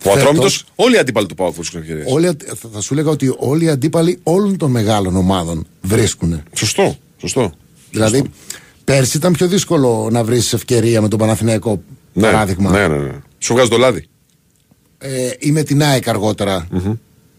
[0.04, 2.04] Ο φέτος- Ατρόμητος, όλοι οι αντίπαλοι του Πάοκ βρίσκουν ευκαιρίες.
[2.08, 6.42] Όλοι, θα- θα σου λέγα ότι όλοι οι αντίπαλοι όλων των μεγάλων ομάδων βρίσκουν.
[6.52, 6.96] Σωστό.
[7.16, 7.52] Σωστό.
[7.90, 8.24] Δηλαδή,
[8.84, 11.82] πέρσι ήταν πιο δύσκολο να βρεις ευκαιρία με τον Παναθηναϊκό.
[12.12, 12.70] Ναι, παράδειγμα.
[12.70, 13.12] Ναι, ναι, ναι.
[13.38, 14.06] Σου βγάζει το λάδι.
[14.98, 16.66] Ε, ή με την ΑΕΚ αργότερα.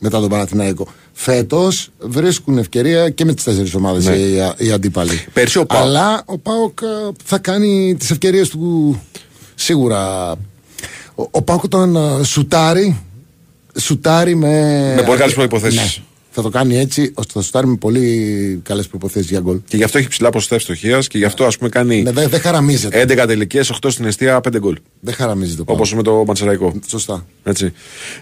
[0.04, 0.88] μετά τον Παναθηναϊκό.
[1.14, 4.16] Φέτος βρίσκουν ευκαιρία και με τις τέσσερις ομάδες Ναι.
[4.16, 5.26] οι, οι αντίπαλοι.
[5.34, 5.84] Πέρσι ο Πάοκ.
[5.84, 6.86] Αλλά ο Πάοκ ε,
[7.24, 9.02] θα κάνει τις ευκαιρίες του
[9.56, 10.34] σίγουρα.
[11.22, 13.00] Ο, ο Πάοκ όταν ε, σουτάρει,
[13.78, 14.94] σουτάρει με.
[14.96, 15.80] Με πολύ καλές προϋποθέσεις.
[15.80, 16.04] Ναι.
[16.34, 19.60] Θα το κάνει έτσι ώστε θα σουτάρει με πολύ καλές προποθέσει για γκολ.
[19.68, 22.30] Και γι' αυτό έχει ψηλά ποσοστά ευστοχίας και γι' αυτό ας πούμε κάνει Ναι, δεν
[22.30, 23.02] δεν χαραμίζεται.
[23.04, 24.78] 11 τελικές, 8 στην αιστεία, 5 γκολ.
[25.00, 25.58] Δεν χαραμίζεται.
[25.58, 25.78] το Πάοκ.
[25.78, 26.74] Όπως με το Ματσεραϊκό.
[26.88, 27.26] Σωστά.
[27.44, 27.74] Έτσι.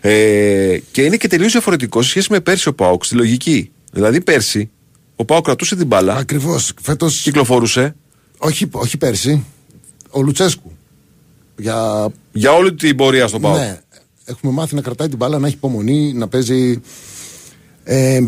[0.02, 3.72] Ε, και είναι και τελείως διαφορετικό σε σχέση με πέρσι ο Πάοκ στη λογική.
[3.92, 4.70] Δηλαδή πέρσι
[5.16, 6.74] ο Πάοκ κρατούσε την μπάλα, Ακριβώς.
[6.82, 7.08] Φέτο.
[7.08, 7.96] κυκλοφορούσε
[8.38, 9.46] Όχι, όχι πέρσι.
[10.10, 10.72] Ο Λουτσέσκου.
[11.60, 13.58] Για για όλη την πορεία στον Πάοκ.
[13.58, 13.82] Ναι,
[14.26, 16.82] έχουμε μάθει να κρατάει την μπάλα, να έχει υπομονή, να παίζει.
[17.84, 18.20] Ε,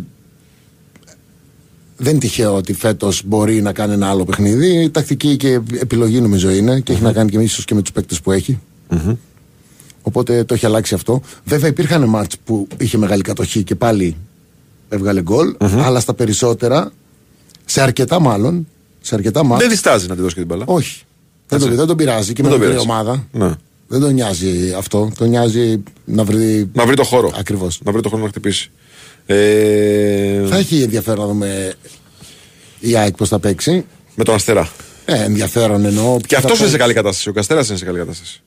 [1.97, 4.89] δεν είναι τυχαίο ότι φέτος μπορεί να κάνει ένα άλλο παιχνίδι.
[4.89, 8.21] Τακτική και επιλογή νομίζω είναι και έχει να κάνει και ίσως και με τους παίκτες
[8.21, 8.59] που εχει
[10.03, 11.21] Οπότε το έχει αλλάξει αυτό.
[11.45, 14.15] Βέβαια υπήρχαν μάτς που είχε μεγάλη κατοχή και πάλι
[14.89, 16.91] έβγαλε γκολ, αλλά στα περισσότερα,
[17.65, 18.67] σε αρκετά μάλλον,
[19.01, 20.63] σε αρκετά μάτς, Δεν διστάζει να τη δώσει και την μπάλα.
[20.67, 21.03] όχι.
[21.52, 21.68] Δεν, Έτσι.
[21.68, 22.89] τον, δεν τον πειράζει και Δεν με τον την πειράζει.
[22.89, 23.28] ομάδα.
[23.32, 23.52] Ναι.
[23.88, 25.12] Δεν τον νοιάζει αυτό.
[25.18, 26.70] Τον νοιάζει να βρει.
[26.74, 27.32] Να βρει το χώρο.
[27.38, 27.80] Ακριβώς.
[27.84, 28.72] Να βρει το χώρο να χτυπήσει.
[29.26, 31.74] Ε, Θα έχει ενδιαφέρον να δούμε
[32.80, 33.86] η ΑΕΚ πώς θα παίξει.
[34.16, 34.70] Με τον Αστέρα.
[35.06, 36.18] Ε, ενδιαφέρον εννοώ.
[36.28, 36.78] Και αυτό θα είναι σε παίξει.
[36.78, 37.30] καλή κατάσταση.
[37.30, 38.41] Ο Καστέρας είναι σε καλή κατάσταση.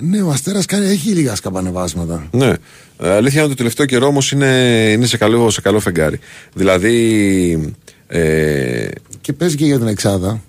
[0.00, 2.28] Ναι, ο Αστέρας έχει λίγα σκαμπανεβάσματα.
[2.30, 2.52] Ναι.
[3.02, 4.46] Ε, Αλήθεια είναι ότι το τελευταίο καιρό όμως είναι,
[4.92, 6.18] είναι σε, καλό, σε καλό φεγγάρι.
[6.54, 7.74] Δηλαδή.
[8.06, 8.88] Ε,
[9.20, 10.40] Και παίζει και για την Εξάδα.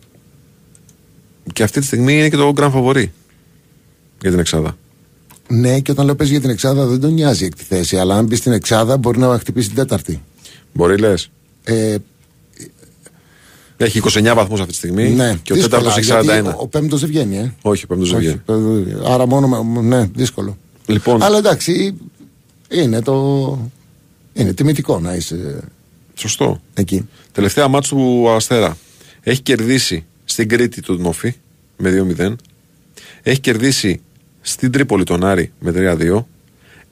[1.53, 3.05] Και αυτή τη στιγμή είναι και το grand favori
[4.21, 4.77] για την Εξάδα.
[5.47, 7.97] Ναι, και όταν λέω παίζει για την Εξάδα δεν τον νοιάζει εκ τη θέση.
[7.97, 10.21] Αλλά αν μπει στην Εξάδα μπορεί να χτυπήσει την Τέταρτη.
[10.73, 11.29] Μπορεί λες.
[11.63, 11.95] Ε,
[13.77, 16.53] Έχει 29 βαθμούς αυτή τη στιγμή ναι, και ο δύσκολα, τέταρτος έχει γιατί 41.
[16.55, 17.53] Ο, ο πέμπτος δεν βγαίνει, ε.
[17.61, 18.91] Όχι, ο πέμπτος δεν Όχι, βγαίνει.
[18.91, 19.47] ε, Άρα μόνο.
[19.63, 20.57] με- Ναι, δύσκολο.
[20.85, 21.97] Λοιπόν, Αλλά εντάξει,
[22.69, 23.57] είναι το.
[24.33, 25.59] Είναι τιμητικό να είσαι
[26.13, 26.61] σωστό.
[26.73, 27.07] εκεί.
[27.31, 28.77] Τελευταία μάτς του Αστέρα.
[29.21, 31.35] Έχει κερδίσει στην Κρήτη τον Νόφι
[31.77, 32.35] με 2-0.
[33.23, 34.01] Έχει κερδίσει
[34.41, 36.25] στην Τρίπολη τον Άρη με 3-2.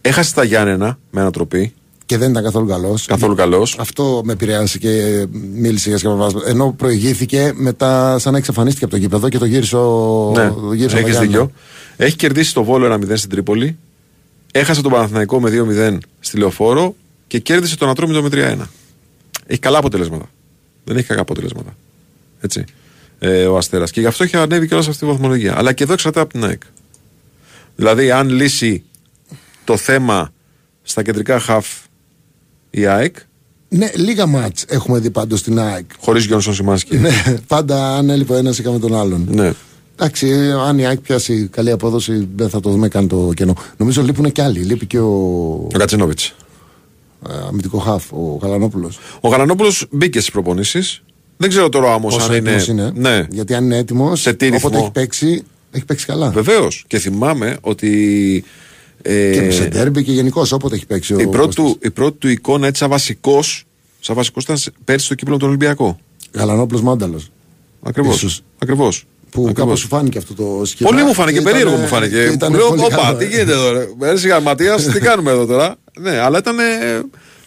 [0.02, 1.74] Έχασε τα Γιάννενα με ανατροπή.
[2.06, 3.06] Και δεν ήταν καθόλου καλός.
[3.06, 3.78] Καθόλου καλός.
[3.80, 6.50] Αυτό με επηρέασε και μίλησε για σκαμπανεβάσματα.
[6.50, 10.32] Ενώ προηγήθηκε μετά, σαν να εξαφανίστηκε από το γήπεδο και το γύρισε ο.
[10.36, 11.28] Ναι, το γύρισε ο έχεις Μαγιάννη.
[11.28, 11.52] δίκιο.
[11.98, 13.78] Έχει κερδίσει το Βόλο 1-0 στην Τρίπολη.
[14.52, 16.96] Έχασε τον Παναθηναϊκό με 2-0 στη Λεωφόρο
[17.28, 18.68] και κέρδισε τον Ατρόμητο με 3-1.
[19.46, 20.30] Έχει καλά αποτελέσματα.
[20.84, 21.76] Δεν έχει κακά αποτελέσματα.
[22.40, 22.64] Έτσι.
[23.20, 23.92] Ε, ο Αστέρας.
[23.92, 25.58] Και γι' αυτό έχει ανέβει και όλα σε αυτή τη βαθμολογία.
[25.58, 26.62] Αλλά και εδώ εξαρτάται από την ΑΕΚ.
[27.76, 28.84] Δηλαδή, αν λύσει
[29.64, 30.34] το θέμα
[30.82, 31.68] στα κεντρικά χαφ
[32.70, 33.16] η ΑΕΚ,
[33.70, 35.86] Ναι, λίγα μάτς έχουμε δει πάντως στην ΑΕΚ.
[36.00, 36.98] χωρίς Γιόνσον Σιμάνσκι.
[36.98, 37.12] ναι,
[37.48, 39.28] πάντα αν έλειπε ο ένας είχαμε τον άλλον.
[39.32, 39.52] ναι.
[40.00, 43.56] Εντάξει, αν η ΑΕΚ πιάσει καλή απόδοση, δεν θα το δούμε καν το κενό.
[43.78, 44.60] Νομίζω λείπουν και άλλοι.
[44.60, 45.08] Λείπει και ο
[45.74, 46.20] Ο Κατσίνοβιτ.
[47.30, 48.92] ε, αμυντικό χαφ, ο Καλανόπουλο.
[49.22, 51.04] Ο Γαλανόπουλος μπήκε στις προπονήσεις.
[51.38, 52.50] Δεν ξέρω τώρα όμω Πόσο αν είναι.
[52.50, 52.92] έτοιμος είναι.
[52.96, 54.80] Ναι, Γιατί αν είναι έτοιμος, Σε τι όποτε ρυθμό.
[54.82, 56.30] έχει παίξει, έχει παίξει καλά.
[56.30, 56.84] βεβαίως.
[56.88, 58.44] Και θυμάμαι ότι.
[59.02, 61.66] Ε, Και σε ντέρμπι και γενικώ όποτε έχει παίξει ο η, πρώτη Κώστας.
[61.66, 63.40] του, η πρώτη του εικόνα έτσι σαν βασικό.
[64.00, 66.00] Σαν βασικός ήταν σε- πέρσι στο κύπελο του Ολυμπιακό.
[66.34, 67.32] Γαλανόπουλος Μάνταλος.
[67.82, 68.16] Ακριβώς.
[68.16, 68.42] Ίσως.
[68.60, 69.04] Ακριβώς.
[69.30, 69.54] Που Ακριβώς.
[69.64, 70.90] κάπως σου φάνηκε αυτό το σχήμα.
[70.90, 72.16] Πολύ μου φάνηκε, Και ήταν- περίεργο μου φάνηκε.
[72.22, 73.18] και Μου ήταν λέω, πολύ όπα, καλό.
[73.18, 73.88] τι γίνεται εδώ, ρε.
[74.02, 75.76] Ρε σιγά, Ματίας, τι κάνουμε εδώ τώρα.
[76.00, 76.56] Ναι, αλλά ήταν,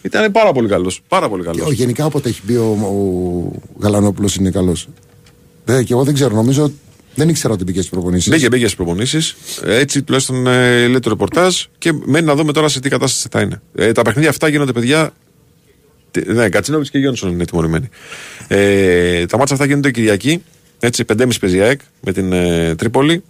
[0.02, 1.00] ήταν πάρα πολύ καλός.
[1.08, 1.66] Πάρα πολύ Και καλός.
[1.66, 4.88] ο- γενικά όποτε έχει μπει ο, ο Γαλανόπουλος είναι καλός.
[5.64, 6.72] Και εγώ δεν ξέρω, νομίζω
[7.14, 8.30] δεν ήξερα ότι μπήκε στις προπονήσεις.
[8.30, 9.36] Μπήκε, μπήκε στις προπονήσεις.
[9.64, 13.40] Έτσι τουλάχιστον ε, λέει το ρεπορτάζ και μένει να δούμε τώρα σε τι κατάσταση θα
[13.40, 13.60] είναι.
[13.74, 15.10] Ε, τα παιχνίδια αυτά γίνονται, παιδιά.
[16.10, 17.88] Τι- Ναι, Κατσίνοβιτ και Γιόνσον είναι τιμωρημένοι.
[18.48, 20.42] Ε, τα μάτσα αυτά γίνονται Κυριακή.
[20.78, 23.22] Έτσι, 5.30 παίζει η ΑΕΚ με την ε, Τρίπολη.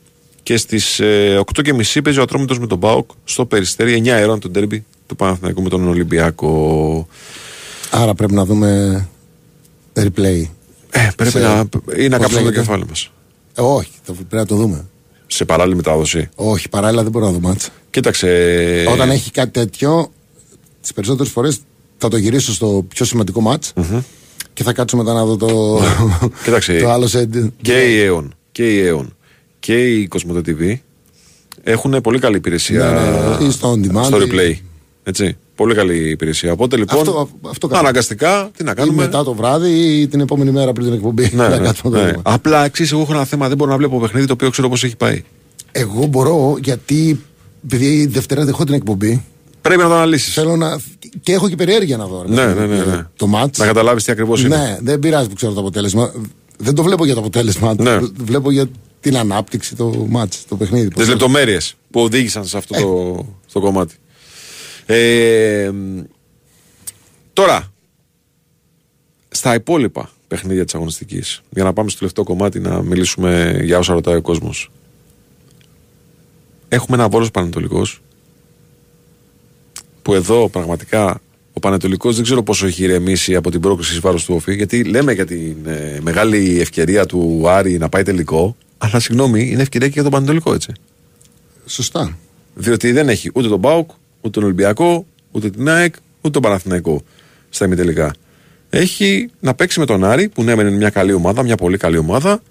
[0.42, 4.50] Και στις ε, 8.30 παίζει ο Ατρόμητος με τον Μπάουκ στο περιστέρι 9 αερών του
[4.50, 7.06] ντέρμπι του Παναθηναϊκού με τον Ολυμπιακό.
[7.90, 9.08] Άρα πρέπει να δούμε
[9.94, 10.42] replay.
[10.90, 11.68] Ε, πρέπει Σε- να.
[11.96, 13.10] ή να πώς κάψουμε το λέγεται; κεφάλι μας.
[13.54, 14.84] Ε, όχι, το, πρέπει να το δούμε.
[15.26, 16.28] Σε παράλληλη μετάδοση.
[16.34, 17.68] Όχι, παράλληλα δεν μπορώ να δω μάτσα.
[17.90, 18.28] Κοίταξε.
[18.92, 20.12] Όταν έχει κάτι τέτοιο,
[20.80, 21.58] τις περισσότερες φορές
[21.98, 23.72] θα το γυρίσω στο πιο σημαντικό μάτς
[24.52, 25.80] και θα κάτσω μετά να δω το,
[26.44, 26.78] Κοίταξε.
[26.78, 27.28] το άλλο σε.
[27.62, 29.06] και η Aeon και η Aeon
[29.58, 30.74] και η Cosmote TV
[31.62, 34.54] έχουν πολύ καλή υπηρεσία Ναι, ναι, ή στο on demand, στο ή- replay.
[35.10, 35.36] Έτσι.
[35.54, 36.52] Πολύ καλή υπηρεσία.
[36.52, 37.80] Οπότε λοιπόν Αυτό- αυτό κάνω.
[37.80, 39.02] αναγκαστικά τι να Ή κάνουμε.
[39.04, 41.30] μετά το βράδυ ή την επόμενη μέρα πριν την εκπομπή.
[41.34, 42.10] Ναι, να ναι, κάτσουμε να το ναι.
[42.10, 42.22] δούμε.
[42.24, 43.48] Απλά εξή, εγώ έχω ένα θέμα.
[43.48, 45.22] Δεν μπορώ να βλέπω παιχνίδι το οποίο ξέρω πώς έχει πάει.
[45.72, 47.20] Εγώ μπορώ γιατί.
[47.64, 49.24] Επειδή Δευτέρα δεν έχω την εκπομπή,
[49.60, 50.34] Πρέπει να το αναλύσεις.
[50.34, 50.80] θέλω να.
[51.22, 52.22] και έχω και περιέργεια να δω.
[52.28, 53.06] ρε Ναι, παιδί μου, ναι, ναι, ε, ναι.
[53.16, 53.58] Το μάτς.
[53.58, 54.56] Να καταλάβεις τι ακριβώς είναι.
[54.56, 56.12] Ναι, δεν πειράζει που ξέρω το αποτέλεσμα.
[56.56, 57.74] Δεν το βλέπω για το αποτέλεσμα.
[57.78, 57.98] Ναι.
[57.98, 58.66] Το Βλέπω για
[59.00, 60.86] την ανάπτυξη το μάτς, το παιχνίδι.
[60.88, 63.94] Τις Πώς- λεπτομέρειες που οδήγησαν σε αυτό το, στο κομμάτι.
[64.92, 66.02] Ε, μ,
[67.32, 67.72] τώρα,
[69.28, 73.92] στα υπόλοιπα παιχνίδια της αγωνιστικής, για να πάμε στο τελευταίο κομμάτι να μιλήσουμε για όσα
[73.92, 74.70] ρωτάει ο κόσμος.
[76.68, 78.02] Έχουμε ένα βόλος Πανετολικός
[80.02, 81.20] που εδώ πραγματικά
[81.52, 84.54] ο Πανετολικός δεν ξέρω πόσο έχει ηρεμήσει από την πρόκληση βάρος του Όφη.
[84.54, 88.56] Γιατί λέμε για την ε, μεγάλη ευκαιρία του Άρη να πάει τελικό.
[88.78, 90.72] Αλλά συγγνώμη, είναι ευκαιρία και για τον Πανετολικό έτσι.
[91.66, 92.18] Σωστά.
[92.54, 93.90] Διότι δεν έχει ούτε τον Μπάουκ,
[94.20, 97.02] ούτε τον Ολυμπιακό, ούτε την ΑΕΚ, ούτε τον Παναθηναϊκό
[97.50, 98.12] στα ημιτελικά.
[98.70, 101.76] Έχει να παίξει με τον Άρη, που ναι, μεν είναι μια καλή ομάδα, μια πολύ
[101.76, 102.42] καλή ομάδα,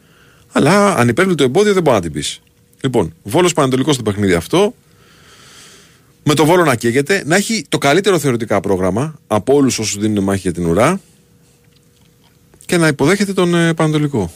[0.52, 2.42] αλλά ανυπέρβλητο εμπόδιο δεν μπορεί να την πεις.
[2.82, 4.74] Λοιπόν, Βόλος Πανατολικό στο παιχνίδι αυτό,
[6.24, 10.24] με το Βόλο να καίγεται, να έχει το καλύτερο θεωρητικά πρόγραμμα από όλους όσους δίνουν
[10.24, 11.02] μάχη για την ουρά
[12.66, 14.32] και να υποδέχεται τον ε, Πανατολικό.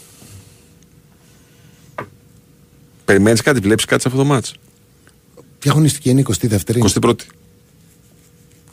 [3.06, 4.54] Περιμένεις κάτι, βλέπεις κάτι σε αυτό το μάτς;
[5.64, 6.58] Ποια αγωνιστική είναι η 22η.
[7.02, 7.14] 21η.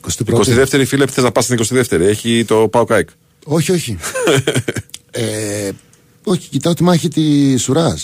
[0.08, 0.64] 21η.
[0.64, 2.00] 22η, φίλε, θες να πας στην 22η.
[2.00, 3.08] Έχει το Πάο Κάικ.
[3.44, 3.98] Όχι, όχι.
[5.10, 5.70] ε,
[6.24, 7.98] όχι, κοιτάω τη μάχη τη Ουρά.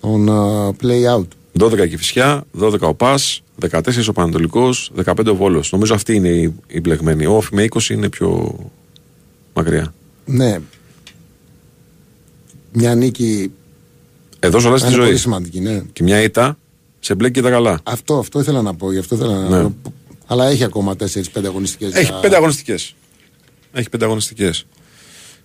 [0.00, 1.26] On uh, play out.
[1.58, 5.72] 12 η Κηφισιά, 12 ο Πας, 14 ο Πανατολικός, 15 ο Βόλος.
[5.72, 7.26] Νομίζω αυτή είναι η, η μπλεγμένη.
[7.26, 8.58] Ο Όφη με 20 είναι πιο
[9.54, 9.94] μακριά.
[10.24, 10.58] Ναι.
[12.72, 13.52] Μια νίκη
[14.38, 15.18] Εδώ σου αλλάζει τη είναι πολύ ζωή.
[15.18, 15.82] σημαντική, ναι.
[15.92, 16.58] Και μια ήττα
[17.00, 17.80] σε μπλέκει και τα καλά.
[17.82, 18.92] Αυτό, αυτό ήθελα να πω.
[18.92, 19.56] Γι' αυτό ήθελα Ναι.
[19.62, 19.92] να πω.
[20.26, 21.92] Αλλά έχει ακόμα 4-5 αγωνιστικές.
[21.94, 22.94] Έχει πέντε αγωνιστικές.
[23.72, 24.66] Έχει πέντε αγωνιστικές.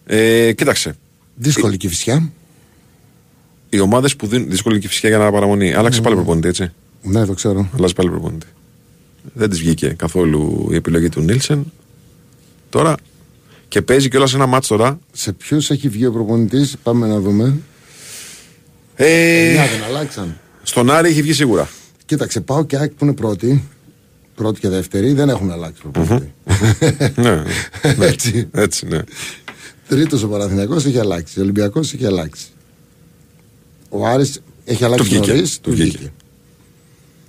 [0.06, 0.96] Ε, κοίταξε.
[1.36, 2.32] Δύσκολη και φυσιά.
[3.70, 5.74] Οι ομάδες που δίνουν δύσκολη και φυσικά για να παραμονή.
[5.74, 6.72] Άλλαξε πάλι προπονητή, έτσι.
[7.02, 7.70] Ναι, το ξέρω.
[7.78, 8.46] Αλλάζει πάλι προπονητή.
[9.34, 11.72] Δεν της βγήκε καθόλου η επιλογή του Νίλσεν.
[12.70, 12.96] Τώρα
[13.68, 15.00] και παίζει κιόλας ένα μάτσο τώρα.
[15.12, 17.58] Σε ποιους έχει βγει ο προπονητής, πάμε να δούμε.
[18.96, 20.38] Ε, Μια δεν αλλάξαν.
[20.66, 21.70] Στον Άρη έχει βγει σίγουρα.
[22.06, 23.64] Κοίταξε, πάω και ΑΕΚ που είναι πρώτη.
[24.36, 26.34] Πρώτη και δεύτερη δεν έχουν αλλάξει προπονητή.
[27.16, 27.36] ναι,
[27.98, 28.06] ναι.
[28.06, 28.48] Έτσι.
[28.52, 29.00] Έτσι, ναι.
[29.88, 31.40] Τρίτος ο Παναθηναϊκός έχει αλλάξει.
[31.40, 32.46] Ο Ολυμπιακός έχει αλλάξει.
[33.90, 35.32] Ο Άρης έχει αλλάξει βγήκε.
[35.32, 36.12] νωρίς, Του βγήκε.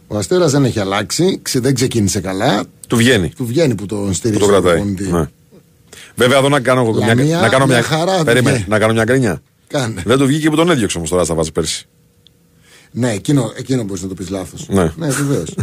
[0.06, 2.64] Ο Αστέρας δεν έχει αλλάξει, ξε- δεν ξεκίνησε καλά.
[2.88, 3.28] Του βγαίνει.
[3.36, 4.40] Του βγαίνει που τον Που στήριξε.
[4.40, 4.72] το ο κρατάει.
[4.74, 5.12] προπονητή.
[5.12, 5.28] Ναι.
[6.14, 8.70] Βέβαια εδώ να κάνω, μια, Λαμία, να κάνω μια, μια χαρά, περίμενε, βγαίνει.
[8.70, 9.42] να κάνω μια γκρίνια.
[9.66, 10.02] Κάνε.
[10.06, 11.86] Δεν του βγήκε που τον έδιωξε όμως τώρα στα βάζει πέρσι.
[12.98, 14.68] Ναι, εκείνο, εκείνο μπορείς να το πεις λάθος.
[14.68, 14.92] Ναι.
[14.96, 15.54] ναι βεβαίως.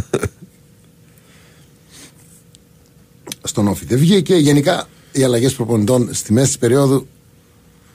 [3.42, 4.34] Στον Όφη δεν βγήκε.
[4.34, 7.06] Γενικά οι αλλαγές προπονητών στη μέση της περίοδου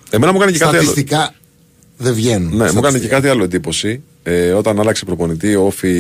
[0.09, 0.83] Εμένα μου έκανε και κάτι άλλο.
[0.83, 1.33] στατιστικά
[1.97, 2.49] δεν βγαίνουν.
[2.49, 3.15] Ναι, μου έκανε και Στατιστικά.
[3.15, 4.01] κάτι άλλο εντύπωση.
[4.23, 5.91] Ε, όταν άλλαξε προπονητή, ο Όφη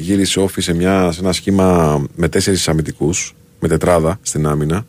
[0.00, 4.86] γύρισε ο Όφη σε, μια, σε ένα σχήμα με τέσσερις αμυντικούς, με τετράδα στην άμυνα.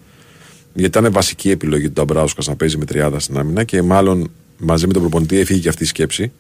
[0.73, 4.87] Γιατί ήταν βασική επιλογή του Νταμπράουσκα να παίζει με τριάδα στην άμυνα και μάλλον μαζί
[4.87, 6.31] με τον προπονητή έφυγε και αυτή η σκέψη.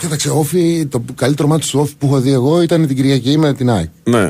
[0.00, 3.54] Κοίταξε, Όφη, το καλύτερο μάτι του Όφη που έχω δει εγώ ήταν την Κυριακή με
[3.54, 3.88] την ΑΕΚ.
[4.04, 4.28] Ναι,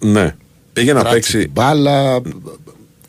[0.00, 0.34] ναι.
[0.72, 1.38] Πήγε να Κράτησε παίξει.
[1.38, 2.20] την Μπάλα.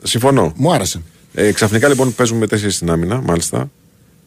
[0.04, 0.54] Συμφωνώ.
[0.56, 1.02] Μου άρεσε.
[1.34, 3.70] Ε, ξαφνικά λοιπόν παίζουμε με τέσσερις στην άμυνα, μάλιστα.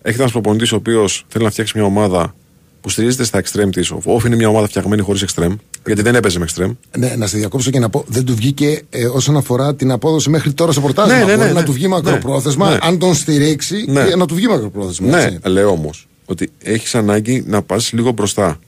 [0.03, 2.35] Έχετε ένας προπονητής ο οποίος θέλει να φτιάξει μια ομάδα
[2.81, 3.91] που στηρίζεται στα εξτρέμ της.
[3.91, 5.55] Ο Όφη είναι μια ομάδα φτιαγμένη χωρίς εξτρέμ,
[5.87, 6.73] γιατί δεν έπαιζε με εξτρέμ.
[6.99, 10.31] Ναι, να σε διακόψω και να πω, δεν του βγήκε ε, όσον αφορά την απόδοση
[10.31, 11.19] μέχρι τώρα στο πρωτάθλημα.
[11.19, 11.59] Ναι, ναι, ναι, Μπορεί ναι.
[11.61, 12.79] να του βγει μακροπρόθεσμα, Ναι.
[12.81, 14.05] αν τον στηρίξει, Ναι.
[14.09, 15.09] και να του βγει μακροπρόθεσμα.
[15.09, 15.39] Ναι, έτσι.
[15.49, 18.59] λέω όμως ότι έχεις ανάγκη να πας λίγο μπροστά.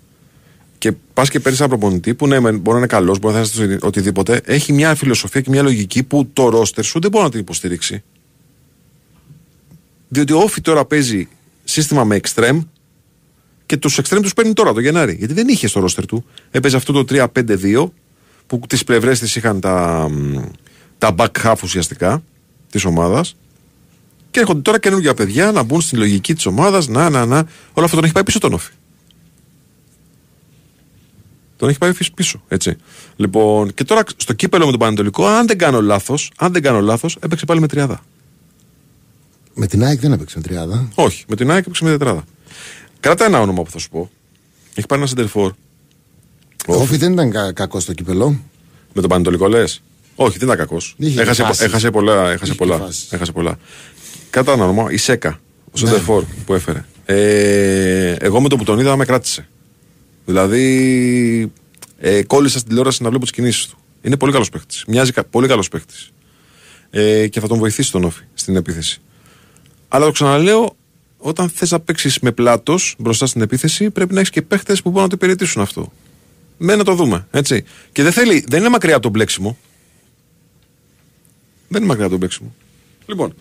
[0.78, 3.64] Και πας και παίρνεις ένα προπονητή που ναι, μεν, μπορεί να είναι καλός, μπορεί να
[3.64, 4.40] είναι οτιδήποτε.
[4.44, 8.02] Έχει μια φιλοσοφία και μια λογική που το ρόστερ σου δεν μπορεί να την υποστηρίξει.
[10.08, 11.28] Διότι ο Όφη τώρα παίζει
[11.64, 12.60] σύστημα με εξτρέμ
[13.66, 15.14] και τους εξτρέμ τους παίρνει τώρα το Γενάρη.
[15.18, 16.24] Γιατί δεν είχε στο ρόστερ του.
[16.50, 17.04] Έπαιζε αυτό το
[17.34, 17.86] 3-5-2
[18.46, 20.42] που τις πλευρές της είχαν τα, μ,
[20.98, 22.22] τα back half ουσιαστικά
[22.70, 23.36] της ομάδας.
[24.34, 26.86] Και έρχονται τώρα καινούργια παιδιά να μπουν στην λογική της ομάδας.
[26.88, 27.36] Να, να, να.
[27.72, 28.72] Όλο αυτό τον έχει πάει πίσω τον Όφη.
[31.56, 32.76] Τον έχει πάει πίσω, έτσι.
[33.16, 36.80] Λοιπόν, και τώρα στο κύπελο με τον Πανετολικό, αν δεν κάνω λάθος, αν δεν κάνω
[36.80, 38.04] λάθος, έπαιξε πάλι με τριάδα.
[39.54, 40.88] Με την ΑΕΚ δεν έπαιξε με τριάδα.
[40.94, 42.24] Όχι, με την ΑΕΚ έπαιξε με τετράδα.
[43.00, 44.10] Κράτα ένα όνομα που θα σου πω.
[44.74, 45.52] Έχει πάρει ένα σεντερφόρ.
[46.66, 48.28] Ο Όφη δεν ήταν κα- κακός στο κύπελο.
[48.92, 49.82] Με τον Πανετολικό λες;
[50.14, 50.94] Όχι, δεν ήταν κακός.
[50.98, 51.60] Είχε Έχασε, φάσεις.
[51.64, 52.30] έχασε πολλά.
[52.30, 52.78] Έχασε Είχε πολλά.
[52.78, 53.12] φάσεις.
[53.12, 53.58] Έχασε πολλά.
[54.34, 54.92] Κράτα ένα όνομα.
[54.92, 55.40] Η Σέκα.
[55.64, 55.78] Ο Ναι.
[55.78, 56.84] σεντερφόρ που έφερε.
[57.04, 59.48] Ε, εγώ με το που τον είδα με κράτησε.
[60.24, 61.52] Δηλαδή,
[61.98, 63.78] ε, κόλλησα στην τηλεόραση να βλέπω τις κινήσεις του.
[64.02, 64.84] Είναι πολύ καλός παίχτης.
[64.86, 66.10] Μοιάζει κα- πολύ καλός παίχτης.
[66.90, 69.00] Ε, και θα τον βοηθήσει τον Όφη στην επίθεση.
[69.88, 70.76] Αλλά το ξαναλέω,
[71.18, 74.88] όταν θες να παίξεις με πλάτος μπροστά στην επίθεση, πρέπει να έχεις και παίχτες που
[74.88, 75.92] μπορούν να το υπηρετήσουν αυτό.
[76.58, 77.26] Με να το δούμε.
[77.30, 77.64] Έτσι.
[77.92, 79.58] Και δεν, θέλει, δεν είναι μακριά από το μπλέξιμο.
[81.68, 82.54] Δεν είναι μακριά από το μπλέξιμο.
[83.06, 83.34] Λοιπόν,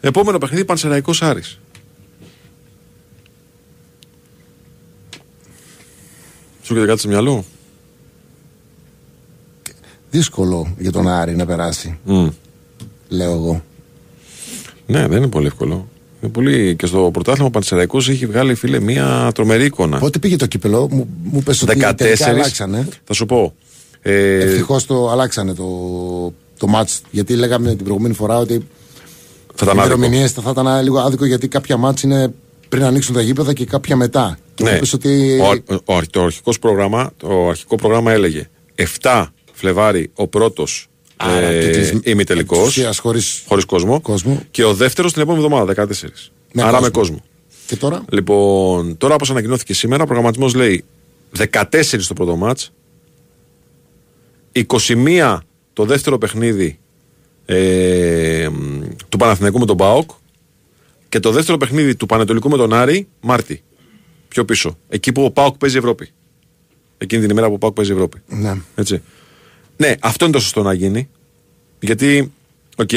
[0.00, 1.58] επόμενο παιχνίδι Πανσεραϊκός Άρης.
[6.62, 7.44] Σου έρχεται κάτι στο μυαλό;
[10.10, 12.28] Δύσκολο για τον Άρη να περάσει, Μμ.
[13.08, 13.64] λέω εγώ.
[14.86, 15.88] Ναι, δεν είναι πολύ εύκολο.
[16.22, 16.76] Είναι πολύ...
[16.76, 19.98] Και στο πρωτάθλημα ο Πανσεραϊκός έχει βγάλει φίλε μια τρομερή εικόνα.
[19.98, 21.92] Πότε πήγε το κύπελο, μου, μου πες ότι 14.
[21.96, 22.88] τελικά αλλάξανε.
[23.04, 23.54] Θα σου πω.
[24.02, 25.66] Ε, Ευτυχώς το αλλάξανε το,
[26.58, 28.66] το μάτς γιατί λέγαμε την προηγούμενη φορά ότι
[29.54, 29.94] θα οι ήταν άδικο.
[29.96, 32.32] ημερομηνίες θα ήταν λίγο άδικο γιατί κάποια μάτς είναι
[32.68, 34.38] πριν ανοίξουν τα γήπεδα και κάποια μετά.
[34.54, 34.76] Και μου Ναι.
[34.76, 35.38] είπες ότι.
[35.40, 38.48] Ο, ο, ο- το, αρχικός πρόγραμμα, το αρχικό πρόγραμμα έλεγε
[39.00, 42.58] 7 Φλεβάρι ο πρώτος Άρα, ε, κύκλισ- ημιτελικός.
[42.58, 44.00] επ' της ουσίας χωρίς- Χωρίς κόσμο.
[44.00, 44.42] κόσμο.
[44.50, 46.30] Και ο δεύτερος την επόμενη εβδομάδα, 14.
[46.52, 46.84] Με Άρα κόσμο.
[46.86, 47.22] με κόσμο.
[47.66, 50.84] Και τώρα; Λοιπόν, τώρα όπως ανακοινώθηκε σήμερα, ο προγραμματισμός λέει
[51.36, 52.72] 14 το πρώτο μάτς
[54.52, 55.38] 21
[55.72, 56.78] το δεύτερο παιχνίδι
[57.44, 60.10] ε, μ, του Παναθηναϊκού με τον ΠΑΟΚ
[61.08, 63.62] και το δεύτερο παιχνίδι του Παναιτωλικού με τον Άρη Μάρτη.
[64.28, 64.78] Πιο πίσω.
[64.88, 66.08] Εκεί που ο ΠΑΟΚ παίζει Ευρώπη.
[66.98, 68.22] Εκείνη την ημέρα που ο ΠΑΟΚ παίζει Ευρώπη.
[68.26, 68.56] Ναι.
[68.74, 69.02] Έτσι.
[69.76, 71.08] Ναι, αυτό είναι το σωστό να γίνει.
[71.80, 72.32] Γιατί,
[72.76, 72.90] οκ,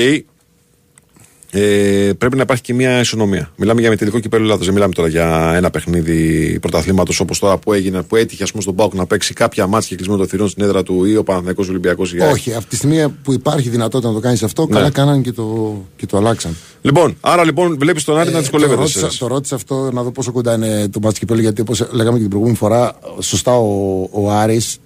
[1.56, 3.52] ε, πρέπει να υπάρχει και μια ισονομία.
[3.56, 4.64] Μιλάμε για ημιτελικό κυπέλλου Ελλάδος.
[4.64, 8.62] Δεν μιλάμε τώρα για ένα παιχνίδι πρωταθλήματος όπως τώρα που έγινε, που έτυχε ας πούμε,
[8.64, 11.70] στον ΠΑΟΚ να παίξει κάποια ματς κεκλεισμένων των θυρών στην έδρα του ή ο Παναθηναϊκός
[11.70, 12.14] Ολυμπιακός.
[12.32, 14.74] Όχι, από τη στιγμή που υπάρχει δυνατότητα να το κάνεις αυτό, Ναι.
[14.76, 16.56] καλά κάνανε και το, και το αλλάξαν.
[16.82, 18.76] Λοιπόν, άρα λοιπόν βλέπεις τον Άρη να Ε, δυσκολεύεται.
[18.76, 21.62] το, ρώτησα, σε- το ρώτησα αυτό να δω πόσο κοντά είναι το μάτς κυπέλου γιατί
[21.62, 24.78] όπως λέγαμε και την προηγούμενη φορά, σωστά ο, ο Άρης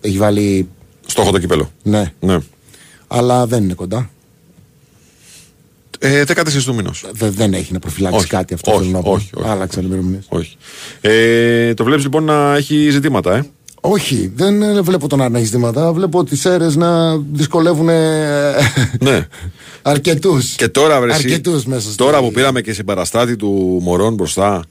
[0.00, 0.68] έχει βάλει.
[1.06, 1.70] Στόχο το κυπέλο.
[1.82, 2.38] Ναι, Ναι.
[3.06, 4.10] αλλά δεν είναι κοντά.
[5.98, 6.90] Ε, 14 του μηνό.
[7.12, 9.10] Δε- δεν έχει να προφυλάξει Όχι, κάτι αυτό όχι, θέλω να πω.
[9.12, 9.48] όχι, όχι.
[9.48, 10.24] Άλλαξαν οι ημερομηνίες.
[10.28, 10.56] Όχι.
[11.00, 13.42] Ε, το βλέπεις λοιπόν να έχει ζητήματα, ε;
[13.80, 15.92] Όχι, δεν ε, βλέπω τον Άρη να έχει ζητήματα.
[15.92, 17.84] Βλέπω τις αίρες να δυσκολεύουν
[19.00, 19.26] ναι.
[19.82, 20.54] αρκετούς.
[20.54, 24.64] Και τώρα, βρε, εσύ, Αρκετούς μέσα στη- τώρα που πήραμε και συμπαραστάτη του Μωρών μπροστά,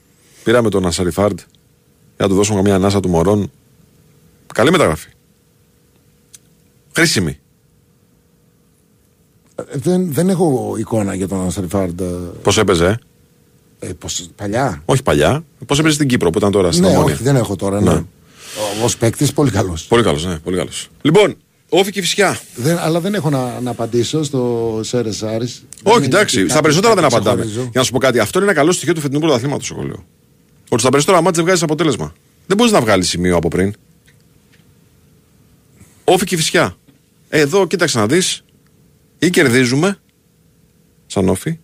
[0.44, 3.52] πήραμε τον Ασαριφάρντ για να του δώσουμε καμία ανάσα του Μωρών.
[4.54, 5.08] Καλή μεταγραφή.
[6.96, 7.38] Χρήσιμη.
[9.72, 12.02] Δεν, δεν έχω εικόνα για τον Σαριφάρντ.
[12.42, 13.00] Πώς έπαιζε,
[13.80, 14.82] ε; Ε, πώς, παλιά.
[14.86, 15.44] όχι παλιά.
[15.66, 17.82] Πώς έπαιζε στην Κύπρο που ήταν τώρα στην Ναι, Ομόνια; όχι, δεν έχω τώρα.
[17.82, 17.94] Ναι.
[17.94, 18.04] Ναι.
[18.86, 19.84] Ω παίκτης, πολύ καλός.
[19.86, 20.88] Πολύ καλός, ναι, πολύ καλός.
[21.02, 21.36] Λοιπόν,
[21.70, 22.40] όφη και φυσικά.
[22.80, 25.54] Αλλά δεν έχω να, να απαντήσω στο Σέρε Άρη.
[25.84, 27.44] Όχι, εντάξει, στα περισσότερα δεν απαντάμε.
[27.44, 30.06] Για να σου πω κάτι, αυτό είναι ένα καλό στοιχείο του φετινού πρωταθλήματος, εγώ λέω.
[30.70, 32.14] Ότι στα περισσότερα μάτια δεν βγάζεις αποτέλεσμα.
[32.48, 33.74] Δεν μπορείς να βγάλεις σημείο από πριν.
[36.04, 36.76] Όφη και φυσικά.
[37.30, 38.44] Ε, Εδώ, κοίταξε να δεις.
[39.20, 39.98] Ή κερδίζουμε,
[41.06, 41.60] σαν όφη,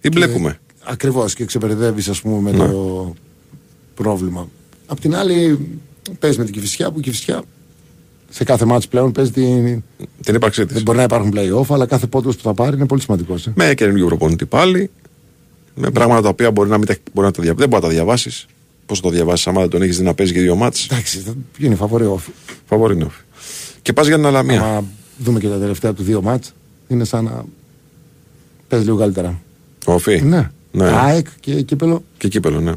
[0.00, 0.58] ή μπλέκουμε.
[0.84, 2.66] Ακριβώς και ξεπερδεύει, ας πούμε, με Ναι.
[2.66, 3.14] το
[3.94, 4.48] πρόβλημα.
[4.86, 5.58] Απ' την άλλη,
[6.18, 7.42] παίζει με την Κυφυσιά που η Κυφυσιά
[8.28, 9.82] σε κάθε μάτς πλέον παίζει την.
[10.22, 10.74] Την ύπαρξή της.
[10.74, 13.46] Δεν μπορεί να υπάρχουν play-off, αλλά κάθε πόντος που θα πάρει είναι πολύ σημαντικός.
[13.46, 13.52] Ε.
[13.56, 14.90] Με καινούργιο προπονητή πάλι.
[15.74, 17.54] Με πράγματα τα οποία μπορεί να μην τα, μπορεί να τα δια...
[17.54, 18.46] δεν μπορεί να τα διαβάσεις.
[18.86, 21.18] Πώς θα το διαβάσεις, άμα δεν τον έχεις δει να παίζει και δύο μάτς Εντάξει,
[21.18, 22.32] θα γίνει φαβορή off.
[22.66, 23.20] Φαβορή είναι όφη.
[23.82, 24.60] Και πας για την Αλαμία.
[24.62, 24.84] Άμα
[25.18, 26.52] δούμε και τα τελευταία του δύο μάτς,
[26.92, 27.44] είναι σαν να
[28.68, 29.40] παίζει λίγο καλύτερα.
[29.84, 30.20] Όφη.
[30.22, 30.50] Ναι.
[30.72, 30.88] Ναι.
[30.88, 32.02] ΑΕΚ και κύπελο.
[32.18, 32.72] Και κύπελο, ναι.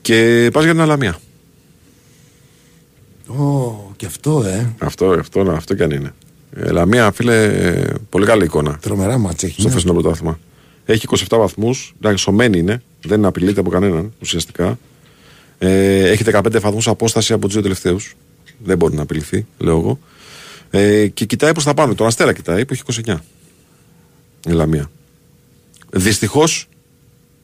[0.00, 1.18] Και πας για την Αλαμία.
[3.26, 4.74] Ω, και αυτό, ε.
[4.78, 6.14] Αυτό, αυτό, αυτό κι αν είναι.
[6.56, 9.60] Ε, Λαμία, φίλε, ε, πολύ καλή εικόνα Τρομερά μάτς έχει.
[9.60, 9.74] στο ναι.
[9.74, 10.38] φεσινό πρωτάθλημα.
[10.84, 14.78] Έχει 27 βαθμούς, εντάξει, σωμένη είναι, δεν απειλείται από κανέναν ουσιαστικά.
[15.58, 18.16] Ε, έχει 15 βαθμούς απόσταση από τους δύο τελευταίους.
[18.64, 19.98] Δεν μπορεί να απειληθεί, λέω εγώ.
[20.70, 21.94] Ε, και κοιτάει προς τα πάνω.
[21.94, 23.16] Τον Αστέρα κοιτάει που έχει 29.
[24.48, 24.90] Η Λαμία.
[25.90, 26.68] Δυστυχώς,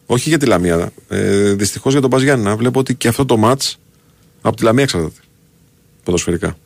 [0.07, 3.63] όχι για τη Λαμία, ε, δυστυχώς για τον Παζιάννα, βλέπω ότι και αυτό το ματ
[4.43, 5.21] από τη Λαμία εξαρτάται.
[6.05, 6.57] Ποδοσφαιρικά.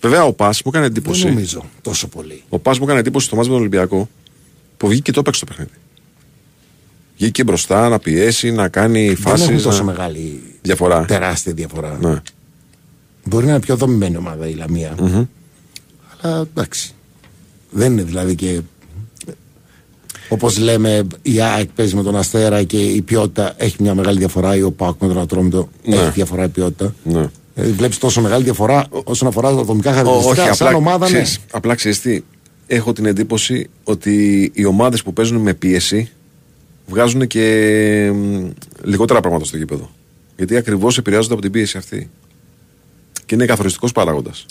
[0.00, 1.22] Βέβαια, ο Πας μου έκανε εντύπωση.
[1.22, 2.42] Δεν νομίζω τόσο πολύ.
[2.48, 4.08] Ο Πας μου έκανε εντύπωση στο μάτς με τον Ολυμπιακό
[4.76, 5.78] που βγήκε και το έπαιξε το παιχνίδι.
[7.16, 9.48] Βγήκε μπροστά να πιέσει, να κάνει Δεν φάσεις.
[9.48, 11.04] έχουν τόσο μεγάλη Διαφορά.
[11.04, 11.98] τεράστια διαφορά.
[12.00, 12.20] Ναι.
[13.24, 14.94] Μπορεί να είναι πιο δομημένη ομάδα η λαμια
[16.20, 16.92] Αλλά εντάξει.
[17.70, 18.60] Δεν είναι δηλαδή και.
[20.28, 24.56] Όπως λέμε, η ΑΕΚ παίζει με τον Αστέρα και η ποιότητα έχει μια μεγάλη διαφορά,
[24.56, 25.96] ή ο ΠΑΟΚ με τον Ατρόμητο Ναι.
[25.96, 26.94] έχει διαφορά η ποιότητα.
[27.04, 27.28] ναι.
[27.54, 30.54] Δηλαδή, Βλέπεις τόσο μεγάλη διαφορά όσον αφορά τα ατομικά χαρακτηριστικά.
[30.54, 31.12] σαν ομάδα, ναι.
[31.12, 32.20] ξέρεις, απλά ξέρεις τι,
[32.66, 36.10] έχω την εντύπωση ότι οι ομάδες που παίζουν με πίεση
[36.86, 38.48] βγάζουν και μ,
[38.82, 39.90] λιγότερα πράγματα στο γήπεδο.
[40.36, 42.10] Γιατί ακριβώς επηρεάζονται από την πίεση αυτή.
[43.26, 44.46] Και είναι καθοριστικός παράγοντας.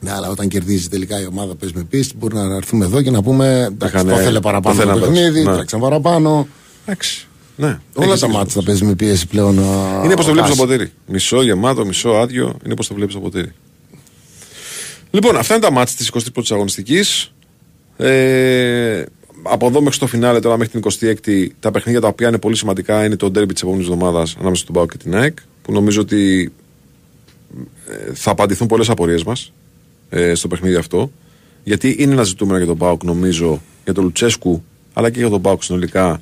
[0.00, 3.10] Ναι, αλλά όταν κερδίζει τελικά η ομάδα παίζει με πίστη, μπορεί να έρθουμε εδώ και
[3.10, 5.54] να πούμε εντάξει, Είχανε- το θέλει παραπάνω το το, θέλανε παιχνίδι, ναι.
[5.54, 6.48] τρέξαν παραπάνω.
[6.86, 7.26] Εντάξει.
[7.56, 7.66] Ναι.
[7.66, 8.38] Όλα Έχεις τα δίκιο.
[8.38, 9.58] μάτια θα παίζεις με πίεση πλέον.
[9.58, 10.56] α, Είναι πώ το ο βλέπεις το Κάς.
[10.56, 10.92] ποτήρι.
[11.06, 12.56] Μισό γεμάτο, μισό άδειο.
[12.64, 13.52] Είναι πώ το βλέπεις το ποτήρι.
[15.10, 17.32] Λοιπόν, αυτά είναι τα μάτια της 21η αγωνιστικής.
[17.96, 19.04] Ε,
[19.42, 22.56] από εδώ μέχρι το φινάλε, τώρα μέχρι την 26η, τα παιχνίδια τα οποία είναι πολύ
[22.56, 25.38] σημαντικά είναι το ντέρμπι της επόμενης εβδομάδας ανάμεσα στον Πάο και την ΑΕΚ.
[25.62, 26.52] Που νομίζω ότι
[28.08, 29.52] ε, θα απαντηθούν πολλές απορίες μας
[30.08, 31.10] ε, στο παιχνίδι αυτό.
[31.64, 35.42] Γιατί είναι ένα ζητούμενο για τον Πάουκ, νομίζω, για τον Λουτσέσκου, αλλά και για τον
[35.42, 36.20] Πάουκ συνολικά.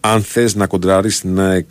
[0.00, 1.70] Αν θες να κοντράρεις την ΑΕΚ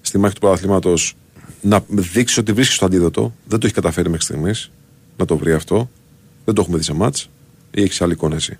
[0.00, 1.16] στη μάχη του πρωταθλήματος,
[1.60, 3.22] να δείξεις ότι βρίσκεις το αντίδοτο.
[3.22, 4.70] Δεν το έχεις καταφέρει μέχρι στιγμής
[5.16, 5.90] να το βρει αυτό.
[6.44, 7.28] Δεν το έχουμε δει σε μάτς.
[7.70, 8.58] Ή έχεις άλλη εικόνα εσύ;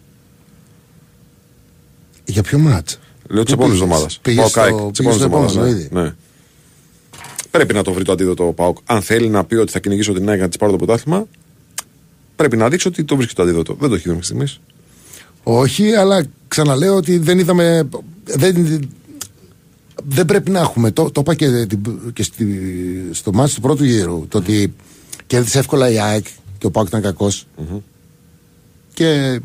[2.25, 2.99] Για ποιο μάτς;
[3.29, 4.19] Λέω της Πού επόμενης πήγες; εβδομάδας.
[4.23, 5.89] Πήγες στο- πήγες στο επόμενο ήδη.
[5.93, 6.15] Ναι.
[7.51, 8.77] Πρέπει να το βρει το αντίδοτο ο Πάοκ.
[8.85, 11.27] Αν θέλει να πει ότι θα κυνηγήσω την ΑΕΚ να της πάρω το πρωτάθλημα,
[12.43, 13.77] πρέπει να δείξει ότι το βρίσκει το αντίδοτο.
[13.81, 14.61] Δεν το έχει δει μέχρι στιγμής.
[15.43, 17.89] Όχι, αλλά ξαναλέω ότι δεν είδαμε.
[18.25, 18.81] Δεν,
[20.05, 20.91] δεν πρέπει να έχουμε.
[20.91, 22.47] Το, το είπα και, την- και στη,
[23.13, 24.27] στο μάτι του πρώτου γύρου.
[24.29, 24.75] Το ότι
[25.27, 26.25] κέρδισε εύκολα η ΑΕΚ
[26.59, 27.47] και ο Πάουκ ήταν κακός.
[28.95, 29.41] Και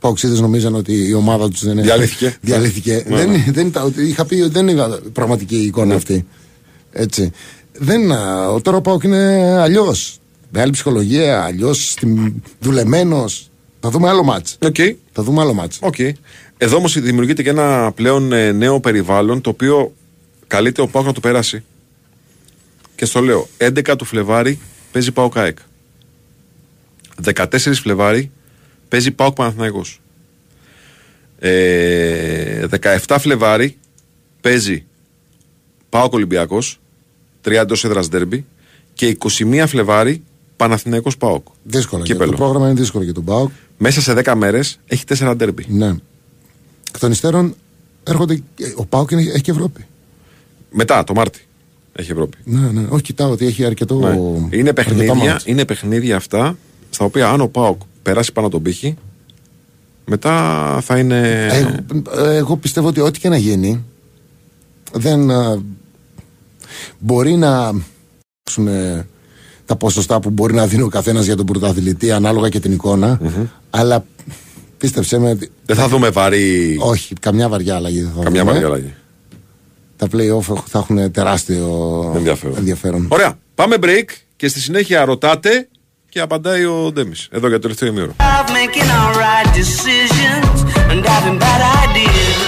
[0.00, 1.82] Παοξίδε νομίζαν ότι η ομάδα τους δεν είναι.
[1.82, 2.36] Διαλύθηκε.
[2.40, 3.04] Διαλύθηκε.
[3.08, 3.44] Ναι, δεν, ναι.
[3.52, 6.26] δεν ήταν, ότι είχα πει ότι δεν είναι πραγματική η εικόνα αυτή.
[6.92, 7.30] Έτσι.
[7.78, 10.20] Δεν, α, ο τώρα ο ΠΑΟΚ είναι αλλιώς.
[10.54, 11.96] Με άλλη ψυχολογία, αλλιώς
[12.60, 13.50] δουλεμένος.
[13.80, 14.58] Θα δούμε άλλο μάτς.
[14.60, 14.76] Οκ.
[15.12, 15.78] Θα δούμε άλλο μάτς.
[15.80, 15.98] Οκ.
[16.58, 19.94] Εδώ όμως δημιουργείται και ένα πλέον ε, νέο περιβάλλον το οποίο
[20.46, 21.64] καλείται ο ΠΑΟΚ να το περάσει.
[22.96, 24.58] Και στο λέω, 11 του Φλεβάρη
[24.92, 25.58] παίζει ΠΑΟΚ ΑΕΚ.
[27.34, 28.30] 14 Φλεβάρη
[28.88, 30.00] παίζει ΠΑΟΚ Παναθηναϊκός.
[31.38, 32.66] Ε,
[33.06, 33.76] 17 Φλεβάρι
[34.40, 34.84] παίζει
[35.88, 36.80] Πάοκ Ολυμπιακός,
[37.40, 38.44] 3 εντός έδρας Δέρμπι.
[38.94, 40.22] Και 21 Φλεβάρι
[40.62, 41.46] Παναθηναϊκός Πάοκ.
[41.62, 42.02] Δύσκολο.
[42.02, 42.30] Και Κύπελο.
[42.30, 43.50] το πρόγραμμα είναι δύσκολο για τον Πάουκ.
[43.78, 45.66] Μέσα σε 10 μέρες έχει 4 Δέρμπι.
[45.68, 45.86] Ναι.
[46.88, 47.54] Εκ των υστέρων
[48.02, 48.42] έρχονται.
[48.76, 49.86] Ο Πάουκ είναι- έχει και Ευρώπη.
[50.70, 51.40] Μετά, το Μάρτι.
[51.92, 52.36] Έχει Ευρώπη.
[52.44, 52.86] Ναι, ναι.
[52.88, 53.98] Όχι, κοιτάω ότι έχει αρκετό.
[53.98, 54.08] Ναι.
[54.10, 55.46] Είναι, αρκετά παιχνίδια, μάτς.
[55.46, 56.56] είναι παιχνίδια αυτά
[56.90, 58.96] στα οποία αν ο Πάοκ περάσει πάνω τον πύχη,
[60.04, 61.48] μετά θα είναι.
[61.52, 61.76] Εγώ,
[62.22, 63.84] εγώ πιστεύω ότι ό,τι και να γίνει
[64.92, 65.62] δεν α,
[66.98, 67.72] μπορεί να
[68.50, 68.68] έχουν
[69.66, 73.20] τα ποσοστά που μπορεί να δίνει ο καθένας για τον πρωταθλητή ανάλογα και την εικονα
[73.70, 74.04] αλλά
[74.78, 76.76] πίστεψέ με ότι Δεν θα δούμε βαρύ.
[76.80, 78.52] όχι, καμιά βαριά αλλαγή δεν θα Καμιά δούμε.
[78.52, 78.94] βαρύ αλλαγή.
[79.96, 82.56] Τα play-off θα έχουν τεράστιο Ενδιαφέρον.
[82.58, 83.06] ενδιαφέρον.
[83.08, 83.38] Ωραία.
[83.54, 84.04] Πάμε break
[84.36, 85.68] και στη συνέχεια ρωτάτε
[86.08, 87.28] και απαντάει ο Ντέμις.
[87.30, 88.14] Εδώ για το τελευταίο ημίωρο.
[88.18, 90.58] of making all right decisions
[90.90, 92.38] and having bad ideas.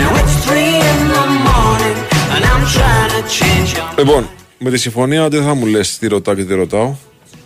[0.00, 1.98] Now it's three in the morning
[2.34, 4.28] and I'm trying to change your Λοιπόν,
[4.62, 6.94] με τη συμφωνία ότι δεν θα μου λες τι ρωτάω και τι ρωτάω.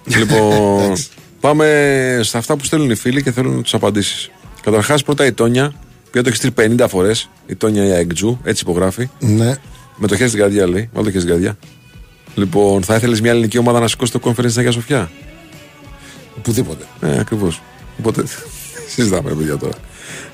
[0.19, 0.93] λοιπόν,
[1.41, 4.31] πάμε στα αυτά που στέλνουν οι φίλοι και θέλουν τι απαντήσεις.
[4.63, 5.73] Καταρχάς, πρώτα η Τόνια,
[6.11, 7.31] που το έχεις στείλει 50 φορές.
[7.47, 9.09] Η Τόνια η Αεκτζού, έτσι υπογράφει.
[9.19, 9.57] Ναι.
[9.97, 10.91] Με το χέρι στην καρδιά λέει.
[10.93, 11.57] Βάλτε το χέρι στην καρδιά.
[12.35, 15.11] Λοιπόν, θα ήθελες μια ελληνική ομάδα να σηκώσει το conference στην Αγία Σοφιά;
[16.39, 16.85] Οπουδήποτε.
[17.01, 17.63] Ναι, ακριβώς.
[17.99, 18.25] Οπότε.
[18.95, 19.75] Συζητάμε, ρε παιδιά τώρα.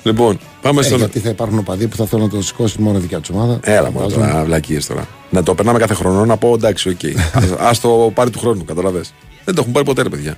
[0.03, 0.97] Λοιπόν, πάμε Ε, στον.
[0.97, 3.59] γιατί θα υπάρχουν οπαδοί που θα θέλουν να το σηκώσουν μόνο δικιά τους ομάδα.
[3.63, 5.07] Έλα μόνο Βάζουν- τώρα, βλακείες τώρα.
[5.29, 6.99] Να το περνάμε κάθε χρόνο να πω εντάξει, οκ.
[7.67, 9.01] Α το πάρει του χρόνου, κατάλαβες.
[9.45, 10.37] Δεν το έχουν πάρει ποτέ, ρε παιδιά.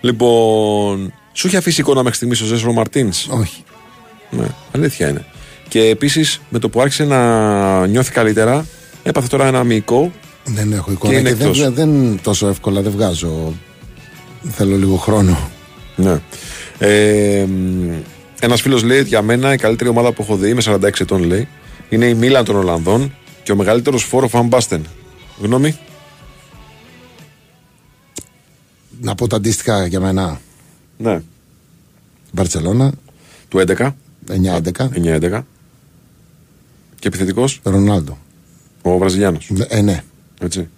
[0.00, 3.08] Λοιπόν, σου είχε αφήσει εικόνα μέχρι στιγμής ο Ζεσουρόν Μαρτίνς.
[3.28, 3.64] Όχι.
[4.30, 5.24] Ναι, αλήθεια είναι.
[5.68, 8.66] Και επίσης με το που άρχισε να νιώθει καλύτερα,
[9.02, 10.12] έπαθε τώρα ένα μυϊκό.
[10.44, 11.72] Δεν έχω εικόνα Και και, είναι δεν, εκτός.
[11.74, 13.52] δεν τόσο εύκολα δεν βγάζω.
[14.50, 15.38] Θέλω λίγο χρόνο.
[15.96, 16.20] Ναι.
[16.78, 17.46] Ε,
[18.40, 21.22] ένας φίλος λέει ότι για μένα η καλύτερη ομάδα που έχω δει, είμαι 46 ετών
[21.22, 21.48] λέει,
[21.88, 24.86] είναι η Μίλαν των Ολλανδών και ο μεγαλύτερος φόρο Φαν Μπάστεν.
[25.40, 25.78] Γνώμη.
[29.00, 30.40] Να πω τα αντίστοιχα για μένα.
[30.96, 31.22] Ναι.
[32.32, 32.92] Μπαρσελόνα,
[33.48, 33.90] Του 11.
[34.28, 34.88] 9-11.
[34.94, 35.42] 9-11.
[36.98, 38.18] Και επιθετικός Ρονάλντο.
[38.82, 39.50] ο Βραζιλιάνος.
[39.68, 40.02] Ε, ναι.
[40.40, 40.68] Έτσι.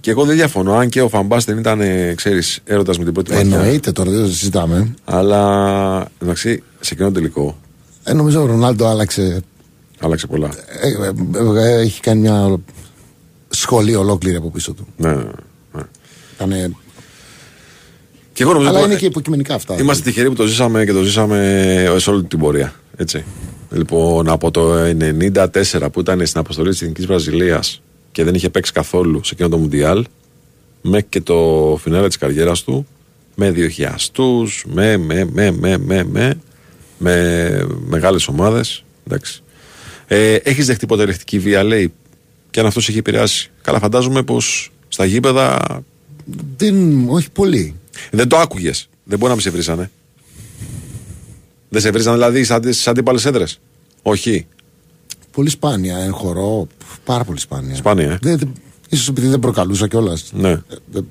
[0.00, 1.80] Και εγώ δεν διαφωνώ, αν και ο Φαμπάστεν ήταν,
[2.14, 3.56] ξέρεις, έρωτας με την πρώτη ματιά.
[3.58, 4.94] Εννοείται τώρα, δεν το συζητάμε.
[5.04, 7.58] Αλλά εντάξει, σε εκείνο το τελικό
[8.04, 9.42] Ε, νομίζω ο Ρονάλντο άλλαξε.
[10.00, 10.48] άλλαξε πολλά.
[10.80, 10.88] Ε,
[11.58, 12.58] ε, ε, έχει κάνει μια
[13.48, 14.86] σχολή ολόκληρη από πίσω του.
[14.96, 15.22] Ναι, ναι,
[15.72, 15.82] ναι.
[16.34, 16.70] Ήτανε...
[18.32, 19.76] Και εγώ νομίζω Αλλά ότι είναι και υποκειμενικά αυτά.
[19.80, 22.74] είμαστε τυχεροί που το ζήσαμε και το ζήσαμε σε όλη την πορεία.
[22.96, 23.24] Έτσι.
[23.70, 24.74] Λοιπόν, από το
[25.32, 27.82] 1994 που ήταν στην αποστολή της Εθνικής Βραζιλίας
[28.18, 30.04] και δεν είχε παίξει καθόλου σε εκείνο το Μουντιάλ,
[30.82, 32.86] μέχρι και το φινάλε της καριέρας του,
[33.34, 36.40] με διοχιαστούς, με, με, με, με, με, με,
[36.98, 38.84] με μεγάλες ομάδες.
[39.06, 39.42] Εντάξει.
[40.06, 41.92] Ε, έχεις δεχτεί ποτέ ελεκτική βία, λέει,
[42.50, 43.50] και αν αυτός σε έχει επηρεάσει.
[43.62, 45.58] Καλά, φαντάζομαι πως στα γήπεδα
[46.56, 47.74] Δεν, όχι πολύ.
[48.10, 48.88] δεν το άκουγες.
[49.04, 49.90] Δεν μπορεί να μην σε βρίσανε.
[51.68, 53.60] Δεν σε βρίζανε δηλαδή στι αντίπαλες έδρες.
[54.02, 54.46] Όχι.
[55.38, 55.96] Πολύ σπάνια.
[55.96, 56.66] Εν χορό,
[57.04, 57.74] πάρα πολύ σπάνια.
[57.74, 58.18] Σπάνια, ε.
[58.22, 58.52] Δεν, δεν,
[58.88, 60.30] ίσως επειδή δεν προκαλούσα κιόλας.
[60.34, 60.62] Ναι.
[60.92, 61.06] δεν,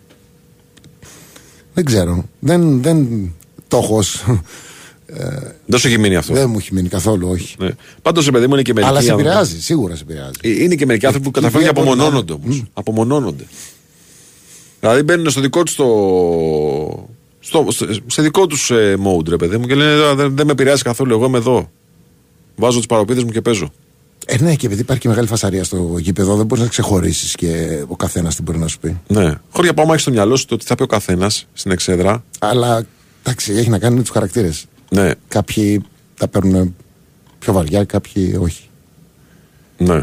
[1.74, 2.24] δεν ξέρω.
[2.40, 3.08] Δεν, δεν
[3.68, 4.24] το έχω ως-
[5.66, 6.34] Δεν σου έχει μείνει αυτό.
[6.34, 7.56] δεν μου έχει μείνει καθόλου, όχι.
[7.60, 7.70] Ναι.
[8.02, 8.91] Πάντως, σε παιδί μου είναι και μερικοί.
[8.91, 10.32] Αλλά σε άνθρωποι- επηρεάζει, σίγουρα σε επηρεάζει.
[10.41, 12.64] Ε, Είναι και μερικοί άνθρωποι που Η καταφέρνουν και βία μπορεί να- απομονώνονται όμως.
[12.74, 13.44] Απομονώνονται.
[14.80, 15.86] Δηλαδή μπαίνουν στο δικό τους το.
[17.40, 20.45] Στο, στο- σε δικό τους ε, mode, ρε παιδί μου, και λένε «Α, δεν, δεν
[20.45, 21.14] με επηρεάζει καθόλου.
[21.14, 21.72] Εγώ είμαι εδώ.
[22.56, 23.72] Βάζω τις παροπίδες μου και παίζω.
[24.30, 27.84] Ε, ναι, και επειδή υπάρχει και μεγάλη φασαρία στο γήπεδο, δεν μπορείς να ξεχωρίσεις και
[27.88, 28.99] ο καθένας τι μπορεί να σου πει.
[29.08, 29.34] Ναι.
[29.49, 32.24] Χωρί να έχεις στο μυαλό σου το τι θα πει ο καθένας στην εξέδρα.
[32.40, 32.86] Αλλά
[33.24, 34.66] εντάξει, έχει να κάνει με τους χαρακτήρες.
[34.90, 35.82] Ναι, Κάποιοι
[36.18, 36.76] τα παίρνουν
[37.40, 38.70] πιο βαριά, κάποιοι όχι.
[39.78, 40.02] ναι.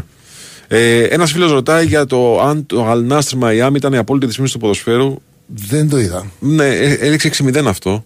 [0.67, 4.53] Ε, Ένας φίλος ρωτάει για το αν το Al Nassr Miami ήταν η απόλυτη δυσμήνωση
[4.53, 5.15] του ποδοσφαίρου.
[5.47, 6.25] Δεν το είδα.
[6.39, 8.05] Ναι, ε, έληξε 6-0 αυτό.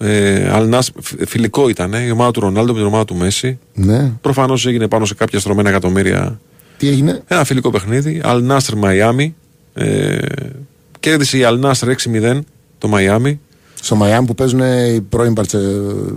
[0.00, 3.58] Ε, Al Nassr, φ- φιλικό ήταν η ομάδα του Ρονάλντο με την ομάδα του Μέση.
[3.74, 4.12] Ναι.
[4.20, 6.40] Προφανώς έγινε πάνω σε κάποια στρωμένα εκατομμύρια.
[6.76, 8.20] Τι έγινε; Ένα φιλικό παιχνίδι.
[8.24, 9.30] Al Nassr Miami.
[9.74, 10.18] Ε,
[11.00, 11.94] κέρδισε η Al Nassr
[12.32, 12.40] 6-0
[12.78, 13.36] το Miami.
[13.82, 15.58] Στο Μαϊάμ που παίζουν οι πρώην, Μπαρτσε...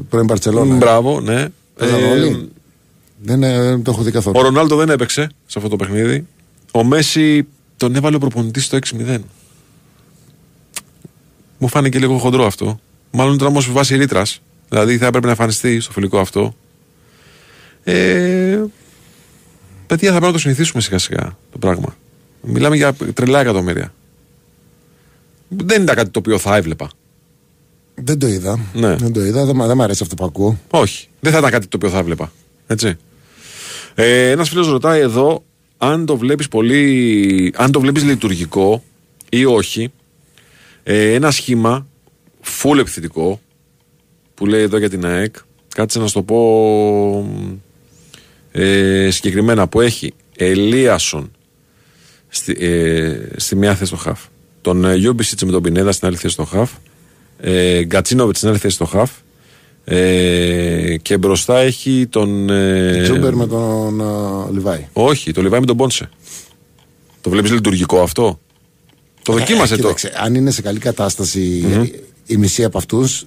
[0.10, 0.76] πρώην Μπαρτσελώνα.
[0.76, 1.46] Μπράβο, ναι.
[1.78, 2.50] Παίζανε όλοι;
[3.22, 4.40] Δεν, ε, δεν το έχω δει καθόλου.
[4.40, 6.28] ο Ρονάλντο δεν έπαιξε σε αυτό το παιχνίδι.
[6.72, 7.48] Ο Μέση
[7.78, 8.78] τον έβαλε ο προπονητής στο
[9.08, 9.18] 6-0.
[11.58, 12.80] Μου φάνηκε λίγο χοντρό αυτό.
[13.12, 14.42] Μάλλον ήταν όμως βάση ρήτρας.
[14.70, 16.56] Δηλαδή θα έπρεπε να εμφανιστεί στο φιλικό αυτό.
[17.84, 18.60] Ε,
[19.88, 21.96] παιδιά, θα πρέπει να το συνηθίσουμε σιγά σιγά το πράγμα.
[22.42, 23.94] Μιλάμε για τρελά εκατομμύρια.
[25.48, 26.90] Δεν ήταν κάτι το οποίο θα έβλεπα.
[27.96, 28.60] Δεν το είδα.
[28.74, 28.96] Ναι.
[28.96, 29.46] Δεν το είδα.
[29.46, 30.60] Δεν, μ' δεν μ' αρέσει αυτό που ακούω.
[30.70, 31.08] Όχι.
[31.20, 32.32] Δεν θα ήταν κάτι το οποίο θα έβλεπα.
[32.68, 32.96] Έτσι.
[33.96, 35.44] Ε, Ένας φίλος ρωτάει εδώ
[35.78, 37.54] αν το βλέπεις πολύ.
[37.58, 38.84] αν το βλέπεις λειτουργικό
[39.30, 39.92] ή όχι.
[40.84, 41.88] Ε, ένα σχήμα
[42.46, 43.42] full επιθετικό
[44.34, 45.36] που λέει εδώ για την ΑΕΚ.
[45.76, 46.40] Κάτσε να σου το πω
[48.52, 51.32] ε, συγκεκριμένα που έχει Ελίασον
[52.28, 54.20] στη, ε, στη μια θέση στο χαφ.
[54.62, 56.72] Τον ε, Γιούμπισιτς με τον Πινέδα στην άλλη θέση στο χαφ.
[57.40, 59.12] Ε, Γκατσίνοβιτς στην άλλη θέση στο χαφ.
[59.84, 62.50] Ε, και μπροστά έχει τον.
[62.50, 64.88] Ε, Τσούμπερ με τον α, Λιβάη.
[64.94, 66.10] Όχι, το Λιβάη με τον Πόνσε.
[67.22, 68.40] Το βλέπεις λειτουργικό αυτό;
[69.22, 69.82] Το δοκίμασε Ε, το.
[69.82, 71.66] κοίταξε, αν είναι σε καλή κατάσταση
[72.34, 73.26] η μισή από αυτούς,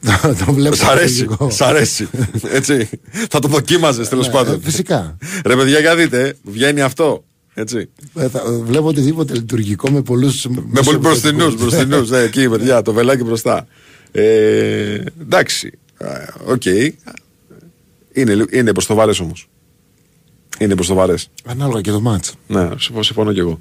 [0.46, 0.74] το βλέπω.
[0.74, 1.22] Σ' αρέσει.
[1.24, 1.50] λογικό.
[1.50, 2.08] Σ' αρέσει.
[2.52, 2.88] Έτσι.
[3.30, 4.54] Θα το δοκίμαζες τέλος Ναι, πάντων.
[4.54, 5.16] ε, φυσικά.
[5.44, 7.24] Ρε παιδιά, για δείτε, ε, βγαίνει αυτό.
[7.54, 7.88] Έτσι.
[8.14, 10.32] Ε, θα- ε, βλέπω οτιδήποτε λειτουργικό με πολλούς.
[10.72, 12.10] Με πολύ μπροστινούς, μπροστινούς.
[12.10, 13.66] Ναι, εκεί, παιδιά, το βελάκι μπροστά.
[14.12, 15.72] Ε, εντάξει.
[15.98, 16.06] Ε,
[16.44, 16.64] Οκ.
[18.12, 19.48] Είναι, λι- είναι προς το βαρύ όμως.
[20.58, 21.14] Είναι προς το βαρέ.
[21.44, 22.34] Ανάλογα και το ματς.
[22.46, 23.60] Ναι, συμφω- συμφωνώ κι εγώ.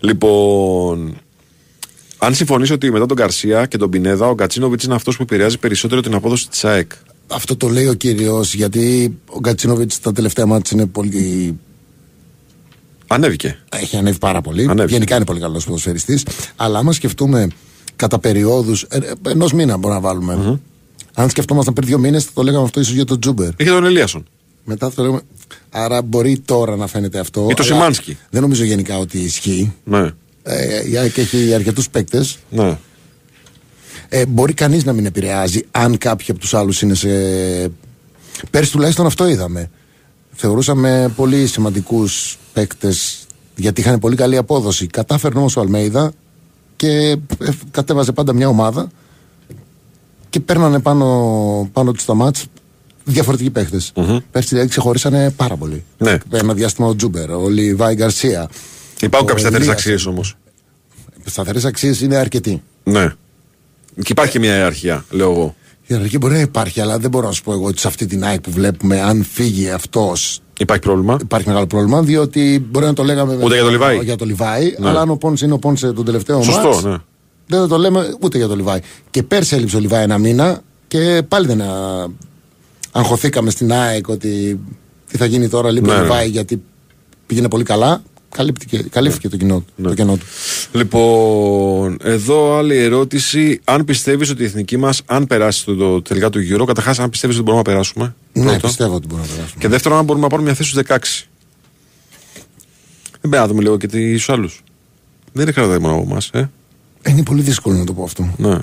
[0.00, 1.16] Λοιπόν,
[2.18, 5.58] αν συμφωνήσω ότι μετά τον Καρσία και τον Πινέδα, ο Γκατσίνοβιτς είναι αυτός που επηρεάζει
[5.58, 6.92] περισσότερο την απόδοση της ΑΕΚ.
[7.26, 11.58] Αυτό το λέει ο κύριος γιατί ο Γκατσίνοβιτς τα τελευταία μάτια είναι πολύ.
[13.06, 13.58] Ανέβηκε.
[13.72, 14.66] Έχει ανέβει πάρα πολύ.
[14.68, 14.92] Ανέβηκε.
[14.92, 16.24] Γενικά είναι πολύ καλός ποδοσφαιριστής.
[16.56, 17.48] Αλλά άμα σκεφτούμε
[17.96, 18.86] κατά περιόδους.
[19.22, 20.60] ενός μήνα μπορούμε να βαλουμε
[21.14, 23.50] Αν σκεφτόμασταν πριν δύο μήνες, θα το λέγαμε αυτό ίσως για τον Τζούμπερ.
[23.56, 24.26] Είχε τον Ελίασον.
[24.64, 25.20] Μετά θα το λέγαμε.
[25.70, 27.46] Άρα μπορεί τώρα να φαίνεται αυτό.
[27.50, 28.18] Ή το αλλά Σιμάνσκι.
[28.30, 29.74] Δεν νομίζω γενικά ότι ισχύει.
[29.84, 30.10] Ναι.
[30.50, 32.38] Ε, η ΑΕΚ έχει αρκετούς παίκτες.
[32.50, 32.78] ναι.
[34.08, 37.08] Ε, μπορεί κανείς να μην επηρεάζει αν κάποιοι από τους άλλους είναι σε.
[38.50, 39.70] Πέρσι τουλάχιστον αυτό είδαμε.
[40.32, 43.26] Θεωρούσαμε πολύ σημαντικούς παίκτες
[43.56, 44.86] γιατί είχαν πολύ καλή απόδοση.
[44.86, 46.12] Κατάφερνε όμως ο Αλμέιδα
[46.76, 46.88] και
[47.38, 48.88] ε, κατέβαζε πάντα μια ομάδα
[50.30, 52.44] και παίρνανε πάνω, πάνω τους στα μάτς
[53.04, 53.92] διαφορετικοί παίχτες.
[54.30, 55.84] Πέρσι δηλαδή ξεχωρίσανε πάρα πολύ.
[55.98, 56.18] Ναι.
[56.30, 58.48] Ένα διάστημα ο Τζούμπερ, ο Λιβάη Γκαρσία.
[59.00, 59.76] Υπάρχουν κάποιες σταθερές Ελίας.
[59.82, 60.34] αξίες όμως.
[61.24, 62.62] Σταθερές αξίες είναι αρκετοί.
[62.84, 63.12] Ναι.
[64.02, 65.54] Και υπάρχει και μια ιεραρχία, λέω εγώ.
[65.82, 68.06] Η ιεραρχία μπορεί να υπάρχει, αλλά δεν μπορώ να σου πω εγώ ότι σε αυτή
[68.06, 70.12] την ΑΕΚ που βλέπουμε, αν φύγει αυτό,
[70.58, 72.02] Υπάρχει πρόβλημα; υπάρχει μεγάλο πρόβλημα.
[72.02, 73.34] Διότι μπορεί να το λέγαμε.
[73.42, 74.88] Ούτε για το Λιβάη; Για το Λιβάη, Ναι.
[74.88, 76.96] αλλά αν ο Πόνσε είναι ο Πόνσε τον τελευταίο Σωστό, μάτς, ναι.
[77.46, 78.80] Δεν θα το λέμε ούτε για το Λιβάη.
[79.10, 82.06] Και πέρσι έλειψε ο Λιβάη ένα μήνα και πάλι δεν α,
[82.92, 84.60] αγχωθήκαμε στην ΑΕΚ ότι
[85.10, 86.02] τι θα γίνει τώρα, λείπει Ναι, ο ναι.
[86.02, 86.62] Λιβάη γιατί
[87.26, 88.02] πήγαινε πολύ καλά.
[88.30, 89.88] Καλύπτηκε, καλύφθηκε το, κοινό, Ναι.
[89.88, 90.26] το κενό του.
[90.72, 93.60] Λοιπόν, εδώ άλλη ερώτηση.
[93.64, 97.10] Αν πιστεύεις ότι η εθνική μας, αν περάσει το, το τελικά του γύρω, καταρχάς, αν
[97.10, 98.14] πιστεύεις ότι μπορούμε να περάσουμε.
[98.32, 98.66] Ναι, πρώτο.
[98.66, 99.60] πιστεύω ότι μπορούμε να περάσουμε.
[99.60, 101.26] Και δεύτερον, αν μπορούμε να πάρουμε μια θέση στους 16.
[103.20, 104.62] Δεν πρέπει να δούμε λίγο και του άλλους.
[105.32, 106.50] Δεν είναι κρατάει μόνο από εμάς, ε.
[107.08, 108.34] Είναι πολύ δύσκολο να το πω αυτό.
[108.36, 108.58] Ναι.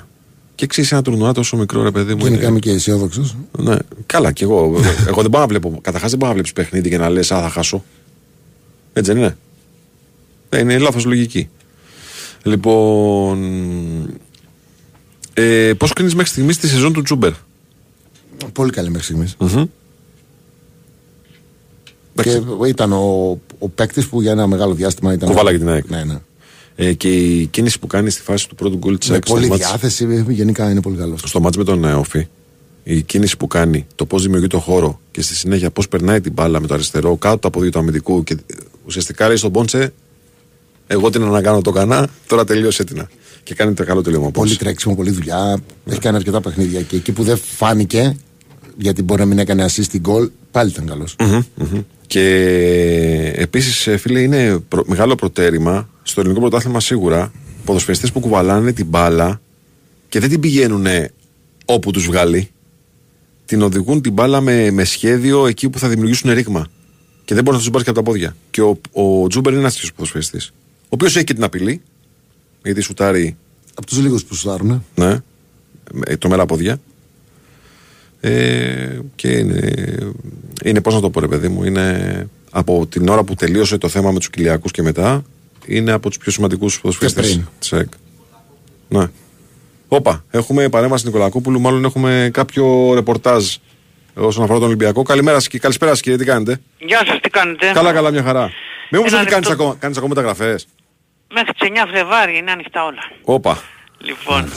[0.54, 2.18] Και εξή ένα τουρνουά τόσο μικρό, ρε παιδί μου.
[2.22, 3.36] Γενικά είναι- είμαι και αισιόδοξος.
[3.58, 3.76] Ναι.
[4.06, 4.80] Καλά, κι εγώ.
[5.08, 5.78] εγώ δεν πάω να βλέπω.
[5.82, 7.84] Καταρχάς δεν πάω να βλέπεις παιχνίδι και να λες Α, θα χάσω.
[8.92, 9.36] Έτσι δεν είναι.
[10.48, 11.48] Ε, είναι λάθος λογική.
[12.42, 13.38] Λοιπόν.
[15.34, 17.32] Ε, Πώς κρίνεις μέχρι στιγμής τη σεζόν του Τζούμπερ;
[18.52, 19.36] Πολύ καλή μέχρι στιγμής.
[19.38, 19.64] Μμμ.
[22.22, 22.68] Και Εντάξει.
[22.68, 25.28] ήταν ο, ο παίκτης που για ένα μεγάλο διάστημα ήταν.
[25.28, 25.88] Κουβάλαγε την ΑΕΚ.
[25.90, 26.18] Ναι, ναι.
[26.76, 29.34] Ε, και η κίνηση που κάνει στη φάση του πρώτου γκολ της Με ΑΕΚ στο
[29.34, 31.20] πολλή μάτς- διάθεση, γενικά είναι πολύ καλός.
[31.26, 32.26] στο μάτς με τον ε, Όφη,
[32.82, 36.32] η κίνηση που κάνει, το πώς δημιουργεί το χώρο και στη συνέχεια πώς περνάει την
[36.32, 38.54] μπάλα με το αριστερό κάτω από το πόδια του αμυντικού και ε,
[38.86, 39.92] ουσιαστικά λέει στον Πόντσε
[40.86, 43.06] Εγώ την ανακάνω το κανά, τώρα τελείωσε την.
[43.42, 44.30] Και κάνει το καλό τελείωμα.
[44.30, 44.42] πώς.
[44.44, 45.58] Πολύ τρέξιμο, πολύ δουλειά.
[45.86, 46.80] Έχει κάνει αρκετά παιχνίδια.
[46.80, 48.16] Και εκεί που δεν φάνηκε,
[48.76, 51.16] γιατί μπορεί να μην έκανε assist την goal, πάλι ήταν καλός.
[51.18, 51.80] Μμμ, μμμ.
[52.06, 52.22] Και
[53.36, 57.32] επίσης, φίλε, είναι προ- μεγάλο προτέρημα στο ελληνικό πρωτάθλημα σίγουρα
[57.64, 59.40] ποδοσφαιριστές που κουβαλάνε την μπάλα
[60.08, 60.86] και δεν την πηγαίνουν
[61.64, 62.50] όπου τους βγάλει.
[63.44, 66.66] Την οδηγούν την μπάλα με, με σχέδιο εκεί που θα δημιουργήσουν ρήγμα.
[67.24, 68.36] Και δεν μπορεί να τους πάρει και από τα πόδια.
[68.50, 70.52] Και ο, ο Τζούμπερ είναι ένας τέτοιος ποδοσφαιριστής.
[70.86, 71.82] Ο οποίος έχει και την απειλή,
[72.64, 73.36] γιατί σουτάρει
[73.74, 74.84] Από τους λίγους που σουτάρουν.
[74.94, 75.18] ναι.
[75.92, 76.78] Με τρομερά πόδια.
[78.20, 79.70] Ε, και είναι,
[80.64, 83.88] είναι πώς να το πω, ρε παιδί μου, είναι από την ώρα που τελείωσε το
[83.88, 85.24] θέμα με τους Κυλιακού και μετά,
[85.66, 87.46] είναι από τους πιο σημαντικούς ποδοσφαιριστές πριν.
[87.58, 87.88] της ΑΕΚ.
[88.88, 89.06] Ναι.
[89.88, 93.54] Όπα, έχουμε παρέμβαση Νικολακόπουλου, μάλλον έχουμε κάποιο ρεπορτάζ
[94.14, 95.02] όσον αφορά τον Ολυμπιακό.
[95.02, 98.22] Καλημέρα σας και καλησπέρα σας κύριε, τι κάνετε; Γεια σας, τι κάνετε; Καλά, καλά, μια
[98.22, 98.50] χαρά.
[98.90, 99.62] Με όμως Ένα ότι κάνεις λεπτό.
[99.62, 100.66] ακόμα, κάνεις ακόμα μεταγραφές.
[101.28, 103.02] Μέχρι τις 9 Φλεβάρι είναι ανοιχτά όλα.
[103.24, 103.58] Όπα.
[103.98, 104.52] Λοιπόν,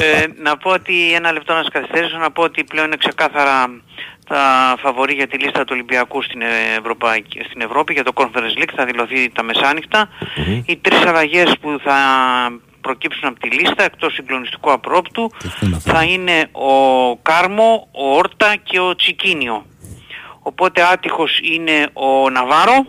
[0.00, 3.82] ε, να πω ότι ένα λεπτό να σας καθυστερήσω, να πω ότι πλέον είναι ξεκάθαρα
[4.28, 6.40] τα φαβορή για τη λίστα του Ολυμπιακού στην,
[6.78, 10.08] Ευρωπαϊκή, στην Ευρώπη για το Conference League θα δηλωθεί τα μεσάνυχτα.
[10.66, 11.96] Οι τρεις αλλαγές που θα
[12.80, 15.30] προκύψουν από τη λίστα εκτός συγκλονιστικού απρόπτου
[15.78, 19.66] θα είναι ο Κάρμο, ο Όρτα και ο Τσικίνιο.
[20.40, 22.86] Οπότε άτυχος είναι ο Ναβάρο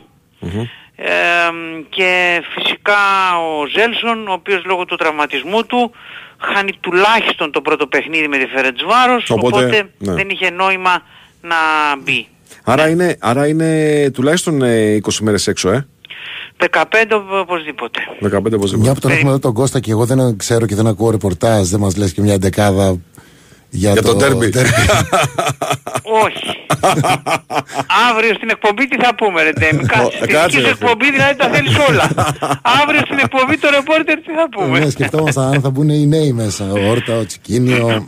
[0.95, 1.11] ε,
[1.89, 3.01] και φυσικά
[3.37, 5.91] ο Ζέλσον ο οποίος λόγω του τραυματισμού του
[6.37, 10.13] χάνει τουλάχιστον το πρώτο παιχνίδι με τη Φερετσβάρος Οπότε, οπότε, ναι.
[10.13, 11.01] δεν είχε νόημα
[11.41, 11.55] να
[12.03, 12.27] μπει.
[12.63, 15.87] Άρα είναι, άρα είναι τουλάχιστον ε, 20 μέρες έξω, ε.
[16.57, 16.83] 15
[17.41, 17.99] οπωσδήποτε.
[18.21, 18.77] 15 οπωσδήποτε.
[18.77, 21.69] Μια που τον έχουμε εδώ τον Κώστα και εγώ δεν ξέρω και δεν ακούω ρεπορτάζ,
[21.69, 22.97] δεν μας λες και μια εντεκάδα
[23.75, 24.45] για, Για το ντέρμπι.
[26.25, 26.49] Όχι.
[28.09, 30.17] Αύριο στην εκπομπή τι θα πούμε ρε Ντέμι; Κάτσε.
[30.17, 32.03] Στη κάτσε, δική σου ρε, εκπομπή δηλαδή τα θέλεις όλα.
[32.81, 36.31] Αύριο στην εκπομπή το ρεπόρτερ τι θα πούμε; Ναι, σκεφτόμασταν αν θα μπουν οι νέοι
[36.33, 36.71] μέσα.
[36.71, 38.03] Ο Όρτα, ο Τσικίνιο.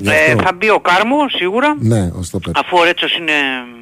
[0.00, 0.42] Γι' Ε, αυτό.
[0.42, 1.76] θα μπει ο Κάρμο σίγουρα.
[1.78, 2.52] Ναι, ο Στόπερ.
[2.58, 3.32] Αφού ο Ρέτσος είναι...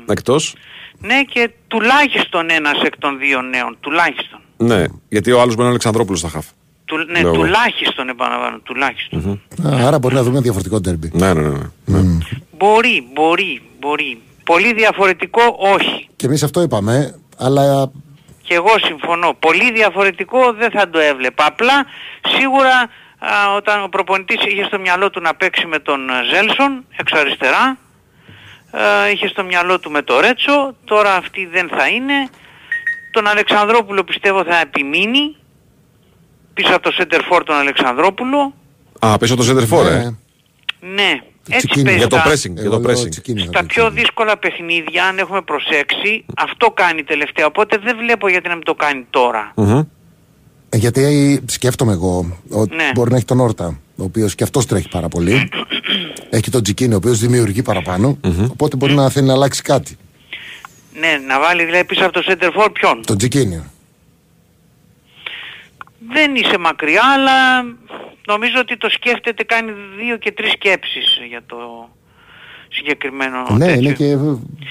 [0.07, 0.55] Εκτός.
[0.99, 3.77] Ναι και τουλάχιστον ένας εκ των δύο νέων.
[3.81, 4.41] Τουλάχιστον.
[4.57, 6.47] Ναι, γιατί ο άλλος μπορεί να είναι Αλεξανδρόπουλος στα χαφ.
[6.93, 7.43] Του, ναι, Λέω εγώ.
[7.43, 8.59] τουλάχιστον επαναλαμβάνω.
[8.62, 9.40] Τουλάχιστον.
[9.66, 11.10] Α, Άρα μπορεί να δούμε ένα διαφορετικό ντέρμπι.
[11.14, 11.48] Ναι, ναι, ναι.
[11.85, 12.01] ναι.
[12.01, 12.19] ναι.
[12.59, 14.20] Μπορεί, μπορεί, μπορεί.
[14.44, 16.09] Πολύ διαφορετικό όχι.
[16.16, 17.90] Και εμείς αυτό είπαμε, αλλά
[18.43, 19.36] Και εγώ συμφωνώ.
[19.39, 21.47] Πολύ διαφορετικό δεν θα το έβλεπα.
[21.47, 21.86] Απλά
[22.36, 22.77] σίγουρα
[23.19, 27.12] α, όταν ο προπονητής είχε στο μυαλό του να παίξει με τον ε, Ζέλσον εξ
[27.12, 27.78] αριστερά,
[29.06, 32.28] ε, είχε στο μυαλό του με το Ρέτσο, τώρα αυτή δεν θα είναι.
[33.12, 35.36] Τον Αλεξανδρόπουλο πιστεύω θα επιμείνει
[36.55, 38.55] πίσω από το Σέντερφορ τον Αλεξανδρόπουλο.
[38.99, 40.15] Α, πίσω το center for, ναι, ε.
[40.95, 41.85] Ναι, έτσι Τσικίνιο.
[41.85, 42.53] παίζει Για το τα- pressing.
[42.53, 43.09] Για εγώ το λέω pressing.
[43.11, 43.79] Τσικίνιο θα Στα παίξει.
[43.79, 47.47] πιο δύσκολα παιχνίδια, αν έχουμε προσέξει, αυτό κάνει τελευταία.
[47.47, 49.53] Οπότε δεν βλέπω γιατί να μην το κάνει τώρα.
[49.57, 49.83] Μμμ.
[50.69, 52.91] Ε, γιατί σκέφτομαι εγώ ότι Ναι.
[52.95, 55.49] μπορεί να έχει τον Όρτα, ο οποίος και αυτός τρέχει πάρα πολύ.
[56.31, 58.19] έχει τον Τσικίνιο, ο οποίος δημιουργεί παραπάνω.
[58.51, 59.97] Οπότε μπορεί να θέλει να αλλάξει κάτι.
[61.01, 63.65] Ναι, να βάλει δηλαδή πίσω από το center for ποιον; Τον Τσικίνιο.
[66.09, 67.62] Δεν είσαι μακριά, αλλά
[68.27, 71.89] νομίζω ότι το σκέφτεται, κάνει δύο και τρεις σκέψεις για το
[72.69, 73.81] συγκεκριμένο ναι, τέτοιο.
[73.81, 74.16] είναι και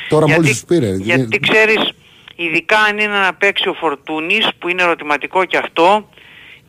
[0.09, 0.95] τώρα γιατί, μόλι τους πήρε.
[0.95, 1.91] Γιατί ξέρεις,
[2.35, 6.09] ειδικά αν είναι να παίξει ο Φορτούνης, που είναι ερωτηματικό και αυτό,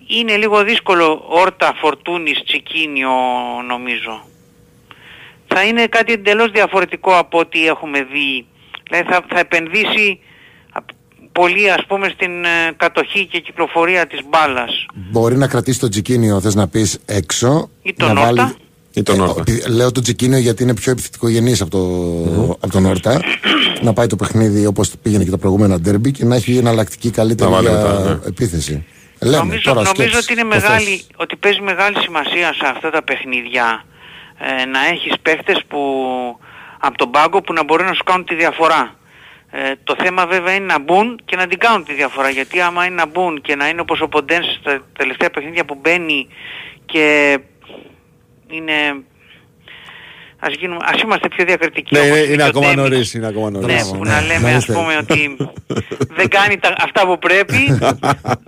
[0.06, 3.10] είναι λίγο δύσκολο όρτα Φορτούνης Τσικίνιο
[3.66, 4.26] νομίζω.
[5.46, 8.46] Θα είναι κάτι εντελώς διαφορετικό από ό,τι έχουμε δει.
[8.88, 10.31] Δηλαδή θα, θα επενδύσει α,
[11.32, 14.86] πολύ ας πούμε στην ε, κατοχή και κυκλοφορία της μπάλας.
[14.94, 17.70] Μπορεί να κρατήσει τον Τσικίνιο, θες να πεις έξω.
[17.82, 18.54] Ή τον να Όρτα.
[18.94, 19.40] Ή τον Ε, Όρτα.
[19.46, 21.78] επει- Λέω τον Τσικίνιο γιατί είναι πιο επιθετικογενής από, το...
[22.60, 23.20] από τον Όρτα.
[23.82, 27.50] να πάει το παιχνίδι όπως πήγαινε και τα προηγούμενα ντέρμπι και να έχει εναλλακτική καλύτερη
[27.50, 28.18] Να βάλει για μετά, ναι.
[28.26, 28.86] επίθεση.
[29.20, 30.62] Λέμε, νομίζω τώρα νομίζω σκέψου, ότι, είναι το θες.
[30.62, 33.84] μεγάλη, ότι παίζει μεγάλη σημασία σε αυτά τα παιχνίδια
[34.38, 35.78] ε, να έχεις παίχτες που
[36.78, 38.94] από τον πάγκο που να μπορούν να σου κάνουν τη διαφορά.
[39.54, 42.84] Ε, το θέμα βέβαια είναι να μπουν και να την κάνουν τη διαφορά γιατί άμα
[42.84, 46.26] είναι να μπουν και να είναι όπως ο Ποντένς στα τελευταία παιχνίδια που μπαίνει
[46.86, 47.38] και
[48.50, 48.72] είναι...
[50.44, 51.94] Ας, γίνουμε, ας είμαστε πιο διακριτικοί.
[51.94, 52.82] Ναι, όπως είναι, είπε είναι ο ακόμα Ντέμις.
[52.90, 53.66] νωρίς, είναι ακόμα νωρίς.
[53.66, 54.10] Ναι, Μπράβο, που ναι.
[54.10, 54.72] να Να λέμε ας είστε.
[54.72, 55.36] πούμε ότι
[56.18, 57.78] δεν κάνει τα, αυτά που πρέπει,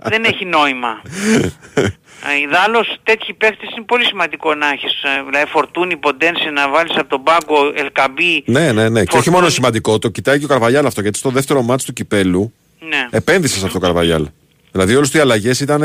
[0.03, 1.01] δεν έχει νόημα.
[2.23, 6.95] Ε, Ιδάλλως τέτοιοι παίχτες είναι πολύ σημαντικό να έχεις, ε, δηλαδή Φορτούνι, Ποντένσε, να βάλεις
[6.97, 8.43] από τον πάγκο Ελκαμπή.
[8.45, 8.99] Ναι, ναι, ναι.
[8.99, 9.35] Και όχι Φορτούνι.
[9.35, 11.01] μόνο σημαντικό, το κοιτάει και ο Καρβαγιάλ αυτό.
[11.01, 12.53] Γιατί στο δεύτερο μάτς του κυπέλου
[12.89, 13.07] Ναι.
[13.09, 14.27] επένδυσες σε αυτό ο Καρβαγιάλ.
[14.71, 15.81] Δηλαδή όλες οι αλλαγές ήταν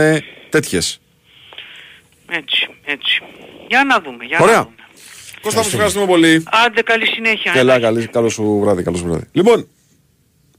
[0.49, 1.01] τέτοιες.
[2.31, 3.23] Έτσι, έτσι.
[3.69, 4.63] Για να δούμε, για να Ωραία.
[4.63, 4.75] δούμε.
[5.43, 6.45] Κώστα, σας ευχαριστούμε πολύ.
[6.67, 7.53] Άντε καλή συνέχεια.
[7.53, 7.95] Καλά, εντάξει.
[7.95, 9.25] καλή, καλό σου βράδυ, καλό σου βράδυ.
[9.33, 9.67] Λοιπόν,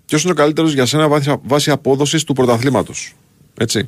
[0.05, 3.13] ποιος είναι ο καλύτερος για σένα βάση, βάση απόδοσης του πρωταθλήματος.
[3.57, 3.87] Έτσι;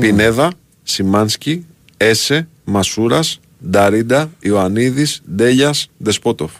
[0.00, 0.52] Πινέδα,
[0.82, 3.40] Σιμάνσκι, Έσε, Μασούρας,
[3.70, 6.52] Νταρίντα, Ιωαννίδης, Ντέλετιτς, Δεσπότοφ.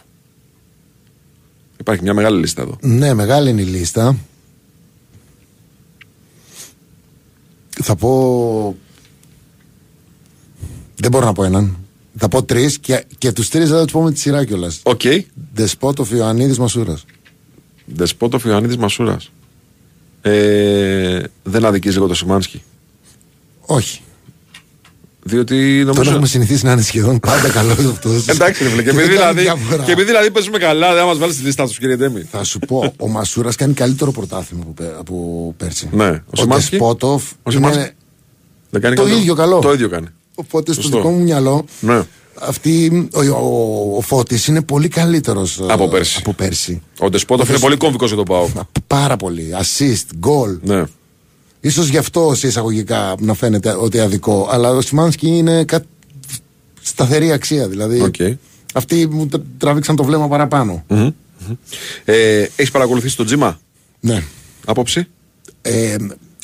[1.79, 2.77] Υπάρχει μια μεγάλη λίστα εδώ.
[2.81, 4.17] Ναι, μεγάλη είναι η λίστα.
[7.69, 8.77] Θα πω.
[10.95, 11.77] Δεν μπορώ να πω έναν.
[12.17, 14.79] Θα πω τρεις και, και τους τρεις δεν θα τους πω με τη σειρά κιόλας.
[14.83, 15.01] Οκ.
[15.53, 17.05] Δεσπότοφ, Ιωαννίδης, Μασούρας.
[17.85, 19.31] Δεσπότοφ, Ιωαννίδης, Μασούρας.
[20.21, 22.63] Ε, δεν αδικείς λίγο το Σιμάνσκι;
[23.59, 24.01] Όχι.
[25.25, 26.09] Διότι Τον νομίζω.
[26.11, 28.27] έχουμε συνηθίσει να είναι σχεδόν πάντα καλός αυτός.
[28.33, 28.83] Εντάξει, ρε φίλε.
[28.83, 29.43] Και επειδή δηλαδή,
[29.85, 32.21] και επειδή δηλαδή παίζουμε καλά, δεν μας βάλεις στη λίστα τους, κύριε Ντέμι.
[32.31, 35.89] Θα σου πω, ο Μασούρας κάνει καλύτερο πρωτάθλημα από, πέ- από πέρσι.
[35.91, 36.05] Ναι.
[36.09, 37.95] Ο Ο Σιμάνσκι; Δεσπότοφ Ο Σιμάνσκι; είναι.
[38.69, 39.15] Δεν κάνει Το καλό.
[39.17, 39.59] ίδιο καλό.
[39.59, 40.07] Το ίδιο κάνει.
[40.35, 40.97] Οπότε στο Σωστό.
[40.97, 42.01] δικό μου μυαλό Ναι.
[42.39, 46.17] αυτή, ο, ο, ο Φώτης είναι πολύ καλύτερος Από πέρσι.
[46.19, 46.81] από πέρσι.
[46.99, 48.47] Ο Ντεσπότοφ είναι πολύ κόμβικο για το πάω.
[48.87, 49.49] Πάρα πολύ.
[49.61, 50.57] Assist, goal.
[50.61, 50.83] Ναι.
[51.65, 54.47] Ίσως γι' αυτό σε εισαγωγικά να φαίνεται ότι αδικώ.
[54.51, 55.83] Αλλά ο Σιμάνσκι είναι κα...
[56.81, 57.67] σταθερή αξία.
[57.67, 58.15] Δηλαδή Οκ.
[58.73, 60.83] αυτοί μου τρα- τραβήξαν το βλέμμα παραπάνω.
[60.87, 61.55] Μμμ, μμμ.
[62.05, 63.59] Ε, Έχεις παρακολουθήσει τον Τζίμα;
[63.99, 64.23] Ναι.
[64.65, 65.07] άποψη;
[65.61, 65.95] Ε,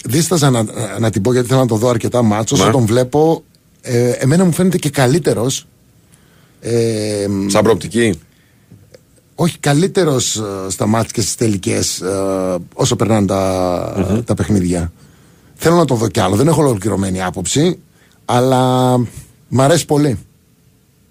[0.05, 0.65] δίσταζα να,
[0.99, 2.55] να την πω γιατί θέλω να το δω αρκετά ματς.
[2.55, 2.71] Όσο Ναι.
[2.71, 3.43] τον βλέπω,
[3.81, 5.65] ε, εμένα μου φαίνεται και καλύτερος.
[6.61, 8.19] Ε, Σαν προοπτική;
[9.35, 12.01] όχι καλύτερος στα μάτια και στις τελικές
[12.73, 14.91] όσο περνάνε τα, τα παιχνίδια.
[15.61, 16.35] Θέλω να το δω κι άλλο.
[16.35, 17.79] Δεν έχω ολοκληρωμένη άποψη,
[18.25, 18.97] αλλά
[19.47, 20.17] μ' αρέσει πολύ.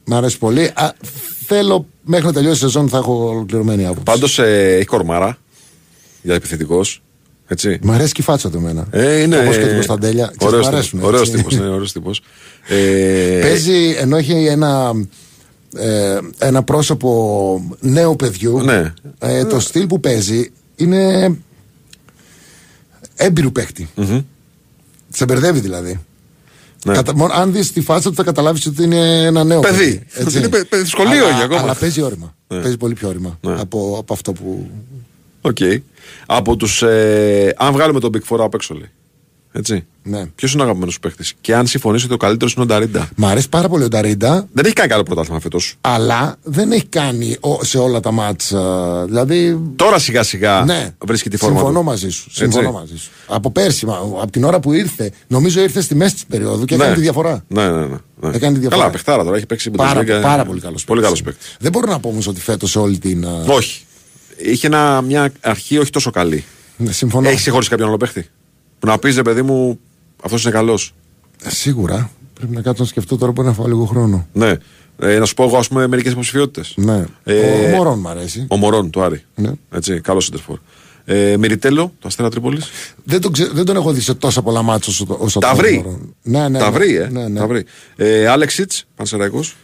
[0.05, 0.65] Μ' αρέσει πολύ.
[0.75, 0.95] Α,
[1.47, 4.03] θέλω μέχρι να τελειώσει η σεζόν θα έχω ολοκληρωμένη άποψη.
[4.03, 5.39] Πάντως έχει κορμάρα
[6.23, 7.03] για επιθετικός.
[7.47, 7.79] Έτσι.
[7.83, 8.87] Μ' αρέσει και η φάτσα του εμένα.
[8.91, 9.39] Ε, είναι.
[9.39, 10.33] Όπως και του Κωνσταντέλια.
[10.37, 11.37] Ξέρεις, Ωραίος μ' τύπος, αρέσουν, Ωραίος έτσι.
[11.37, 12.23] τύπος, ναι, ωραίος τύπος.
[12.69, 14.93] Ε, Παίζει ενώ έχει ένα,
[15.77, 18.61] ε, ένα πρόσωπο νέου παιδιού.
[18.61, 18.93] Ναι.
[19.19, 21.33] Ε, το στυλ που παίζει είναι
[23.17, 23.89] έμπειρου παίχτη.
[25.09, 26.01] Σε μπερδεύει δηλαδή.
[26.85, 26.95] Ναι.
[26.95, 29.77] Κατα- μόνο αν δεις τη φάτσα του θα καταλάβεις ότι είναι ένα νέο Παιδί.
[29.77, 30.07] παιδί.
[30.25, 30.39] έτσι.
[30.39, 31.61] Είναι παι- παιδί, σχολείο αλλά, έχει ακόμα.
[31.61, 32.35] Αλλά παίζει ώριμα.
[32.49, 32.61] Ναι.
[32.61, 33.61] Παίζει πολύ πιο ώριμα Ναι.
[33.61, 34.71] από, από αυτό που.
[35.41, 35.59] Οκ.
[36.27, 36.83] Από τους.
[36.83, 38.91] Ε, αν βγάλουμε τους Big Four απ' έξω, λέει.
[39.53, 39.87] Έτσι.
[40.03, 40.27] Ναι.
[40.35, 41.25] Ποιος είναι ο αγαπημένος σου παίχτη.
[41.41, 43.09] Και αν συμφωνήσει ότι ο καλύτερος είναι ο Νταρίντα.
[43.17, 45.77] Μ' αρέσει πάρα πολύ ο Νταρίντα, Δεν έχει κάνει καλό πρωτάθλημα φέτος.
[45.81, 49.05] αλλά δεν έχει κάνει ο- σε όλα τα μάτσα.
[49.05, 51.57] Δηλαδή Τώρα σιγά σιγά Ναι, βρίσκει τη φόρμα.
[51.59, 51.85] συμφωνώ του.
[51.85, 52.25] μαζί σου.
[52.29, 52.39] Έτσι.
[52.43, 53.11] Συμφωνώ μαζί σου.
[53.27, 56.75] Από πέρσι, μα, από την ώρα που ήρθε, νομίζω ήρθε στη μέση της περίοδου και
[56.75, 57.45] έκανε τη διαφορά.
[57.49, 57.87] Ναι, ναι, ναι.
[58.21, 58.31] ναι.
[58.35, 58.81] Έκανε τη διαφορά.
[58.81, 60.23] Καλά, παιχτάρα τώρα έχει παίξει Πάρα, Bundesliga.
[60.23, 61.57] πάρα πολύ καλός Πολύ καλός παίκτης.
[61.61, 63.27] Δεν μπορώ να πω όμως ότι φέτος όλη την.
[63.27, 63.83] α, Όχι.
[64.37, 66.45] Είχε ένα, μια αρχή όχι τόσο καλή.
[66.77, 67.29] ναι, συμφωνώ.
[67.29, 68.27] Έχεις ξεχωρίσει κάποιον άλλο παίχτη.
[68.79, 69.79] Που να πεις, ρε παιδί μου,
[70.23, 70.95] αυτός είναι καλός.
[71.45, 72.11] Ε, Σίγουρα.
[72.35, 74.27] Πρέπει να κάτσω να σκεφτώ τώρα που να φάω λίγο χρόνο.
[74.33, 74.55] Ναι.
[75.01, 76.73] Ε, να σου πω εγώ, ας πούμε, μερικές υποψηφιότητες.
[76.77, 77.05] Ναι.
[77.25, 78.47] Ε, ο Μωρόν μ' αρέσει.
[78.51, 79.25] Ο Μωρόν του Άρη.
[79.35, 79.51] Ναι.
[79.71, 80.59] Έτσι, καλός σεντερφόρ.
[81.05, 82.69] Ε, Μυριτέλο, το Αστέρα Τρίπολης.
[83.05, 85.49] Δεν, τον ξε- δεν τον έχω δει σε τόσα πολλά μάτια όσο, το- όσο Τα
[85.49, 85.77] τον βρει.
[85.77, 86.15] Μωρόν.
[86.23, 86.77] Ναι, ναι, Τα ναι.
[86.79, 87.09] βρει, ε.
[87.09, 87.39] Ναι, ναι.
[87.41, 87.65] Τα βρει.
[87.97, 89.57] Ε, Άλεξιτ, Πανσεραϊκός.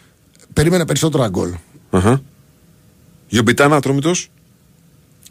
[0.52, 1.50] Περίμενα περισσότερα γκολ.
[3.28, 4.30] Γιουμπιτάνα, Ατρόμητος.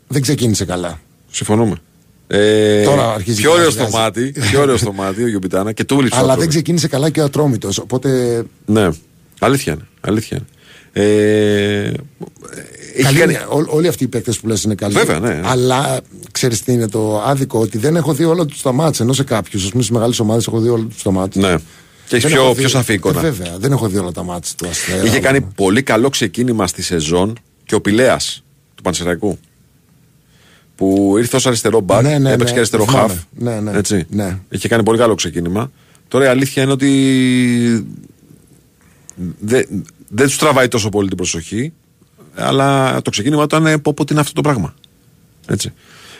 [0.07, 0.99] Δεν ξεκίνησε καλά.
[1.31, 1.76] Συμφωνούμε.
[2.28, 3.90] Ε, Τώρα αρχίζει πιο και ωραίο βγάζει.
[3.90, 6.20] στο μάτι, πιο ωραίο στο μάτι ο Γιουμπιτάνα και του λείψε.
[6.20, 7.78] Αλλά δεν ξεκίνησε καλά και ο Ατρόμητος.
[7.78, 8.44] Οπότε.
[8.66, 8.90] Ναι,
[9.40, 9.88] αλήθεια είναι.
[10.02, 10.48] Αλήθεια είναι.
[10.95, 11.91] Ε,
[12.95, 13.45] έχει Καλή κάνει- είναι.
[13.50, 14.94] Ό- όλοι αυτοί οι παίκτες που λες είναι καλοί.
[14.94, 15.41] Βέβαια, ναι, ναι.
[15.44, 16.00] Αλλά
[16.32, 19.00] ξέρεις τι είναι το άδικο, ότι δεν έχω δει όλα του τα μάτια.
[19.06, 21.50] Ενώ σε κάποιους, ας πούμε, στις μεγάλες ομάδες έχω δει όλα τους τα μάτια.
[21.50, 21.56] Ναι.
[22.08, 23.20] Και έχει πιο, πιο σαφή εικόνα.
[23.22, 25.04] βέβαια, δεν έχω δει όλα τα μάτια του Αστέρα.
[25.06, 28.44] Είχε κάνει πολύ καλό ξεκίνημα στη σεζόν και ο Πηλέας
[28.76, 29.38] του Πανσεραϊκού.
[30.84, 33.07] Που ήρθε ως αριστερό μπακ, Ναι, ναι, έπαιξε ναι, και αριστερό θυμάμαι.
[33.07, 33.22] χαφ.
[33.38, 34.05] Ναι, ναι, Έτσι.
[34.10, 34.39] ναι.
[34.49, 35.72] Είχε κάνει πολύ καλό ξεκίνημα.
[36.07, 36.89] Τώρα η αλήθεια είναι ότι
[39.39, 41.73] δεν, δεν τους τραβάει τόσο πολύ την προσοχή,
[42.35, 44.73] αλλά το ξεκίνημα ήταν ε, πω πω τι είναι αυτό το πράγμα.
[45.47, 45.73] Έτσι.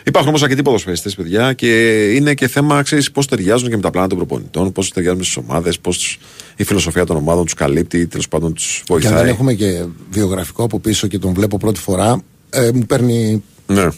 [0.06, 3.90] Υπάρχουν όμως αρκετοί ποδοσφαιριστές, παιδιά, και είναι και θέμα, ξέρεις, πώς ταιριάζουν και με τα
[3.90, 6.18] πλάνα των προπονητών, πώς ταιριάζουν στις ομάδες, πώς
[6.56, 9.14] η φιλοσοφία των ομάδων τους καλύπτει, τέλος πάντων τους Και αν βοηθάει.
[9.22, 12.20] δεν έχουμε και βιογραφικό από πίσω και τον βλέπω πρώτη φορά,
[12.50, 13.88] ε, μου παίρνει Ναι.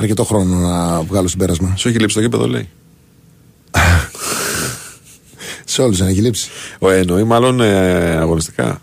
[0.00, 1.74] Αρκετό χρόνο να βγάλω συμπέρασμα.
[1.76, 2.68] Σου έχει λείψει το γήπεδο, λέει.
[5.64, 6.48] Σε όλους δεν έχει λείψει.
[6.78, 8.80] Ο, εννοεί μάλλον ε, αγωνιστικά.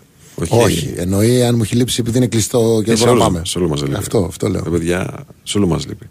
[0.48, 0.92] Όχι.
[0.96, 3.34] Εννοεί αν μου έχει λείψει επειδή είναι κλειστό και Ε, δεν σε μπορώ να όλους-
[3.34, 3.46] πάμε.
[3.46, 3.94] σε όλους μας λείπει.
[3.94, 4.62] Αυτό, αυτό λέω.
[4.66, 6.06] Ε, παιδιά, σε όλους μας λείπει.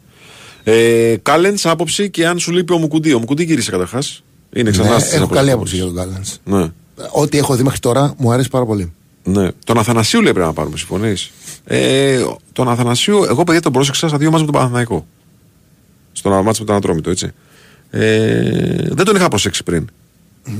[0.63, 3.13] Ε, Κάλεν, άποψη και αν σου λείπει ο Μουκουντή.
[3.13, 4.23] Ο Μουκουντή γύρισε καταρχάς.
[4.53, 5.53] Είναι ξανά Ναι, στις έχω καλή αποστολές.
[5.53, 5.95] άποψη για τον
[6.45, 6.61] Κάλεν.
[6.63, 6.71] Ναι.
[7.11, 8.93] Ό,τι έχω δει μέχρι τώρα μου αρέσει πάρα πολύ.
[9.23, 9.49] ναι.
[9.65, 11.31] Τον Αθανασίου λέει πρέπει να πάρουμε, συμφωνείς;
[11.67, 12.23] Ε,
[12.53, 15.05] τον Αθανασίου, εγώ παιδιά τον πρόσεξα στα δύο μάτια με τον Παναθηναϊκό.
[16.11, 17.31] Στον μάτια με τον Ατρόμητο, έτσι.
[17.89, 19.89] Ε, δεν τον είχα προσέξει πριν.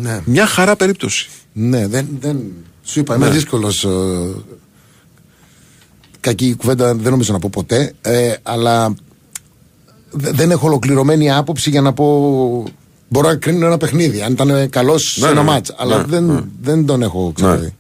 [0.02, 0.22] Ναι.
[0.26, 1.30] Μια χαρά περίπτωση.
[1.54, 2.40] Ναι, δεν, δεν...
[2.84, 3.32] Σου είπα, είμαι Ναι.
[3.34, 3.88] δύσκολος.
[6.20, 7.94] κακή κουβέντα δεν νομίζω να πω ποτέ.
[8.02, 8.94] Ε, αλλά
[10.12, 12.64] δε- δεν έχω ολοκληρωμένη άποψη για να πω
[13.10, 15.74] Μπορώ να κρίνω ένα παιχνίδι, αν ήταν καλός σε Ναι, ένα ναι, μάτς.
[15.78, 16.40] Αλλά ναι, δεν, ναι.
[16.62, 17.76] δεν τον έχω ξαναδεί.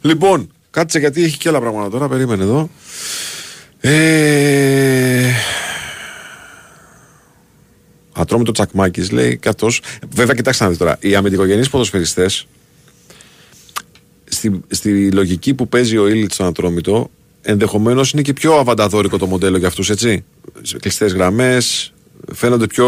[0.00, 2.08] Λοιπόν, κάτσε γιατί έχει και άλλα πράγματα τώρα.
[2.08, 2.70] Περίμενε εδώ.
[3.80, 5.30] Ε...
[8.12, 9.68] Ατρόμητο Τσακμάκης λέει καθώ.
[10.14, 10.96] Βέβαια, κοιτάξτε να δείτε τώρα.
[11.00, 12.46] Οι αμυντικογενείς ποδοσφαιριστές
[14.24, 17.10] στη, στη λογική που παίζει ο Ήλιτς στον Ατρόμητο,
[17.42, 20.24] ενδεχομένως είναι και πιο αβανταδόρικο το μοντέλο για αυτούς, έτσι.
[20.80, 21.92] Κλειστές γραμμές,
[22.32, 22.86] φαίνονται πιο,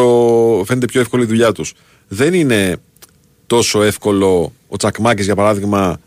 [0.66, 1.74] φαίνεται πιο εύκολη η δουλειά τους.
[2.08, 2.76] Δεν είναι
[3.46, 6.00] τόσο εύκολο ο Τσακμάκης, για παράδειγμα,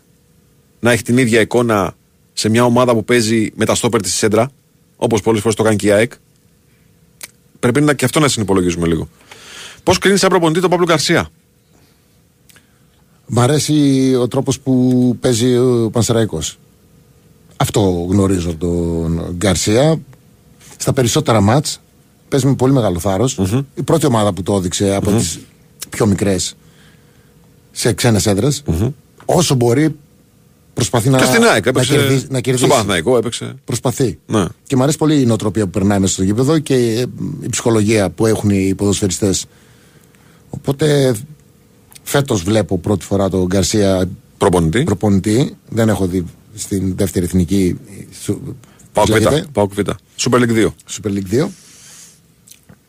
[0.80, 1.94] να έχει την ίδια εικόνα
[2.32, 4.50] σε μια ομάδα που παίζει με τα στόπερ της σέντρα,
[4.96, 6.12] όπως πολλές φορές το κάνει και η ΑΕΚ.
[7.60, 9.08] Πρέπει να και αυτό να συνυπολογίζουμε λίγο.
[9.82, 11.28] Πώς κρίνεις σαν προπονητή τον Παύλο Γκαρσία.
[13.26, 16.58] Μ' αρέσει ο τρόπος που παίζει ο Πανσεραϊκός.
[17.56, 20.00] Αυτό γνωρίζω από τον Γκαρσία.
[20.76, 21.80] Στα περισσότερα μάτς
[22.28, 23.40] παίζει με πολύ μεγάλο θάρρος.
[23.74, 25.38] Η πρώτη ομάδα που το έδειξε από τις
[25.90, 26.56] πιο μικρές
[27.70, 28.62] σε ξένες έδρες.
[29.24, 29.96] Όσο μπορεί
[30.78, 31.92] προσπαθεί να, και στην ΑΕΚ να, έπαιξε.
[31.96, 32.64] κερδίσει, να κερδίσει.
[32.64, 33.54] Στον Παναθηναϊκό έπαιξε.
[33.64, 34.18] Προσπαθεί.
[34.26, 34.44] Ναι.
[34.66, 37.00] Και μου αρέσει πολύ η νοοτροπία που περνάει μέσα στο γήπεδο και ε,
[37.40, 39.44] η ψυχολογία που έχουν οι ποδοσφαιριστές.
[40.50, 41.14] Οπότε
[42.02, 44.82] φέτος βλέπω πρώτη φορά τον Γκαρσία Προπονητή.
[44.84, 45.56] προπονητή.
[45.68, 46.24] Δεν έχω δει
[46.54, 47.78] στην δεύτερη εθνική.
[48.22, 48.56] σου-
[48.92, 49.44] Πάω πώς λέγεται, Β.
[49.52, 49.78] Πάω Β.
[50.18, 50.66] Super League 2.
[50.90, 51.48] Super League 2.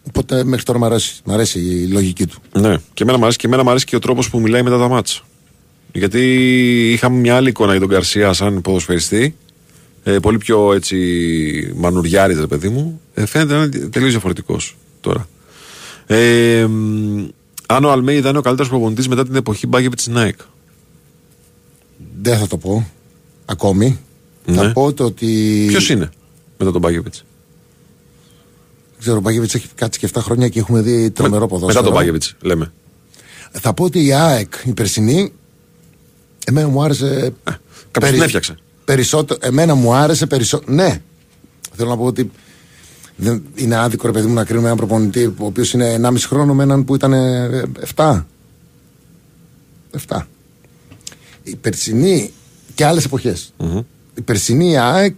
[0.08, 2.40] Οπότε μέχρι τώρα μου αρέσει, μ' αρέσει η λογική του.
[2.60, 2.78] Ναι.
[2.94, 4.88] Και εμένα μου αρέσει και, εμένα μου αρέσει και ο τρόπος που μιλάει μετά τα
[4.88, 5.22] μάτσα.
[5.92, 6.22] Γιατί
[6.92, 9.36] είχαμε μια άλλη εικόνα για τον Γκαρσία σαν ποδοσφαιριστή.
[10.04, 10.98] Ε, πολύ πιο έτσι
[11.76, 13.02] μανουριάρη, ρε παιδί μου.
[13.14, 15.28] Ε, φαίνεται να είναι τελείως διαφορετικός τώρα.
[16.08, 17.28] Ε, μ,
[17.68, 20.40] αν ο Αλμέιδα είναι ο καλύτερος προπονητής μετά την εποχή Μπάγκεβιτς Νάικ.
[22.22, 22.90] Δεν θα το πω
[23.46, 24.00] ακόμη.
[24.46, 24.56] Ναι.
[24.56, 25.66] Θα πω το ότι.
[25.68, 26.10] Ποιος είναι
[26.58, 27.18] μετά τον Μπάγκεβιτς;
[28.92, 31.68] Δεν ξέρω, ο Μπάγκεβιτς έχει κάτσει και 7 χρόνια και έχουμε δει τρομερό ποδόσφαιρο.
[31.68, 32.72] Μετά τον Μπάγκεβιτς, λέμε.
[33.52, 35.34] Θα πω ότι η ΑΕΚ, η περσινή,
[36.50, 37.34] εμένα μου άρεσε.
[37.92, 38.56] Κάποιο την έφτιαξε.
[38.86, 40.74] Περισσότερο, εμένα μου άρεσε περισσότερο.
[40.74, 41.02] Ναι.
[41.76, 42.32] Θέλω να πω ότι
[43.16, 46.54] δεν είναι άδικο ρε παιδί μου να κρίνουμε έναν προπονητή ο οποίος είναι 1,5 χρόνο
[46.54, 47.64] με έναν που ήταν ε,
[47.96, 48.24] 7.
[50.08, 50.22] 7.
[51.44, 52.32] Η περσινή
[52.76, 53.08] και άλλες
[54.16, 55.16] Η περσινή ΑΕΚ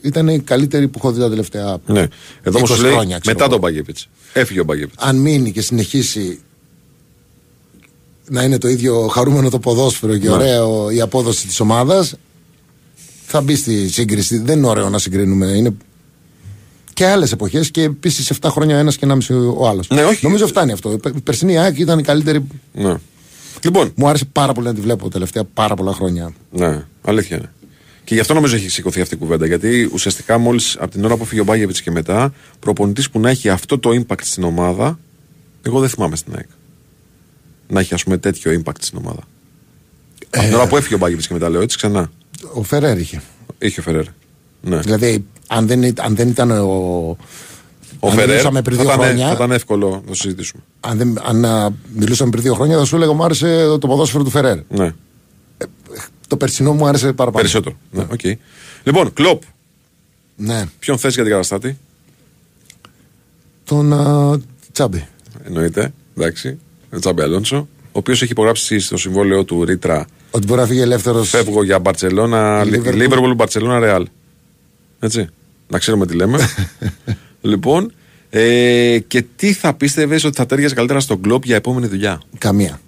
[0.00, 1.78] ήταν η καλύτερη που έχω δει τα τελευταία.
[1.86, 2.06] Ναι.
[2.42, 3.52] Εδώ όμως 20 λέει χρόνια, ξέρω μετά εγώ.
[3.52, 3.96] τον Μπάγκεβιτ.
[4.32, 4.94] Έφυγε ο Μπάγκεβιτ.
[4.98, 6.40] αν μείνει και συνεχίσει
[8.32, 10.34] να είναι το ίδιο χαρούμενο το ποδόσφαιρο και Ναι.
[10.34, 12.14] ωραίο η απόδοση της ομάδας
[13.26, 14.38] θα μπει στη σύγκριση.
[14.38, 15.46] Δεν είναι ωραίο να συγκρίνουμε.
[15.46, 15.74] Είναι
[16.92, 19.88] και άλλες εποχές και επίσης 7 χρόνια ένας και 1,5 ο άλλος.
[19.88, 20.24] Ναι, όχι.
[20.24, 20.98] Νομίζω φτάνει αυτό.
[21.14, 22.46] Η περσινή ΑΕΚ ήταν η καλύτερη.
[22.72, 22.94] Ναι.
[23.64, 26.32] Λοιπόν, Μου άρεσε πάρα πολύ να τη βλέπω τελευταία πάρα πολλά χρόνια.
[26.50, 27.52] Ναι, αλήθεια είναι.
[28.04, 29.46] Και γι' αυτό νομίζω έχει σηκωθεί αυτή η κουβέντα.
[29.46, 33.30] Γιατί ουσιαστικά μόλις από την ώρα που φύγει ο Μπάγεβιτς και μετά, προπονητής που να
[33.30, 34.98] έχει αυτό το impact στην ομάδα,
[35.62, 36.46] εγώ δεν θυμάμαι στην ΑΕΚ.
[37.72, 39.20] Να έχει ας πούμε τέτοιο impact στην ομάδα.
[40.30, 42.10] από την ώρα που έφυγε ο Μπάγεβιτς και μετά λέω έτσι ξανά.
[42.54, 43.22] Ο Φερέρ είχε.
[43.58, 44.04] Είχε ο Φερέρ.
[44.62, 44.78] Ναι.
[44.80, 46.66] Δηλαδή, αν δεν, ήταν- αν δεν ήταν ο.
[48.00, 50.62] Ο αν Φερέρ μιλούσαμε θα, πριν δύο ήταν, χρόνια, θα ήταν εύκολο να το συζητήσουμε.
[50.80, 54.24] αν, δεν, αν α, μιλούσαμε πριν δύο χρόνια, θα σου έλεγα μου άρεσε το ποδόσφαιρο
[54.24, 54.58] του Φερέρ.
[54.68, 54.92] Ναι.
[56.28, 57.38] Το περσινό μου άρεσε παραπάνω.
[57.42, 57.76] Περισσότερο.
[57.90, 58.20] Ναι, οκ.
[58.82, 59.42] Λοιπόν, Κλοπ.
[60.36, 60.64] Ναι.
[60.78, 61.78] Ποιον θες για αντικαταστάτη;
[63.64, 64.40] Τον α,
[64.72, 65.06] Τσάμπι.
[65.44, 65.92] Εννοείται.
[66.16, 66.58] Εντάξει.
[67.00, 67.68] Τζάμπε Αλόνσο.
[67.82, 71.28] Ο οποίος έχει υπογράψει στο συμβόλαιό του ρήτρα Ότι μπορεί να φύγει ελεύθερος.
[71.28, 72.94] Φεύγω για Μπαρσελόνα, Liverpool.
[72.94, 74.06] Λίβερπουλ, Μπαρσελόνα, Ρεάλ.
[74.98, 75.28] Έτσι.
[75.68, 76.38] Να ξέρουμε τι λέμε.
[77.40, 77.92] λοιπόν,
[78.30, 82.80] ε, και τι θα πίστευες ότι θα τέριαζε καλύτερα στον κλοπ για επόμενη δουλειά; Καμία.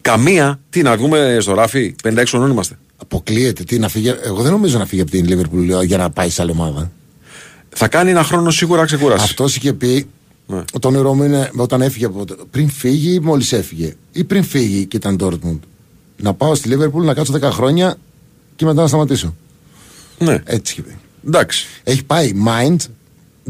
[0.00, 0.60] Καμία.
[0.70, 2.78] Τι, να βγούμε στο ράφι, 56 χρονών είμαστε.
[2.96, 3.62] Αποκλείεται.
[3.62, 4.14] Τι, να φύγει...
[4.24, 6.90] Εγώ δεν νομίζω να φύγει από την Λίβερπουλ για να πάει σε άλλη ομάδα.
[7.68, 9.24] Θα κάνει ένα χρόνο σίγουρα ξεκούραση.
[9.24, 10.06] Αυτός είχε πει.
[10.46, 10.62] Ναι.
[10.80, 12.24] Το όνειρό μου είναι όταν έφυγε από.
[12.24, 15.58] το- Πριν φύγει ή μόλις έφυγε; Ή πριν φύγει και ήταν Dortmund;
[16.16, 17.96] Να πάω στη Λίβερπουλ να κάτσω 10 χρόνια
[18.56, 19.34] και μετά να σταματήσω.
[20.18, 20.42] Ναι.
[20.44, 20.96] Έτσι είχε πει.
[21.26, 21.66] Εντάξει.
[21.84, 22.76] Έχει πάει Mind,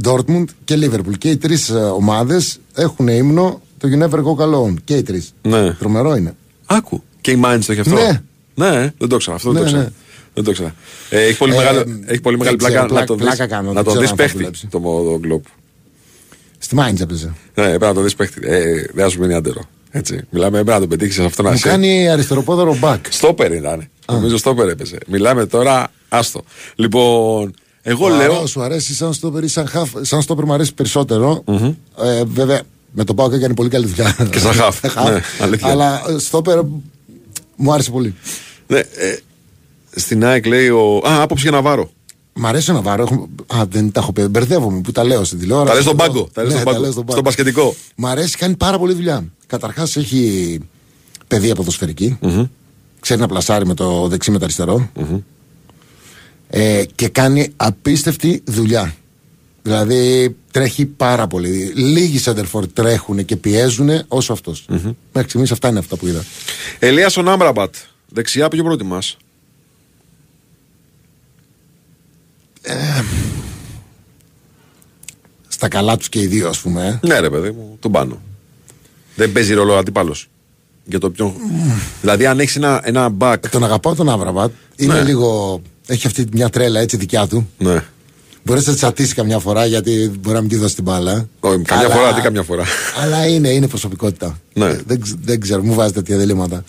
[0.04, 1.18] Dortmund και Liverpool.
[1.18, 4.74] Και οι τρεις ομάδες έχουν ύμνο το You Never Go Alone.
[4.84, 5.32] Και οι τρεις.
[5.42, 5.72] Ναι.
[5.72, 6.34] Τρομερό είναι.
[6.66, 7.02] Άκου.
[7.20, 8.22] Και η Μάιντ το έχει αυτό; Ναι.
[8.54, 9.36] Ναι, δεν το ξέρω.
[9.36, 9.82] Αυτό δεν Ναι, το ξέρω.
[9.88, 9.92] ναι.
[10.34, 10.72] Δεν το ξέρω.
[11.10, 13.54] Ε, έχει πολύ, Ε, μεγάλη, έχει πολύ μεγάλη δεν πλάκα, ξέρω, να τον πλάκα δεις,
[13.54, 14.66] κάνω, να δεν τον ξέρω δεις αν θα παίχτη δουλέψει.
[14.66, 15.44] το, το κλοπ.
[16.66, 17.26] Στη Mind έπαιζε.
[17.54, 18.40] Ναι, πρέπει να το δεις παίχτη.
[18.42, 19.60] Ε, δεν θα σου μείνει άντερο.
[19.90, 20.20] Έτσι.
[20.30, 22.98] Μιλάμε, πρέπει να τον πετύχεις σε αυτό να Μου σε- κάνει αριστεροπόδαρο back.
[23.08, 23.88] Στόπερ ήταν.
[24.12, 24.98] Νομίζω στόπερ έπαιζε.
[25.06, 26.44] Μιλάμε τώρα, άστο.
[26.74, 28.46] Λοιπόν, εγώ Άρα, λέω.
[28.46, 29.90] Σου αρέσει σαν στόπερ ή σαν χαφ.
[30.00, 31.44] Σαν στόπερ μου αρέσει περισσότερο.
[32.02, 32.60] Ε, βέβαια,
[32.90, 34.16] με τον Πάο έκανε πολύ καλή δουλειά.
[34.30, 34.80] Και σαν χαφ.
[35.10, 35.68] Ναι, αλήθεια.
[35.70, 36.60] Αλλά ε, στόπερ
[37.56, 38.14] μου άρεσε πολύ.
[38.66, 39.16] Ναι, ε,
[39.90, 40.96] στην ΑΕΚ λέει ο.
[41.06, 41.90] Α, άποψη για Ναβάρο.
[42.38, 43.02] Μ' αρέσει ο Ναβάρο.
[43.02, 43.28] Έχω...
[43.46, 44.22] Α, δεν τα έχω πει.
[44.22, 45.68] Μπερδεύομαι που τα λέω στην τηλεόραση.
[45.68, 46.12] Τα λες στον Εδώ.
[46.12, 47.74] πάγκο, τα λες Ναι, στον πάγκο, λέω στον μπασκετικό.
[47.96, 49.24] Μ' αρέσει, κάνει πάρα πολύ δουλειά.
[49.46, 50.58] Καταρχάς έχει
[51.28, 52.18] παιδεία ποδοσφαιρική.
[53.00, 54.90] Ξέρει να πλασάρει με το δεξί με το αριστερο
[56.48, 58.94] Ε, και κάνει απίστευτη δουλειά.
[59.62, 61.72] Δηλαδή τρέχει πάρα πολύ.
[61.74, 64.64] Λίγοι σέντερφορ τρέχουν και πιέζουν όσο αυτός.
[65.12, 66.24] Μέχρι στιγμής αυτά είναι αυτά που είδα.
[66.78, 67.74] Ελίας ο Νάμπραμπατ.
[68.08, 68.76] Δεξιά, ποιο
[72.66, 73.04] προτιμά.
[75.48, 77.00] Στα καλά τους και οι δύο, ας πούμε.
[77.02, 77.06] ε.
[77.06, 78.20] Ναι, ρε παιδί μου, τον πάνω.
[79.14, 80.28] Δεν παίζει ρόλο ο αντίπαλος.
[80.84, 81.32] Για το ποιον.
[82.00, 83.36] δηλαδή, αν έχεις ένα, ένα back.
[83.50, 84.50] Τον αγαπάω τον Άβραμπατ.
[84.76, 85.02] Είναι Ναι.
[85.02, 85.60] λίγο.
[85.86, 87.48] Έχει αυτή μια τρέλα έτσι δικιά του.
[87.58, 87.82] Ναι.
[88.42, 91.28] Μπορείς να τσατίσει καμιά φορά γιατί μπορεί να μην τη δώσει την μπάλα.
[91.40, 92.64] Όχι, καμιά Αλλά- φορά, τι καμιά φορά.
[93.02, 94.38] Αλλά είναι, είναι προσωπικότητα.
[94.54, 94.66] Ναι.
[94.66, 96.64] Ε, Δεν, ξ- δεν ξέρω, μου βάζει τέτοια διλήμματα.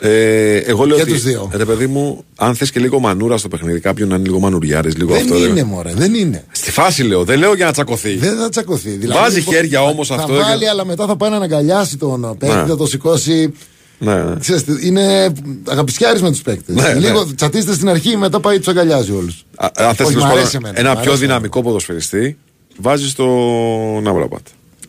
[0.00, 1.12] Ε, εγώ λέω Και ότι.
[1.12, 1.50] τους δύο.
[1.54, 4.96] Ρε παιδί μου, αν θες και λίγο μανούρα στο παιχνίδι, κάποιον να είναι λίγο μανουριάρης,
[4.96, 5.36] λίγο δεν αυτό.
[5.36, 5.62] είναι, ρε.
[5.64, 6.44] μωρέ, δεν είναι.
[6.52, 8.16] Στη φάση λέω, δεν λέω για να τσακωθεί.
[8.16, 8.90] Δεν θα τσακωθεί.
[8.90, 11.36] Δηλαδή, Βάζει λοιπόν, χέρια θα- όμως θα αυτό βάλει, και- αλλά μετά θα πάει να
[11.36, 12.64] αγκαλιάσει τον παίκτη, Ναι.
[12.66, 13.52] θα το σηκώσει.
[13.98, 14.34] Ναι, ναι.
[14.40, 15.32] Ξέρεις, είναι
[15.68, 16.74] αγαπησιάρης με τους παίκτες.
[16.74, 17.34] Ναι, Λίγο ναι.
[17.34, 19.44] τσατίστε στην αρχή, μετά πάει τους αγκαλιάζει όλους.
[19.56, 22.36] Α, Αν θες Όχι, τέλος μ' πάντων, αρέσει εμένα, ένα μ' πιο αρέσει δυναμικό ποδοσφαιριστή,
[22.78, 24.46] βάζεις τον Άμραμπατ.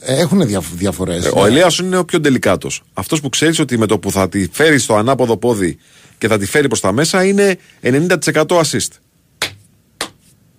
[0.10, 0.42] Έχουν
[0.76, 1.26] διαφορές.
[1.26, 2.70] Ε, Ο Ελίασον είναι ο πιο τελικάτο.
[2.94, 5.78] Αυτός που ξέρεις ότι με το που θα τη φέρει στο ανάποδο πόδι
[6.18, 8.08] και θα τη φέρει προς τα μέσα είναι 90%
[8.48, 8.88] assist.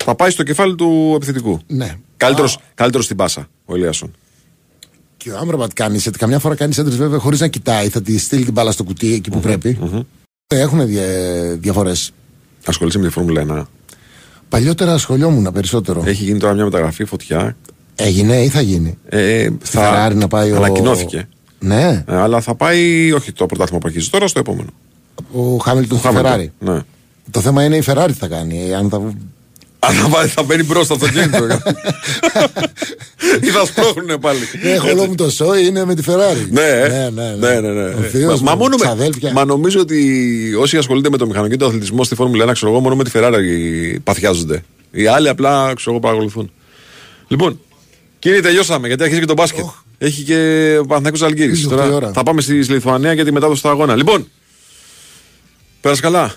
[0.05, 1.61] Θα πάει στο κεφάλι του επιθετικού.
[1.67, 1.95] Ναι.
[2.17, 4.15] Καλύτερος, καλύτερος στην πάσα ο Ελίασον.
[5.17, 7.89] Και ο Άμραμπατ κάνεις, σε- καμιά φορά κάνεις έντρες βέβαια χωρίς να κοιτάει.
[7.89, 9.79] Θα τη στείλει την μπάλα στο κουτί εκεί που πρέπει.
[10.47, 11.05] Ε, Έχουν δια,
[11.59, 12.11] διαφορές.
[12.67, 13.63] Ασχολείσαι με τη Φόρμουλα 1.
[14.49, 16.03] Παλιότερα ασχολιόμουν περισσότερο.
[16.07, 17.57] Έχει γίνει τώρα μια μεταγραφή φωτιά.
[18.01, 21.29] Έγινε ή θα γίνει; Ε, Στη Ferrari να πάει ο- Ανακοινώθηκε.
[21.59, 24.69] Ναι, Ε, αλλά θα πάει, όχι το πρωτάθλημα που αρχίζει τώρα, στο επόμενο.
[25.33, 26.33] ο Χάμιλτον στη Χάμιλτον.
[26.41, 26.49] Ferrari.
[26.59, 26.81] Ναι.
[27.31, 28.75] Το θέμα είναι η Ferrari τι θα κάνει.
[28.75, 28.97] Αν θα...
[29.81, 31.45] Αν θα, πάει- θα μπαίνει μπρος το αυτοκίνητο.
[33.43, 34.39] ή θα σπρώχνουνε πάλι.
[34.63, 36.47] Έχω όλο μου το σόι είναι με τη Ferrari.
[36.51, 37.11] Ναι, ε.
[37.15, 37.95] ναι, ναι, ναι, ναι, ναι.
[37.95, 39.33] Ο θείος Μα, μου, μόνο με, ξαδέλφια.
[39.33, 40.25] μα νομίζω ότι
[40.61, 43.05] όσοι ασχολούνται με το μηχανικό και τον αθλητισμό στη Φόρμουλα 1, ξέρω εγώ, μόνο με
[43.05, 44.63] τη Ferrari παθιάζονται.
[44.91, 46.51] Οι άλλοι απλά ξέρω εγώ, παρακολουθούν.
[47.29, 47.61] Λοιπόν,
[48.19, 49.65] κύριε, τελειώσαμε γιατί αρχίζει και το μπάσκετ.
[49.99, 50.35] Έχει και
[50.81, 51.59] ο Παναθηναϊκός Αλγύρης.
[51.59, 52.13] Ήλιο, Τώρα τι ώρα.
[52.13, 53.97] θα πάμε στη Λιθουανία για τη μετάδοση του αγώνα.
[53.97, 54.29] Λοιπόν,
[55.81, 56.35] πέρασε καλά;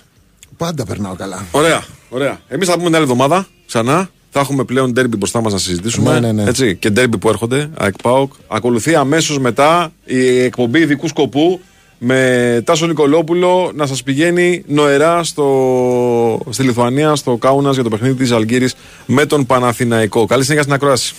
[0.56, 1.46] Πάντα περνάω καλά.
[1.50, 2.40] Ωραία, ωραία.
[2.48, 4.10] Εμείς θα πούμε την άλλη εβδομάδα ξανά.
[4.34, 6.12] Θα έχουμε πλέον ντέρμπι μπροστά μας να συζητήσουμε.
[6.12, 6.48] Ναι, ναι, ναι.
[6.48, 7.70] Έτσι, και ντέρμπι που έρχονται.
[7.78, 8.32] ΑΕΚ ΠΑΟΚ.
[8.48, 11.60] Ακολουθεί αμέσως μετά η εκπομπή ειδικού σκοπού
[11.98, 18.14] με Τάσο Νικολόπουλο να σας πηγαίνει νοερά στο, στη Λιθουανία, στο Κάουνας για το παιχνίδι
[18.14, 18.74] της Αλγύρης
[19.06, 20.26] με τον Παναθηναϊκό.
[20.26, 21.14] Καλή συνέχεια στην ακρόαση.